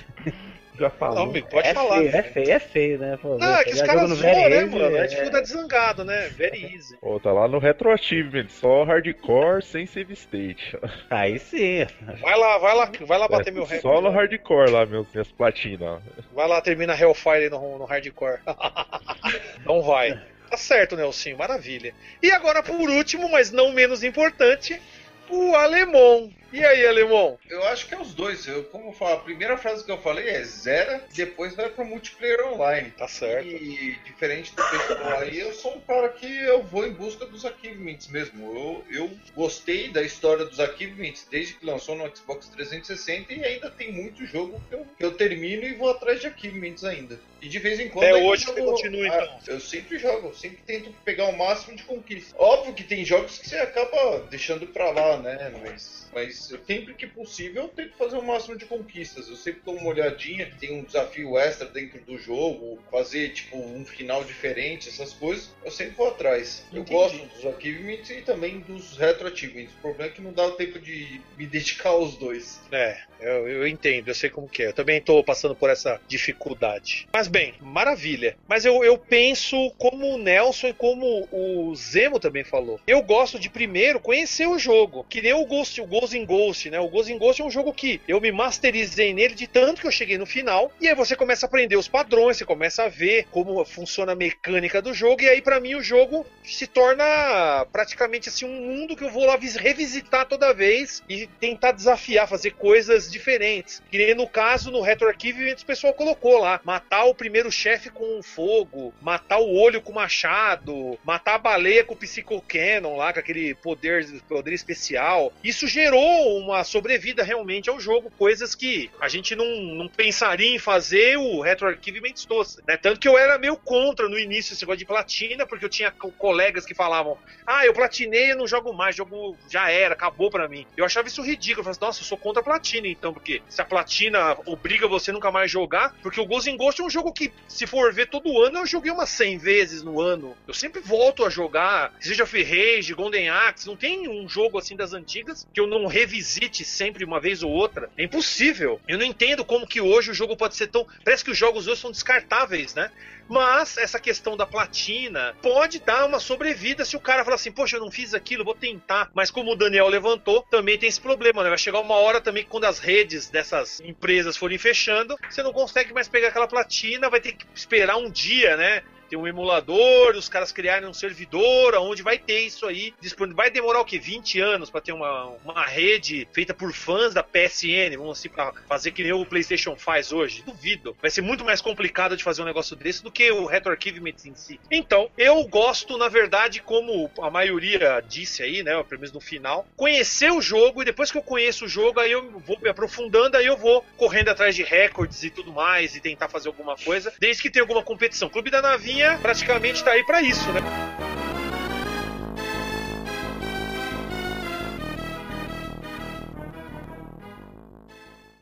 [0.78, 1.18] Já Não, falou.
[1.24, 1.96] amigo, pode é falar.
[1.98, 3.18] Feio, é feio, é feio, né?
[3.20, 4.96] Pô, Não, é que os caras zoam, né, mano?
[4.96, 6.28] É é- dificuldade zangado, né?
[6.36, 6.96] Very easy.
[6.98, 10.76] Pô, tá lá no Retro Achievement, só hardcore sem save state.
[11.10, 11.86] Aí sim.
[12.20, 13.82] Vai lá, vai lá, vai lá bater É, meu recorde.
[13.82, 16.00] só no hardcore lá, meus, minhas platinas.
[16.32, 18.38] Vai lá, termina Hellfire no, no hardcore.
[19.60, 20.18] Então vai.
[20.50, 21.92] Tá certo, Nelson, maravilha.
[22.22, 24.80] E agora, por último, mas não menos importante,
[25.28, 26.30] o alemão.
[26.50, 27.38] E aí, alemão?
[27.48, 28.46] Eu acho que é os dois.
[28.46, 31.84] Eu, como eu falo, a primeira frase que eu falei é zera, depois vai pro
[31.84, 32.90] multiplayer online.
[32.92, 33.46] Tá certo.
[33.46, 37.44] E diferente do pessoal aí, eu sou um cara que eu vou em busca dos
[37.44, 38.56] achievements mesmo.
[38.56, 43.70] Eu, eu gostei da história dos achievements desde que lançou no Xbox 360 e ainda
[43.70, 47.20] tem muito jogo que eu, que eu termino e vou atrás de achievements ainda.
[47.42, 48.06] E de vez em quando.
[48.06, 49.54] Até hoje você continua, Ah, então?
[49.54, 52.34] Eu sempre jogo, eu sempre tento pegar o máximo de conquista.
[52.38, 55.52] Óbvio que tem jogos que você acaba deixando pra lá, né?
[55.62, 59.28] Mas, mas eu, sempre que possível eu tento fazer o máximo de conquistas.
[59.28, 63.84] Eu sempre dou uma olhadinha, tem um desafio extra dentro do jogo, fazer tipo um
[63.84, 65.50] final diferente, essas coisas.
[65.64, 66.64] Eu sempre vou atrás.
[66.72, 66.92] Eu Entendi.
[66.92, 69.72] gosto dos achievements e também dos retro achievements.
[69.78, 72.60] O problema é que não dá o tempo de me dedicar aos dois.
[72.70, 74.68] É, eu, eu entendo, eu sei como que é.
[74.68, 77.08] Eu também tô passando por essa dificuldade.
[77.12, 78.36] Mas bem, maravilha.
[78.46, 82.80] Mas eu, eu penso como o Nelson e como o Zemo também falou.
[82.86, 85.04] Eu gosto de primeiro conhecer o jogo.
[85.08, 86.78] Que nem o Ghost, o Ghost in Ghost, né?
[86.78, 89.86] O Ghost in Ghost é um jogo que eu me masterizei nele de tanto que
[89.86, 90.70] eu cheguei no final.
[90.78, 94.16] E aí você começa a aprender os padrões, você começa a ver como funciona a
[94.16, 95.22] mecânica do jogo.
[95.22, 99.24] E aí, pra mim, o jogo se torna praticamente assim um mundo que eu vou
[99.24, 103.82] lá vis- revisitar toda vez e tentar desafiar, fazer coisas diferentes.
[103.90, 107.88] Que nem no caso, no Retro Archive, o pessoal colocou lá: matar o primeiro chefe
[107.90, 113.12] com fogo, matar o olho com machado, matar a baleia com o Psycho Cannon lá,
[113.12, 115.32] com aquele poder, poder especial.
[115.42, 120.58] Isso gerou uma sobrevida realmente ao jogo, coisas que a gente não, não pensaria em
[120.58, 122.62] fazer o Retro Archive trouxe.
[122.66, 122.76] Né?
[122.76, 125.90] Tanto que eu era meio contra no início esse negócio de platina, porque eu tinha
[125.90, 130.30] co- colegas que falavam: Ah, eu platinei, eu não jogo mais, jogo já era, acabou
[130.30, 130.66] pra mim.
[130.76, 131.60] Eu achava isso ridículo.
[131.60, 134.86] Eu falava, assim, nossa, eu sou contra a platina, então, porque se a platina obriga
[134.86, 137.92] você nunca mais jogar, porque o Ghost in Ghost é um jogo que, se for
[137.92, 140.36] ver todo ano, eu joguei umas 100 vezes no ano.
[140.46, 144.76] Eu sempre volto a jogar, seja of Rage, Golden Axe, não tem um jogo assim
[144.76, 147.90] das antigas que eu não revisite sempre uma vez ou outra.
[147.96, 148.80] É impossível.
[148.88, 150.86] Eu não entendo como que hoje o jogo pode ser tão.
[151.04, 152.90] Parece que os jogos hoje são descartáveis, né?
[153.28, 157.76] Mas essa questão da platina pode dar uma sobrevida se o cara falar assim, poxa,
[157.76, 159.10] eu não fiz aquilo, vou tentar.
[159.14, 161.50] Mas como o Daniel levantou, também tem esse problema, né?
[161.50, 165.52] Vai chegar uma hora também que quando as redes dessas empresas forem fechando, você não
[165.52, 168.82] consegue mais pegar aquela platina, vai ter que esperar um dia, né?
[169.08, 173.36] Tem um emulador, os caras criarem um servidor onde vai ter isso aí disponível.
[173.36, 173.98] Vai demorar o quê?
[173.98, 178.52] 20 anos para ter uma, uma rede feita por fãs da PSN, vamos assim, pra
[178.68, 180.42] fazer que nem o PlayStation faz hoje?
[180.42, 180.96] Duvido.
[181.00, 184.14] Vai ser muito mais complicado de fazer um negócio desse do que o Retro Archivement
[184.24, 184.60] em si.
[184.70, 188.72] Então, eu gosto, na verdade, como a maioria disse aí, né?
[188.82, 192.12] Pelo menos no final, conhecer o jogo e depois que eu conheço o jogo, aí
[192.12, 196.00] eu vou me aprofundando, aí eu vou correndo atrás de recordes e tudo mais e
[196.00, 198.28] tentar fazer alguma coisa, desde que tenha alguma competição.
[198.28, 200.60] Clube da Navinha praticamente tá aí pra isso, né?